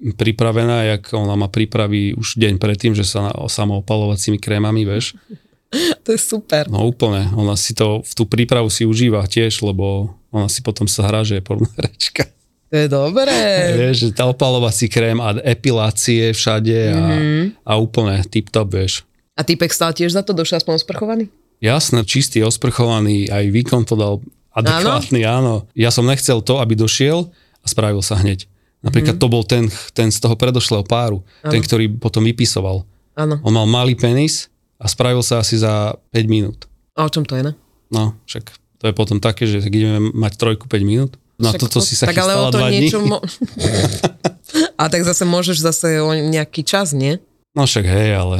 pripravená, 0.03 0.83
jak 0.83 1.15
ona 1.15 1.39
ma 1.39 1.47
pripraví 1.47 2.11
už 2.19 2.35
deň 2.35 2.59
predtým, 2.59 2.91
že 2.91 3.07
sa 3.07 3.31
samoopalovacími 3.31 4.35
krémami, 4.35 4.83
vieš. 4.83 5.15
to 6.03 6.11
je 6.11 6.19
super. 6.19 6.67
No 6.67 6.83
úplne, 6.83 7.31
ona 7.31 7.55
si 7.55 7.71
to, 7.71 8.03
v 8.03 8.11
tú 8.11 8.27
prípravu 8.27 8.67
si 8.67 8.83
užíva 8.83 9.23
tiež, 9.23 9.63
lebo 9.63 10.19
ona 10.35 10.51
si 10.51 10.59
potom 10.59 10.91
sa 10.91 11.07
hrá, 11.07 11.23
že 11.23 11.39
je 11.39 11.47
pornoherečka. 11.47 12.27
To 12.71 12.75
je 12.79 12.87
dobré. 12.87 13.35
Vieš, 13.75 14.15
opalovací 14.15 14.87
krém 14.87 15.19
a 15.19 15.35
epilácie 15.43 16.31
všade 16.31 16.77
a, 16.87 16.95
Mhm. 16.95 17.43
a 17.67 17.71
úplne 17.75 18.23
tip-top, 18.23 18.71
vieš. 18.71 19.03
A 19.35 19.43
typek 19.43 19.75
stal 19.75 19.91
tiež 19.91 20.15
za 20.15 20.23
to? 20.23 20.31
Došiel 20.31 20.63
aspoň 20.63 20.79
sprchovaný? 20.79 21.23
Jasné, 21.59 22.07
čistý, 22.07 22.39
osprchovaný, 22.41 23.27
aj 23.27 23.43
výkon 23.51 23.83
to 23.83 23.99
dal 23.99 24.13
adekvátny, 24.55 25.21
áno. 25.27 25.67
áno. 25.67 25.69
Ja 25.75 25.91
som 25.91 26.07
nechcel 26.07 26.39
to, 26.41 26.63
aby 26.63 26.73
došiel 26.79 27.27
a 27.61 27.65
spravil 27.67 27.99
sa 28.01 28.15
hneď. 28.17 28.47
Napríklad 28.81 29.21
to 29.21 29.27
bol 29.29 29.45
ten, 29.45 29.69
ten 29.93 30.09
z 30.09 30.17
toho 30.17 30.33
predošlého 30.33 30.81
páru, 30.81 31.21
ten, 31.45 31.61
ktorý 31.61 31.91
potom 32.01 32.25
vypisoval. 32.25 32.81
Áno. 33.13 33.37
On 33.45 33.53
mal 33.53 33.69
malý 33.69 33.93
penis 33.93 34.49
a 34.81 34.89
spravil 34.89 35.21
sa 35.21 35.43
asi 35.43 35.59
za 35.61 35.93
5 36.09 36.25
minút. 36.25 36.65
A 36.97 37.05
o 37.05 37.09
čom 37.11 37.21
to 37.21 37.37
je, 37.37 37.45
ne? 37.45 37.53
No, 37.93 38.17
však 38.25 38.49
to 38.81 38.89
je 38.89 38.93
potom 38.97 39.21
také, 39.21 39.45
že 39.45 39.61
tak 39.61 39.69
ideme 39.69 40.09
mať 40.15 40.39
trojku 40.41 40.65
5 40.65 40.81
minút. 40.81 41.13
Na 41.41 41.49
Však 41.49 41.59
toto 41.59 41.81
to- 41.81 41.85
si 41.85 41.97
sa 41.97 42.05
tak 42.05 42.15
ale 42.15 42.37
o 42.37 42.47
to 42.47 42.55
dva 42.55 42.69
dní. 42.69 42.85
niečo 42.85 43.01
mo- 43.01 43.23
A 44.81 44.87
tak 44.87 45.01
zase 45.01 45.23
môžeš 45.23 45.57
zase 45.57 45.97
o 45.97 46.11
nejaký 46.13 46.61
čas, 46.61 46.91
nie? 46.91 47.17
No 47.51 47.65
však 47.65 47.83
hej, 47.83 48.13
ale 48.13 48.37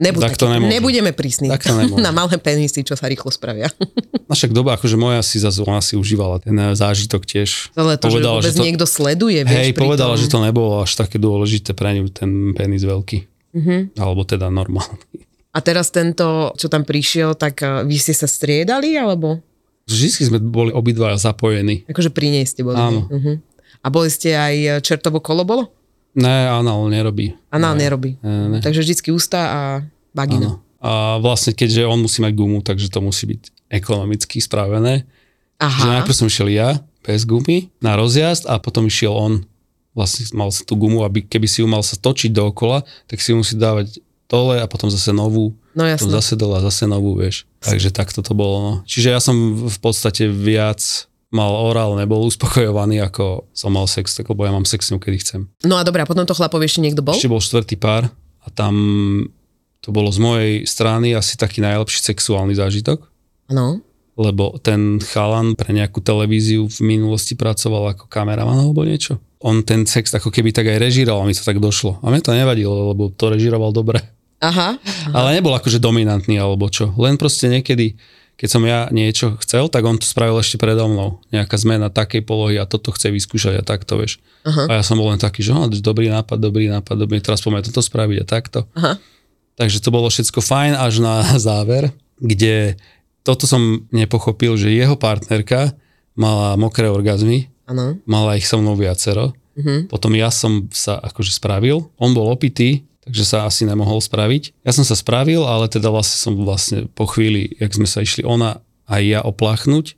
Nebuď 0.00 0.32
Tak 0.32 0.40
to 0.40 0.48
nemôže. 0.48 0.72
nebudeme 0.72 1.12
prísni. 1.12 1.52
Tak 1.52 1.60
to 1.60 1.76
nemôže. 1.76 2.00
Na 2.06 2.08
malé 2.08 2.40
penisy, 2.40 2.80
čo 2.80 2.96
sa 2.96 3.04
rýchlo 3.04 3.28
spravia. 3.28 3.68
no 4.28 4.32
však 4.32 4.48
doba, 4.50 4.74
akože 4.74 4.96
moja 4.96 5.20
si 5.20 5.36
zase, 5.36 5.60
ona 5.60 5.78
si 5.78 5.92
užívala 5.92 6.40
ten 6.40 6.56
eh, 6.56 6.72
zážitok 6.72 7.20
tiež. 7.22 7.76
Ale 7.76 8.00
to, 8.00 8.08
Povedala, 8.08 8.40
že 8.40 8.48
vôbec 8.48 8.48
že 8.48 8.56
to- 8.56 8.64
niekto 8.64 8.86
sleduje, 8.88 9.44
vieš, 9.44 9.60
Hej, 9.60 9.70
povedala, 9.76 10.16
tom. 10.16 10.20
že 10.20 10.26
to 10.26 10.40
nebolo 10.40 10.80
až 10.80 10.96
také 10.96 11.20
dôležité 11.20 11.76
pre 11.76 12.00
ňu, 12.00 12.08
ten 12.08 12.30
penis 12.50 12.80
veľký. 12.80 13.18
Mhm. 13.52 14.00
Alebo 14.00 14.24
teda 14.24 14.48
normálny. 14.48 15.04
A 15.50 15.58
teraz 15.58 15.90
tento, 15.90 16.54
čo 16.54 16.70
tam 16.70 16.80
prišiel, 16.80 17.34
tak 17.34 17.60
uh, 17.60 17.82
vy 17.82 17.98
ste 17.98 18.14
sa 18.14 18.24
striedali, 18.24 18.96
alebo? 18.96 19.42
Vždy 19.90 20.08
sme 20.30 20.38
boli 20.38 20.70
obidva 20.70 21.18
zapojení. 21.18 21.82
Akože 21.90 22.14
pri 22.14 22.30
nej 22.30 22.44
ste 22.46 22.62
boli. 22.62 22.78
Áno. 22.78 23.10
Uh-huh. 23.10 23.36
A 23.82 23.86
boli 23.90 24.08
ste 24.12 24.38
aj 24.38 24.54
e, 24.54 24.68
čertovo 24.84 25.18
kolo 25.18 25.42
bolo? 25.42 25.74
Ne, 26.14 26.46
anal 26.46 26.86
nerobí. 26.90 27.34
Anál 27.50 27.78
nerobí. 27.78 28.18
Ne, 28.22 28.58
ne. 28.58 28.60
Takže 28.62 28.82
vždycky 28.82 29.10
ústa 29.14 29.40
a 29.50 29.60
vagina. 30.14 30.58
Áno. 30.58 30.62
A 30.80 31.20
vlastne 31.20 31.52
keďže 31.52 31.84
on 31.84 32.00
musí 32.00 32.24
mať 32.24 32.32
gumu, 32.34 32.64
takže 32.64 32.88
to 32.88 33.04
musí 33.04 33.28
byť 33.28 33.70
ekonomicky 33.70 34.40
spravené. 34.40 35.04
Aha. 35.60 36.00
najprv 36.00 36.16
som 36.16 36.24
išiel 36.24 36.48
ja, 36.48 36.80
bez 37.04 37.28
gumy, 37.28 37.68
na 37.84 37.92
rozjazd 37.92 38.48
a 38.48 38.56
potom 38.56 38.88
išiel 38.88 39.12
on. 39.12 39.44
Vlastne 39.92 40.24
mal 40.32 40.48
sa 40.48 40.64
tú 40.64 40.72
gumu, 40.72 41.04
aby 41.04 41.20
keby 41.20 41.44
si 41.44 41.60
ju 41.60 41.68
mal 41.68 41.84
sa 41.84 42.00
točiť 42.00 42.32
dookola, 42.32 42.80
tak 43.04 43.20
si 43.20 43.36
ju 43.36 43.44
musí 43.44 43.60
dávať 43.60 44.00
dole 44.30 44.62
a 44.62 44.66
potom 44.70 44.86
zase 44.86 45.10
novú. 45.10 45.58
No 45.74 45.82
Potom 45.82 45.90
jasné. 45.90 46.10
zase 46.14 46.32
dole 46.38 46.54
a 46.58 46.62
zase 46.62 46.86
novú, 46.86 47.18
vieš. 47.18 47.50
Takže 47.58 47.90
takto 47.90 48.22
to 48.22 48.32
bolo. 48.32 48.56
No. 48.62 48.72
Čiže 48.86 49.08
ja 49.10 49.20
som 49.20 49.34
v 49.66 49.78
podstate 49.82 50.30
viac 50.30 51.10
mal 51.30 51.50
orál, 51.50 51.94
nebol 51.94 52.26
uspokojovaný, 52.26 53.02
ako 53.06 53.50
som 53.54 53.74
mal 53.74 53.86
sex, 53.86 54.18
tak 54.18 54.26
lebo 54.30 54.42
ja 54.46 54.54
mám 54.54 54.66
sex 54.66 54.90
kedy 54.90 55.18
chcem. 55.22 55.40
No 55.62 55.78
a 55.78 55.86
dobré, 55.86 56.02
a 56.02 56.08
potom 56.10 56.26
to 56.26 56.34
chlapovi 56.34 56.66
ešte 56.66 56.82
niekto 56.82 57.02
bol? 57.02 57.14
Ešte 57.14 57.30
bol 57.30 57.42
štvrtý 57.42 57.78
pár 57.78 58.10
a 58.42 58.46
tam 58.50 58.74
to 59.80 59.94
bolo 59.94 60.10
z 60.12 60.18
mojej 60.20 60.52
strany 60.66 61.14
asi 61.16 61.38
taký 61.40 61.62
najlepší 61.64 62.02
sexuálny 62.04 62.52
zážitok, 62.58 63.00
Áno. 63.48 63.80
lebo 64.18 64.58
ten 64.60 65.00
chalan 65.00 65.56
pre 65.56 65.72
nejakú 65.72 66.02
televíziu 66.04 66.68
v 66.68 66.78
minulosti 66.84 67.32
pracoval 67.38 67.96
ako 67.96 68.10
kameraman 68.10 68.60
alebo 68.60 68.84
niečo. 68.84 69.16
On 69.40 69.64
ten 69.64 69.88
sex 69.88 70.12
ako 70.12 70.28
keby 70.28 70.52
tak 70.52 70.68
aj 70.68 70.76
režíroval, 70.82 71.24
mi 71.24 71.32
to 71.32 71.40
tak 71.40 71.56
došlo. 71.56 71.96
A 72.04 72.12
mne 72.12 72.20
to 72.20 72.36
nevadilo, 72.36 72.92
lebo 72.92 73.08
to 73.08 73.32
režíroval 73.32 73.72
dobre. 73.72 74.04
Aha. 74.40 74.80
Ale 75.12 75.28
nebol 75.36 75.52
akože 75.52 75.76
dominantný 75.76 76.40
alebo 76.40 76.72
čo. 76.72 76.96
Len 76.96 77.20
proste 77.20 77.52
niekedy, 77.52 77.94
keď 78.40 78.48
som 78.48 78.64
ja 78.64 78.88
niečo 78.88 79.36
chcel, 79.44 79.68
tak 79.68 79.84
on 79.84 80.00
to 80.00 80.08
spravil 80.08 80.40
ešte 80.40 80.56
predo 80.56 80.88
mnou. 80.88 81.20
Nejaká 81.28 81.60
zmena 81.60 81.92
takej 81.92 82.24
polohy 82.24 82.56
a 82.56 82.64
toto 82.64 82.88
chce 82.96 83.12
vyskúšať 83.12 83.60
a 83.60 83.62
takto, 83.62 84.00
vieš. 84.00 84.16
Aha. 84.48 84.64
A 84.64 84.72
ja 84.80 84.82
som 84.82 84.96
bol 84.96 85.12
len 85.12 85.20
taký, 85.20 85.44
že 85.44 85.52
dobrý 85.84 86.08
nápad, 86.08 86.40
dobrý 86.40 86.72
nápad, 86.72 86.96
dobrý, 86.96 87.20
teraz 87.20 87.44
poďme 87.44 87.60
toto 87.68 87.84
spraviť 87.84 88.16
a 88.16 88.24
takto. 88.24 88.64
Aha. 88.80 88.96
Takže 89.60 89.84
to 89.84 89.92
bolo 89.92 90.08
všetko 90.08 90.40
fajn 90.40 90.72
až 90.72 91.04
na 91.04 91.20
záver, 91.36 91.92
kde 92.16 92.80
toto 93.20 93.44
som 93.44 93.84
nepochopil, 93.92 94.56
že 94.56 94.72
jeho 94.72 94.96
partnerka 94.96 95.76
mala 96.16 96.56
mokré 96.56 96.88
orgazmy, 96.88 97.52
Áno. 97.68 98.00
mala 98.08 98.40
ich 98.40 98.48
so 98.48 98.56
mnou 98.56 98.72
viacero. 98.72 99.36
Mhm. 99.60 99.92
Potom 99.92 100.16
ja 100.16 100.32
som 100.32 100.64
sa 100.72 100.96
akože 100.96 101.36
spravil, 101.36 101.92
on 102.00 102.16
bol 102.16 102.32
opitý, 102.32 102.88
takže 103.04 103.24
sa 103.24 103.48
asi 103.48 103.64
nemohol 103.64 104.00
spraviť. 104.00 104.64
Ja 104.64 104.72
som 104.76 104.84
sa 104.84 104.96
spravil, 104.96 105.44
ale 105.44 105.70
teda 105.72 105.88
vlastne 105.88 106.18
som 106.20 106.32
vlastne 106.44 106.86
po 106.92 107.08
chvíli, 107.08 107.56
jak 107.56 107.72
sme 107.72 107.88
sa 107.88 108.04
išli 108.04 108.26
ona 108.26 108.60
a 108.84 108.94
ja 109.00 109.24
opláchnuť, 109.24 109.96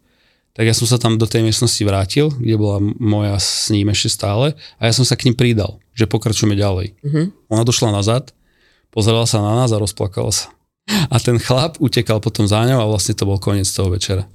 tak 0.52 0.68
ja 0.68 0.76
som 0.76 0.84
sa 0.84 1.00
tam 1.00 1.16
do 1.16 1.24
tej 1.24 1.48
miestnosti 1.48 1.80
vrátil, 1.80 2.28
kde 2.28 2.60
bola 2.60 2.78
moja 3.00 3.40
s 3.40 3.72
ním 3.72 3.88
ešte 3.88 4.12
stále 4.12 4.52
a 4.76 4.82
ja 4.84 4.92
som 4.92 5.08
sa 5.08 5.16
k 5.16 5.28
ním 5.28 5.36
pridal, 5.36 5.80
že 5.96 6.04
pokračujeme 6.04 6.52
ďalej. 6.52 6.92
Mhm. 7.00 7.22
Ona 7.48 7.64
došla 7.64 7.88
nazad, 7.88 8.36
pozerala 8.92 9.24
sa 9.24 9.40
na 9.40 9.56
nás 9.64 9.72
a 9.72 9.80
rozplakala 9.80 10.30
sa. 10.30 10.52
A 11.08 11.16
ten 11.22 11.38
chlap 11.38 11.78
utekal 11.80 12.20
potom 12.20 12.44
za 12.44 12.66
ňou 12.68 12.82
a 12.82 12.90
vlastne 12.90 13.16
to 13.16 13.24
bol 13.24 13.40
koniec 13.40 13.70
toho 13.70 13.88
večera. 13.88 14.28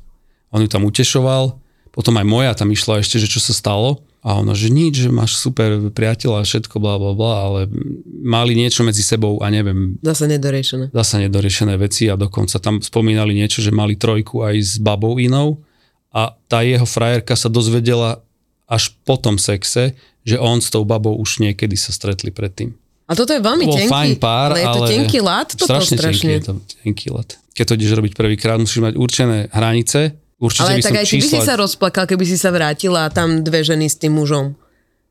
On 0.50 0.64
ju 0.64 0.70
tam 0.72 0.88
utešoval, 0.88 1.60
potom 1.92 2.14
aj 2.18 2.26
moja 2.26 2.52
tam 2.56 2.72
išla 2.72 3.04
ešte, 3.04 3.20
že 3.20 3.28
čo 3.28 3.44
sa 3.44 3.54
stalo. 3.54 4.02
A 4.28 4.36
ona, 4.36 4.52
že 4.52 4.68
nič, 4.68 5.08
že 5.08 5.10
máš 5.10 5.40
super 5.40 5.80
priateľa 5.88 6.44
všetko, 6.44 6.84
bla, 6.84 7.00
bla, 7.00 7.16
bla, 7.16 7.34
ale 7.48 7.60
mali 8.04 8.60
niečo 8.60 8.84
medzi 8.84 9.00
sebou 9.00 9.40
a 9.40 9.48
neviem, 9.48 9.96
Zase 10.04 10.28
nedoriešené. 10.28 10.92
zase 10.92 11.24
nedoriešené 11.24 11.80
veci 11.80 12.12
a 12.12 12.20
dokonca 12.20 12.60
tam 12.60 12.84
spomínali 12.84 13.32
niečo, 13.32 13.64
že 13.64 13.72
mali 13.72 13.96
trojku 13.96 14.44
aj 14.44 14.56
s 14.60 14.72
babou 14.78 15.16
inou 15.16 15.64
a 16.12 16.36
tá 16.52 16.60
jeho 16.60 16.84
frajerka 16.84 17.40
sa 17.40 17.48
dozvedela 17.48 18.20
až 18.68 18.92
po 19.08 19.16
tom 19.16 19.40
sexe, 19.40 19.96
že 20.28 20.36
on 20.36 20.60
s 20.60 20.68
tou 20.68 20.84
babou 20.84 21.16
už 21.16 21.40
niekedy 21.40 21.80
sa 21.80 21.96
stretli 21.96 22.28
predtým. 22.28 22.76
A 23.08 23.16
toto 23.16 23.32
je 23.32 23.40
veľmi 23.40 23.64
To 23.64 23.80
tenký. 23.80 23.88
fajn 23.88 24.12
pár, 24.20 24.52
ale 24.52 24.60
je 24.60 24.68
to 24.68 24.82
ale 24.84 24.88
tenký 24.92 25.20
lát, 25.24 25.48
toto 25.56 25.64
strašne, 25.64 25.96
strašne. 25.96 26.20
tenký 26.20 26.28
je 26.28 26.42
to 26.44 26.54
tenký 26.84 27.08
let. 27.16 27.30
Keď 27.56 27.64
to 27.64 27.74
ideš 27.80 27.96
robiť 27.96 28.12
prvýkrát, 28.12 28.60
musíš 28.60 28.84
mať 28.84 29.00
určené 29.00 29.48
hranice. 29.56 30.20
Určite 30.38 30.64
Ale 30.64 30.72
by 30.72 30.82
tak 30.82 30.88
som 30.88 30.96
aj 30.96 31.06
ty 31.06 31.10
by 31.10 31.20
si 31.20 31.30
čísla... 31.34 31.44
sa 31.44 31.54
rozplakal, 31.56 32.06
keby 32.06 32.24
si 32.24 32.38
sa 32.38 32.50
vrátila 32.50 33.00
a 33.04 33.10
tam 33.10 33.42
dve 33.42 33.62
ženy 33.62 33.86
s 33.86 33.96
tým 33.96 34.14
mužom. 34.14 34.54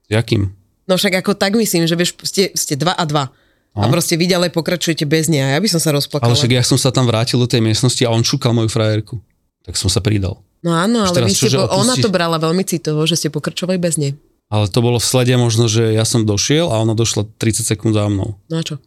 Jakým? 0.07 0.55
No 0.87 0.95
však 0.95 1.19
ako 1.19 1.35
tak 1.35 1.53
myslím, 1.53 1.83
že 1.83 1.95
vieš, 1.95 2.15
ste, 2.21 2.51
ste 2.53 2.75
dva 2.75 2.93
a 2.93 3.03
dva. 3.03 3.35
A 3.73 3.85
No. 3.85 3.93
proste 3.93 4.15
vy 4.15 4.25
ďalej 4.25 4.51
pokračujete 4.51 5.05
bez 5.05 5.27
nej. 5.27 5.43
A 5.43 5.53
ja 5.53 5.61
by 5.61 5.69
som 5.69 5.77
sa 5.77 5.91
rozplakala. 5.91 6.27
Ale 6.27 6.39
však 6.39 6.49
ja 6.49 6.63
som 6.63 6.75
sa 6.75 6.89
tam 6.89 7.05
vrátil 7.05 7.37
do 7.37 7.45
tej 7.45 7.61
miestnosti 7.61 8.01
a 8.01 8.09
on 8.09 8.23
šukal 8.23 8.51
moju 8.51 8.67
frajerku. 8.67 9.21
Tak 9.63 9.75
som 9.75 9.87
sa 9.87 9.99
pridal. 9.99 10.41
No 10.63 10.73
áno, 10.73 11.05
Už 11.05 11.13
ale 11.13 11.29
vy 11.29 11.35
ste, 11.35 11.51
čo, 11.51 11.61
bo- 11.61 11.75
ona 11.75 11.93
to 11.93 12.09
brala 12.09 12.39
veľmi 12.39 12.63
citovo, 12.63 13.03
že 13.03 13.15
ste 13.15 13.29
pokračovali 13.29 13.77
bez 13.77 13.99
nej. 13.99 14.17
Ale 14.47 14.65
to 14.65 14.79
bolo 14.79 14.97
v 14.97 15.05
slede 15.05 15.35
možno, 15.35 15.67
že 15.67 15.91
ja 15.91 16.03
som 16.03 16.23
došiel 16.23 16.67
a 16.67 16.79
ona 16.79 16.95
došla 16.95 17.27
30 17.35 17.67
sekúnd 17.67 17.93
za 17.93 18.07
mnou. 18.07 18.39
No 18.47 18.55
a 18.55 18.63
čo? 18.63 18.79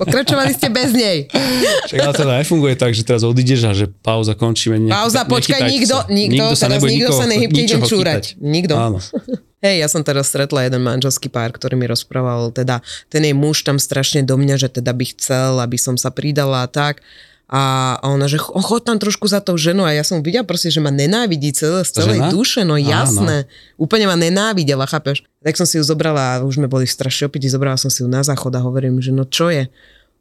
Pokračovali 0.00 0.52
ste 0.56 0.68
bez 0.72 0.90
nej. 0.96 1.28
Však 1.88 1.98
ale 1.98 2.14
teda 2.16 2.32
nefunguje 2.40 2.74
tak, 2.78 2.96
že 2.96 3.02
teraz 3.04 3.22
odídeš 3.26 3.60
a 3.68 3.72
že 3.76 3.86
pauza, 3.88 4.32
končíme. 4.32 4.80
Ne, 4.80 4.92
Pauza, 4.92 5.24
počkaj, 5.28 5.68
nechytajte 5.68 5.72
nikto, 5.72 5.96
sa. 5.96 6.08
nikto, 6.08 6.44
sa 6.56 6.66
teraz 6.66 6.72
nebude 6.80 6.92
nikto 6.92 7.12
sa 7.12 7.26
nehybte, 7.28 7.60
idem 7.60 7.82
čúrať. 7.84 8.24
chytať. 8.32 8.42
Nikto. 8.42 8.74
Áno. 8.76 8.98
Hej, 9.62 9.76
ja 9.78 9.86
som 9.86 10.02
teraz 10.02 10.26
stretla 10.26 10.66
jeden 10.66 10.82
manželský 10.82 11.30
pár, 11.30 11.54
ktorý 11.54 11.78
mi 11.78 11.86
rozprával, 11.86 12.50
teda 12.50 12.82
ten 13.06 13.22
jej 13.22 13.30
muž 13.30 13.62
tam 13.62 13.78
strašne 13.78 14.26
do 14.26 14.34
mňa, 14.34 14.58
že 14.58 14.68
teda 14.68 14.90
by 14.90 15.04
chcel, 15.14 15.62
aby 15.62 15.78
som 15.78 15.94
sa 15.94 16.10
pridala 16.10 16.66
a 16.66 16.68
tak. 16.68 16.98
A 17.52 18.00
ona, 18.00 18.32
že 18.32 18.40
cho- 18.40 18.56
chod 18.64 18.88
tam 18.88 18.96
trošku 18.96 19.28
za 19.28 19.44
tou 19.44 19.60
ženou 19.60 19.84
a 19.84 19.92
ja 19.92 20.00
som 20.00 20.24
videla 20.24 20.40
proste, 20.40 20.72
že 20.72 20.80
ma 20.80 20.88
nenávidí 20.88 21.52
celé, 21.52 21.84
z 21.84 22.00
celej 22.00 22.24
Žena? 22.24 22.32
duše, 22.32 22.64
no 22.64 22.80
jasné. 22.80 23.44
Úplne 23.76 24.08
ma 24.08 24.16
nenávidela, 24.16 24.88
chápeš? 24.88 25.28
Tak 25.44 25.60
som 25.60 25.68
si 25.68 25.76
ju 25.76 25.84
zobrala, 25.84 26.40
už 26.48 26.56
sme 26.56 26.64
boli 26.64 26.88
strašne 26.88 27.28
opití, 27.28 27.52
zobrala 27.52 27.76
som 27.76 27.92
si 27.92 28.00
ju 28.00 28.08
na 28.08 28.24
záchod 28.24 28.56
a 28.56 28.64
hovorím, 28.64 29.04
že 29.04 29.12
no 29.12 29.28
čo 29.28 29.52
je? 29.52 29.68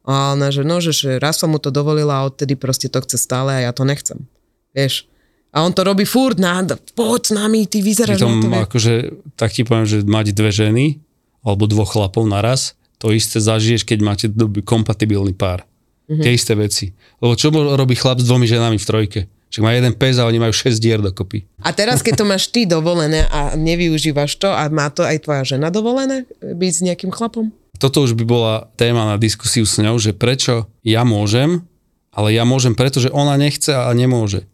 A 0.04 0.36
ona, 0.36 0.52
že 0.52 0.68
no, 0.68 0.84
že, 0.84 0.92
že 0.92 1.24
raz 1.24 1.40
som 1.40 1.56
mu 1.56 1.62
to 1.64 1.72
dovolila 1.72 2.20
a 2.20 2.28
odtedy 2.28 2.60
proste 2.60 2.92
to 2.92 3.00
chce 3.00 3.16
stále 3.16 3.48
a 3.56 3.64
ja 3.64 3.72
to 3.72 3.88
nechcem. 3.88 4.28
Vieš? 4.76 5.08
A 5.56 5.64
on 5.64 5.72
to 5.72 5.88
robí 5.88 6.04
furt, 6.04 6.36
na, 6.36 6.68
poď 6.96 7.22
s 7.28 7.32
nami, 7.32 7.64
ty 7.64 7.80
vyzeráš 7.80 8.20
na 8.20 8.28
to. 8.28 8.44
Pritom 8.44 8.56
akože, 8.60 8.94
tak 9.40 9.56
ti 9.56 9.64
poviem, 9.64 9.88
že 9.88 10.04
mať 10.04 10.36
dve 10.36 10.52
ženy 10.52 11.00
alebo 11.48 11.64
dvoch 11.64 11.96
chlapov 11.96 12.28
naraz, 12.28 12.76
to 13.00 13.16
isté 13.16 13.40
zažiješ, 13.40 13.88
keď 13.88 14.00
máte 14.04 14.26
doby 14.28 14.60
kompatibilný 14.60 15.32
pár. 15.32 15.64
Mm-hmm. 16.12 16.24
Tie 16.28 16.32
isté 16.36 16.54
veci. 16.60 16.86
Lebo 17.24 17.40
čo 17.40 17.48
robí 17.56 17.96
chlap 17.96 18.20
s 18.20 18.28
dvomi 18.28 18.44
ženami 18.44 18.76
v 18.76 18.84
trojke? 18.84 19.20
Však 19.52 19.64
má 19.64 19.72
jeden 19.72 19.96
pes 19.96 20.20
a 20.20 20.28
oni 20.28 20.40
majú 20.40 20.52
6 20.52 20.80
dier 20.80 21.00
dokopy. 21.00 21.44
A 21.64 21.72
teraz, 21.72 22.04
keď 22.04 22.24
to 22.24 22.26
máš 22.28 22.52
ty 22.52 22.68
dovolené 22.68 23.28
a 23.28 23.56
nevyužívaš 23.56 24.40
to 24.40 24.48
a 24.48 24.68
má 24.72 24.88
to 24.92 25.04
aj 25.04 25.28
tvoja 25.28 25.44
žena 25.44 25.68
dovolené, 25.72 26.24
byť 26.40 26.72
s 26.72 26.82
nejakým 26.84 27.12
chlapom? 27.12 27.52
Toto 27.76 28.04
už 28.04 28.16
by 28.16 28.24
bola 28.24 28.54
téma 28.80 29.08
na 29.08 29.16
diskusiu 29.20 29.68
s 29.68 29.80
ňou, 29.80 30.00
že 30.00 30.16
prečo 30.16 30.72
ja 30.84 31.04
môžem, 31.04 31.68
ale 32.12 32.36
ja 32.36 32.48
môžem, 32.48 32.76
pretože 32.76 33.12
ona 33.12 33.40
nechce 33.40 33.72
a 33.72 33.92
nemôže. 33.92 34.48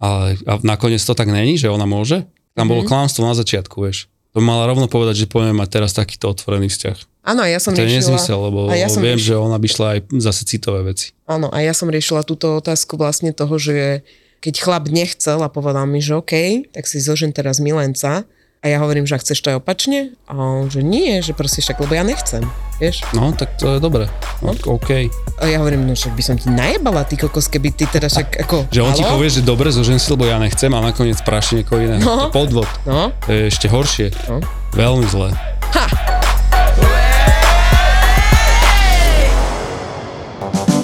Ale 0.00 0.40
a 0.44 0.60
nakoniec 0.64 1.00
to 1.04 1.12
tak 1.16 1.28
není, 1.28 1.60
že 1.60 1.72
ona 1.72 1.84
môže? 1.84 2.24
Tam 2.52 2.68
bolo 2.68 2.84
klamstvo 2.84 3.24
na 3.24 3.32
začiatku, 3.32 3.80
vieš. 3.80 4.11
To 4.32 4.40
mala 4.40 4.64
rovno 4.64 4.88
povedať, 4.88 5.24
že 5.24 5.26
poďme 5.28 5.60
mať 5.60 5.68
teraz 5.80 5.92
takýto 5.92 6.32
otvorený 6.32 6.72
vzťah. 6.72 6.98
Áno, 7.22 7.44
ja 7.44 7.60
som 7.60 7.76
To 7.76 7.84
je 7.84 7.86
riešila... 7.86 8.16
nezmysel, 8.16 8.38
lebo 8.40 8.66
a 8.66 8.74
ja 8.74 8.88
som 8.88 9.04
viem, 9.04 9.14
riešila, 9.14 9.38
že 9.38 9.44
ona 9.44 9.56
by 9.60 9.68
šla 9.68 9.86
aj 9.94 9.98
zase 10.18 10.42
citové 10.48 10.80
veci. 10.88 11.14
Áno, 11.28 11.52
a 11.52 11.58
ja 11.60 11.70
som 11.76 11.86
riešila 11.86 12.24
túto 12.24 12.58
otázku 12.58 12.96
vlastne 12.96 13.30
toho, 13.30 13.60
že 13.60 14.02
keď 14.42 14.54
chlap 14.58 14.84
nechcel 14.90 15.38
a 15.38 15.52
povedal 15.52 15.86
mi, 15.86 16.02
že 16.02 16.18
OK, 16.18 16.66
tak 16.74 16.88
si 16.90 16.98
zožen 16.98 17.30
teraz 17.30 17.62
milenca 17.62 18.26
A 18.62 18.70
ja 18.70 18.78
hovorím, 18.78 19.10
že 19.10 19.18
chceš 19.18 19.42
to 19.42 19.50
aj 19.50 19.58
opačne? 19.58 20.14
A 20.30 20.38
on, 20.38 20.70
že 20.70 20.86
nie, 20.86 21.18
že 21.18 21.34
proste 21.34 21.58
však, 21.62 21.82
lebo 21.82 21.98
ja 21.98 22.06
nechcem, 22.06 22.46
vieš? 22.78 23.02
No, 23.10 23.34
tak 23.34 23.58
to 23.58 23.74
je 23.74 23.78
dobre. 23.82 24.06
OK. 24.50 24.90
A 25.38 25.42
ja 25.46 25.58
hovorím, 25.62 25.86
no 25.86 25.94
však 25.94 26.12
by 26.14 26.22
som 26.22 26.34
ti 26.38 26.50
najebala, 26.50 27.06
ty 27.06 27.14
kokos, 27.18 27.46
keby 27.46 27.74
ty 27.74 27.86
teda 27.86 28.10
však 28.10 28.46
ako... 28.46 28.66
Že 28.70 28.80
on 28.82 28.92
ti 28.94 29.02
halo? 29.06 29.18
povie, 29.18 29.30
že 29.30 29.42
dobre, 29.42 29.70
zožen 29.70 29.98
si, 29.98 30.10
lebo 30.10 30.26
ja 30.26 30.38
nechcem 30.38 30.70
a 30.74 30.80
nakoniec 30.82 31.18
praší 31.22 31.62
niekoho 31.62 31.82
iného. 31.82 32.02
No. 32.02 32.28
To 32.28 32.34
podvod. 32.34 32.68
No, 32.86 33.10
To 33.26 33.30
je 33.30 33.50
ešte 33.50 33.66
horšie. 33.70 34.10
No. 34.26 34.42
Veľmi 34.74 35.06
zlé. 35.10 35.34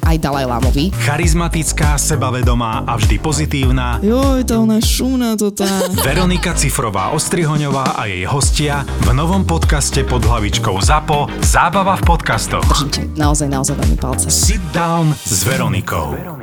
aj 0.00 0.16
Dalaj 0.18 0.46
Lámovi. 0.48 0.94
Charizmatická, 1.04 2.00
sebavedomá 2.00 2.88
a 2.88 2.96
vždy 2.96 3.16
pozitívna 3.20 4.00
Joj, 4.00 4.46
tá 4.48 4.58
ona 4.58 4.80
šumná 4.80 5.36
to 5.36 5.52
tá. 5.52 5.68
Veronika 6.06 6.56
Cifrová 6.56 7.12
Ostrihoňová 7.12 8.00
a 8.00 8.08
jej 8.08 8.24
hostia 8.24 8.86
v 9.04 9.12
novom 9.12 9.44
podcaste 9.44 10.02
pod 10.08 10.24
hlavičkou 10.24 10.80
ZAPO 10.80 11.28
Zábava 11.44 12.00
v 12.00 12.02
podcastoch. 12.08 12.68
Držím 12.88 13.12
naozaj, 13.14 13.48
naozaj 13.48 13.74
veľmi 13.78 13.96
palce. 14.00 14.26
Sit 14.32 14.62
down 14.72 15.12
s 15.12 15.44
Veronikou. 15.44 16.41